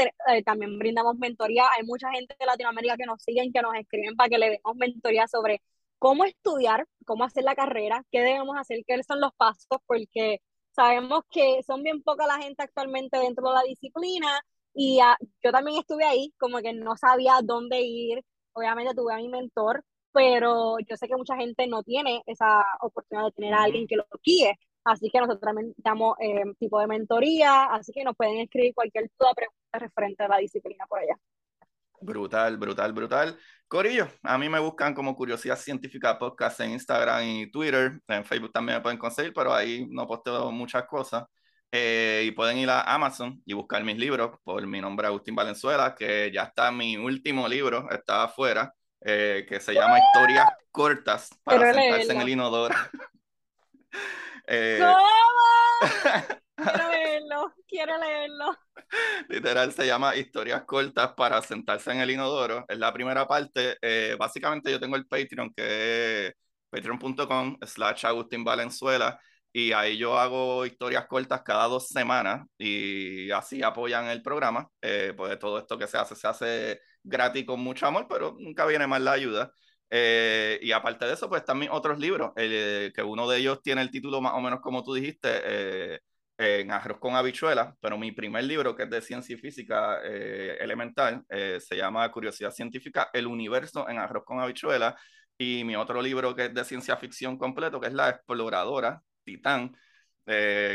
también 0.45 0.79
brindamos 0.79 1.17
mentoría. 1.19 1.65
Hay 1.77 1.85
mucha 1.85 2.11
gente 2.13 2.35
de 2.39 2.47
Latinoamérica 2.47 2.97
que 2.97 3.05
nos 3.07 3.23
siguen, 3.23 3.53
que 3.53 3.61
nos 3.63 3.75
escriben 3.75 4.17
para 4.17 4.31
que 4.31 4.39
le 4.39 4.51
demos 4.51 4.77
mentoría 4.77 5.27
sobre 5.29 5.61
cómo 5.99 6.25
estudiar, 6.25 6.87
cómo 7.07 7.25
hacer 7.25 7.45
la 7.45 7.55
carrera, 7.55 8.05
qué 8.11 8.21
debemos 8.23 8.57
hacer, 8.59 8.79
qué 8.87 9.03
son 9.05 9.21
los 9.21 9.33
pasos, 9.35 9.79
porque 9.87 10.41
sabemos 10.73 11.25
que 11.31 11.63
son 11.67 11.83
bien 11.83 12.03
poca 12.03 12.27
la 12.27 12.39
gente 12.39 12.63
actualmente 12.63 13.19
dentro 13.19 13.49
de 13.49 13.55
la 13.55 13.63
disciplina 13.63 14.29
y 14.75 15.01
ah, 15.01 15.17
yo 15.43 15.53
también 15.53 15.79
estuve 15.79 16.05
ahí, 16.05 16.33
como 16.39 16.59
que 16.59 16.73
no 16.73 16.97
sabía 16.97 17.41
dónde 17.43 17.81
ir. 17.83 18.25
Obviamente 18.53 18.95
tuve 18.95 19.15
a 19.15 19.17
mi 19.17 19.29
mentor, 19.29 19.85
pero 20.13 20.79
yo 20.89 20.97
sé 20.97 21.09
que 21.09 21.17
mucha 21.17 21.37
gente 21.37 21.67
no 21.67 21.83
tiene 21.83 22.23
esa 22.27 22.65
oportunidad 22.81 23.27
de 23.27 23.33
tener 23.33 23.55
a 23.55 23.63
alguien 23.65 23.87
que 23.87 23.97
lo 23.97 24.07
guíe. 24.23 24.59
Así 24.85 25.11
que 25.11 25.21
nosotros 25.21 25.43
también 25.43 25.75
damos 25.77 26.17
eh, 26.21 26.43
tipo 26.59 26.81
de 26.81 26.87
mentoría, 26.87 27.65
así 27.65 27.93
que 27.93 28.03
nos 28.03 28.17
pueden 28.17 28.39
escribir 28.39 28.75
cualquier 28.75 29.11
duda, 29.19 29.35
pregunta 29.35 29.79
referente 29.79 30.25
a 30.25 30.29
la 30.29 30.39
disciplina 30.39 30.87
por 30.89 31.01
allá. 31.01 31.17
Brutal, 32.01 32.57
brutal, 32.57 32.93
brutal. 32.95 33.39
Corillo, 33.69 34.09
a 34.23 34.39
mí 34.39 34.49
me 34.49 34.59
buscan 34.59 34.95
como 34.95 35.15
Curiosidad 35.15 35.57
Científica 35.57 36.19
Podcast 36.19 36.61
en 36.61 36.71
Instagram 36.71 37.23
y 37.25 37.51
Twitter. 37.51 38.01
En 38.09 38.25
Facebook 38.25 38.53
también 38.53 38.79
me 38.79 38.83
pueden 38.83 38.99
conseguir, 38.99 39.35
pero 39.35 39.53
ahí 39.53 39.87
no 39.91 40.07
posteo 40.07 40.51
muchas 40.51 40.87
cosas. 40.87 41.25
Eh, 41.73 42.25
y 42.27 42.33
pueden 42.33 42.59
ir 42.59 42.69
a 42.69 42.83
Amazon 42.83 43.41
y 43.45 43.53
buscar 43.53 43.85
mis 43.85 43.97
libros 43.97 44.39
por 44.43 44.67
mi 44.67 44.81
nombre 44.81 45.07
Agustín 45.07 45.37
Valenzuela, 45.37 45.95
que 45.95 46.31
ya 46.33 46.45
está 46.45 46.73
mi 46.73 46.97
último 46.97 47.47
libro, 47.49 47.89
está 47.91 48.25
afuera. 48.25 48.75
eh, 49.03 49.47
que 49.49 49.61
se 49.61 49.73
llama 49.73 49.99
Historias 49.99 50.47
cortas 50.71 51.31
para 51.43 51.73
sentarse 51.73 52.13
en 52.13 52.21
el 52.21 52.29
inodoro. 52.29 52.75
eh, 54.47 54.79
¿Cómo? 54.81 55.11
Quiero 56.61 56.89
leerlo, 56.89 57.55
quiero 57.67 57.99
leerlo. 57.99 58.59
Literal 59.29 59.73
se 59.73 59.87
llama 59.87 60.15
Historias 60.15 60.63
cortas 60.65 61.13
para 61.15 61.41
sentarse 61.41 61.91
en 61.91 62.01
el 62.01 62.11
inodoro. 62.11 62.67
Es 62.69 62.79
la 62.79 62.93
primera 62.93 63.27
parte. 63.27 63.79
Eh, 63.81 64.15
básicamente 64.19 64.71
yo 64.71 64.79
tengo 64.79 64.97
el 64.97 65.07
Patreon 65.07 65.55
que 65.55 66.27
es 66.27 66.35
patreon.com 66.69 67.57
slash 67.63 68.05
Agustín 68.05 68.45
Valenzuela 68.45 69.19
y 69.53 69.73
ahí 69.73 69.97
yo 69.99 70.19
hago 70.19 70.65
historias 70.67 71.07
cortas 71.07 71.43
cada 71.43 71.67
dos 71.67 71.89
semanas 71.89 72.47
y 72.59 73.31
así 73.33 73.63
apoyan 73.63 74.07
el 74.07 74.23
programa. 74.23 74.69
Eh, 74.81 75.13
pues 75.17 75.39
todo 75.39 75.59
esto 75.59 75.79
que 75.79 75.87
se 75.87 75.99
hace 75.99 76.15
se 76.15 76.29
hace 76.29 76.81
gratis 77.03 77.45
con 77.47 77.61
mucho 77.61 77.87
amor, 77.87 78.07
pero 78.09 78.37
nunca 78.39 78.67
viene 78.67 78.87
mal 78.87 79.05
la 79.05 79.13
ayuda. 79.13 79.53
Eh, 79.91 80.61
y 80.63 80.71
aparte 80.73 81.05
de 81.07 81.15
eso, 81.15 81.29
pues 81.29 81.45
también 81.45 81.73
otros 81.73 81.99
libros, 81.99 82.31
que 82.37 83.03
uno 83.05 83.29
de 83.29 83.39
ellos 83.39 83.61
tiene 83.63 83.83
el 83.83 83.91
título 83.91 84.21
más 84.21 84.35
o 84.35 84.41
menos 84.41 84.61
como 84.61 84.85
tú 84.85 84.95
dijiste, 84.95 85.29
eh, 85.45 86.01
en 86.39 86.71
Arroz 86.71 86.99
con 87.01 87.17
Habichuela, 87.17 87.77
pero 87.81 87.99
mi 87.99 88.13
primer 88.13 88.45
libro, 88.45 88.75
que 88.75 88.85
es 88.85 88.91
de 88.91 89.03
ciencia 89.03 89.35
y 89.35 89.39
física 89.39 90.01
eh, 90.05 90.57
elemental, 90.61 91.23
se 91.29 91.77
llama 91.77 92.11
Curiosidad 92.11 92.51
Científica, 92.51 93.11
El 93.13 93.27
Universo 93.27 93.89
en 93.89 93.99
Arroz 93.99 94.25
con 94.25 94.41
Habichuela, 94.41 94.97
y 95.37 95.65
mi 95.65 95.77
otro 95.77 96.01
libro 96.01 96.35
que 96.35 96.47
es 96.47 96.55
de 96.55 96.65
ciencia 96.65 96.97
ficción 96.97 97.37
completo, 97.37 97.81
que 97.81 97.89
es 97.89 97.95
La 97.95 98.11
Exploradora, 98.11 99.03
Titán, 99.25 99.77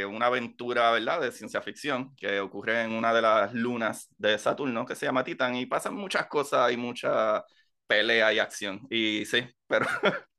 una 0.10 0.26
aventura, 0.26 0.92
¿verdad?, 0.92 1.22
de 1.22 1.32
ciencia 1.32 1.62
ficción 1.62 2.14
que 2.16 2.40
ocurre 2.42 2.82
en 2.82 2.92
una 2.92 3.14
de 3.14 3.22
las 3.22 3.54
lunas 3.54 4.10
de 4.18 4.38
Saturno, 4.38 4.86
que 4.86 4.96
se 4.96 5.06
llama 5.06 5.24
Titán, 5.24 5.56
y 5.56 5.66
pasan 5.66 5.96
muchas 5.96 6.28
cosas 6.28 6.72
y 6.72 6.78
mucha 6.78 7.44
pelea 7.88 8.34
y 8.34 8.40
acción. 8.40 8.86
Y 8.90 9.26
sí, 9.26 9.48
pero 9.68 9.86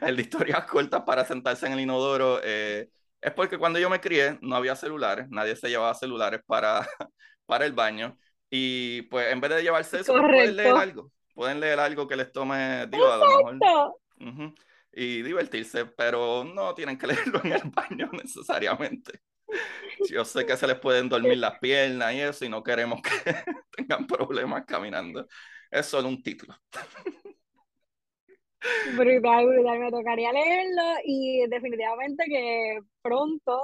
el 0.00 0.16
de 0.16 0.22
historias 0.22 0.64
cortas 0.64 1.02
para 1.02 1.24
sentarse 1.24 1.66
en 1.66 1.72
el 1.72 1.80
inodoro 1.80 2.40
eh, 2.42 2.88
es 3.20 3.32
porque 3.32 3.58
cuando 3.58 3.78
yo 3.78 3.88
me 3.88 4.00
crié 4.00 4.38
no 4.40 4.56
había 4.56 4.76
celulares, 4.76 5.26
nadie 5.30 5.56
se 5.56 5.68
llevaba 5.68 5.94
celulares 5.94 6.40
para, 6.46 6.86
para 7.46 7.64
el 7.66 7.72
baño. 7.72 8.16
Y 8.50 9.02
pues 9.02 9.32
en 9.32 9.40
vez 9.40 9.50
de 9.50 9.62
llevarse 9.62 10.00
eso, 10.00 10.12
pues, 10.12 10.24
pueden 10.24 10.56
leer 10.56 10.74
algo. 10.74 11.10
Pueden 11.34 11.60
leer 11.60 11.80
algo 11.80 12.06
que 12.06 12.16
les 12.16 12.30
tome, 12.30 12.86
digo, 12.88 13.10
a 13.10 13.16
lo 13.16 13.26
mejor. 13.26 14.64
Y 14.92 15.22
divertirse, 15.22 15.86
pero 15.86 16.44
no 16.44 16.74
tienen 16.74 16.98
que 16.98 17.06
leerlo 17.08 17.40
en 17.44 17.52
el 17.52 17.62
baño 17.70 18.10
necesariamente. 18.12 19.20
Yo 20.08 20.24
sé 20.24 20.46
que 20.46 20.56
se 20.56 20.66
les 20.66 20.78
pueden 20.78 21.08
dormir 21.08 21.36
las 21.36 21.58
piernas 21.58 22.14
y 22.14 22.20
eso, 22.20 22.44
y 22.44 22.48
no 22.48 22.62
queremos 22.62 23.00
que 23.02 23.10
tengan 23.76 24.06
problemas 24.06 24.64
caminando 24.66 25.26
es 25.72 25.86
solo 25.86 26.08
un 26.08 26.22
título. 26.22 26.54
Brutal, 28.94 29.46
brutal, 29.46 29.78
me 29.80 29.90
tocaría 29.90 30.32
leerlo 30.32 30.82
y 31.04 31.46
definitivamente 31.48 32.24
que 32.26 32.78
pronto 33.00 33.60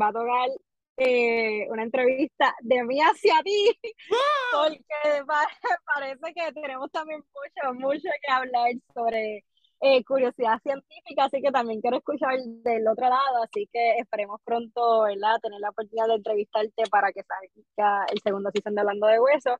va 0.00 0.08
a 0.08 0.12
tocar 0.12 0.48
eh, 0.96 1.66
una 1.68 1.84
entrevista 1.84 2.54
de 2.60 2.82
mí 2.84 2.98
hacia 3.00 3.40
ti, 3.44 3.78
porque 4.50 5.24
parece 5.94 6.34
que 6.34 6.52
tenemos 6.52 6.90
también 6.90 7.20
mucho, 7.20 7.74
mucho 7.74 8.08
que 8.24 8.32
hablar 8.32 8.72
sobre 8.94 9.44
eh, 9.84 10.04
curiosidad 10.04 10.60
científica, 10.62 11.24
así 11.24 11.42
que 11.42 11.50
también 11.50 11.80
quiero 11.80 11.96
escuchar 11.96 12.38
del 12.38 12.86
otro 12.86 13.08
lado, 13.08 13.42
así 13.42 13.68
que 13.72 13.98
esperemos 13.98 14.40
pronto, 14.44 15.02
¿verdad?, 15.02 15.40
tener 15.42 15.58
la 15.58 15.70
oportunidad 15.70 16.06
de 16.06 16.14
entrevistarte 16.14 16.84
para 16.88 17.10
que 17.12 17.22
salga 17.24 18.06
el 18.12 18.20
segundo 18.20 18.50
season 18.52 18.76
de 18.76 18.80
Hablando 18.80 19.08
de 19.08 19.18
Hueso. 19.18 19.58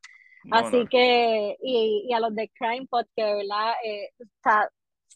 Así 0.52 0.86
que, 0.88 1.56
y, 1.60 2.06
y, 2.08 2.12
a 2.14 2.20
los 2.20 2.34
de 2.36 2.48
Crime 2.54 2.86
Pod, 2.88 3.06
que 3.16 3.24
de 3.24 3.34
verdad 3.34 3.72
eh, 3.84 4.10
está, 4.18 4.70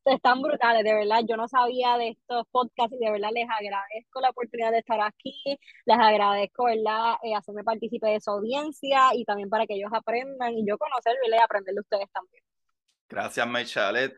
están 0.05 0.43
brutales, 0.43 0.83
de 0.83 0.95
verdad. 0.95 1.21
Yo 1.29 1.37
no 1.37 1.47
sabía 1.47 1.97
de 1.99 2.09
estos 2.09 2.45
podcasts 2.51 2.95
y 2.95 3.05
de 3.05 3.11
verdad 3.13 3.31
les 3.33 3.49
agradezco 3.49 4.21
la 4.21 4.31
oportunidad 4.31 4.73
de 4.73 4.79
estar 4.79 5.01
aquí. 5.01 5.35
Les 5.85 5.99
agradezco, 5.99 6.65
¿verdad?, 6.65 7.15
eh, 7.23 7.35
hacerme 7.35 7.63
partícipe 7.63 8.09
de 8.09 8.21
su 8.21 8.31
audiencia 8.31 9.15
y 9.15 9.25
también 9.25 9.51
para 9.51 9.67
que 9.67 9.75
ellos 9.75 9.91
aprendan 9.93 10.53
y 10.53 10.67
yo 10.67 10.77
conocer, 10.79 11.15
y 11.25 11.35
aprender 11.41 11.75
de 11.75 11.81
ustedes 11.81 12.11
también. 12.13 12.43
Gracias, 13.09 13.47
Maychalet. 13.47 14.17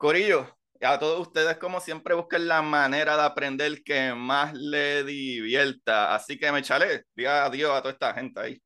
Corillo, 0.00 0.48
a 0.80 0.98
todos 0.98 1.20
ustedes, 1.20 1.58
como 1.58 1.78
siempre, 1.78 2.14
busquen 2.14 2.48
la 2.48 2.62
manera 2.62 3.18
de 3.18 3.22
aprender 3.22 3.82
que 3.84 4.14
más 4.14 4.54
le 4.54 5.04
divierta. 5.04 6.14
Así 6.14 6.38
que, 6.38 6.50
Maychalet, 6.50 7.04
diga 7.14 7.44
adiós 7.44 7.70
a 7.70 7.82
toda 7.82 7.92
esta 7.92 8.14
gente 8.14 8.40
ahí. 8.40 8.62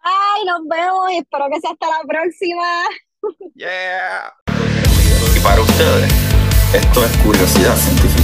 Ay, 0.00 0.44
nos 0.44 0.66
vemos 0.68 1.12
y 1.12 1.18
espero 1.18 1.46
que 1.52 1.60
sea 1.60 1.70
hasta 1.70 1.86
la 1.86 2.00
próxima. 2.04 2.82
Yeah. 3.54 4.34
Y 5.36 5.40
para 5.40 5.60
ustedes, 5.60 6.12
esto 6.74 7.04
es 7.04 7.16
curiosidad 7.18 7.76
científica. 7.76 8.15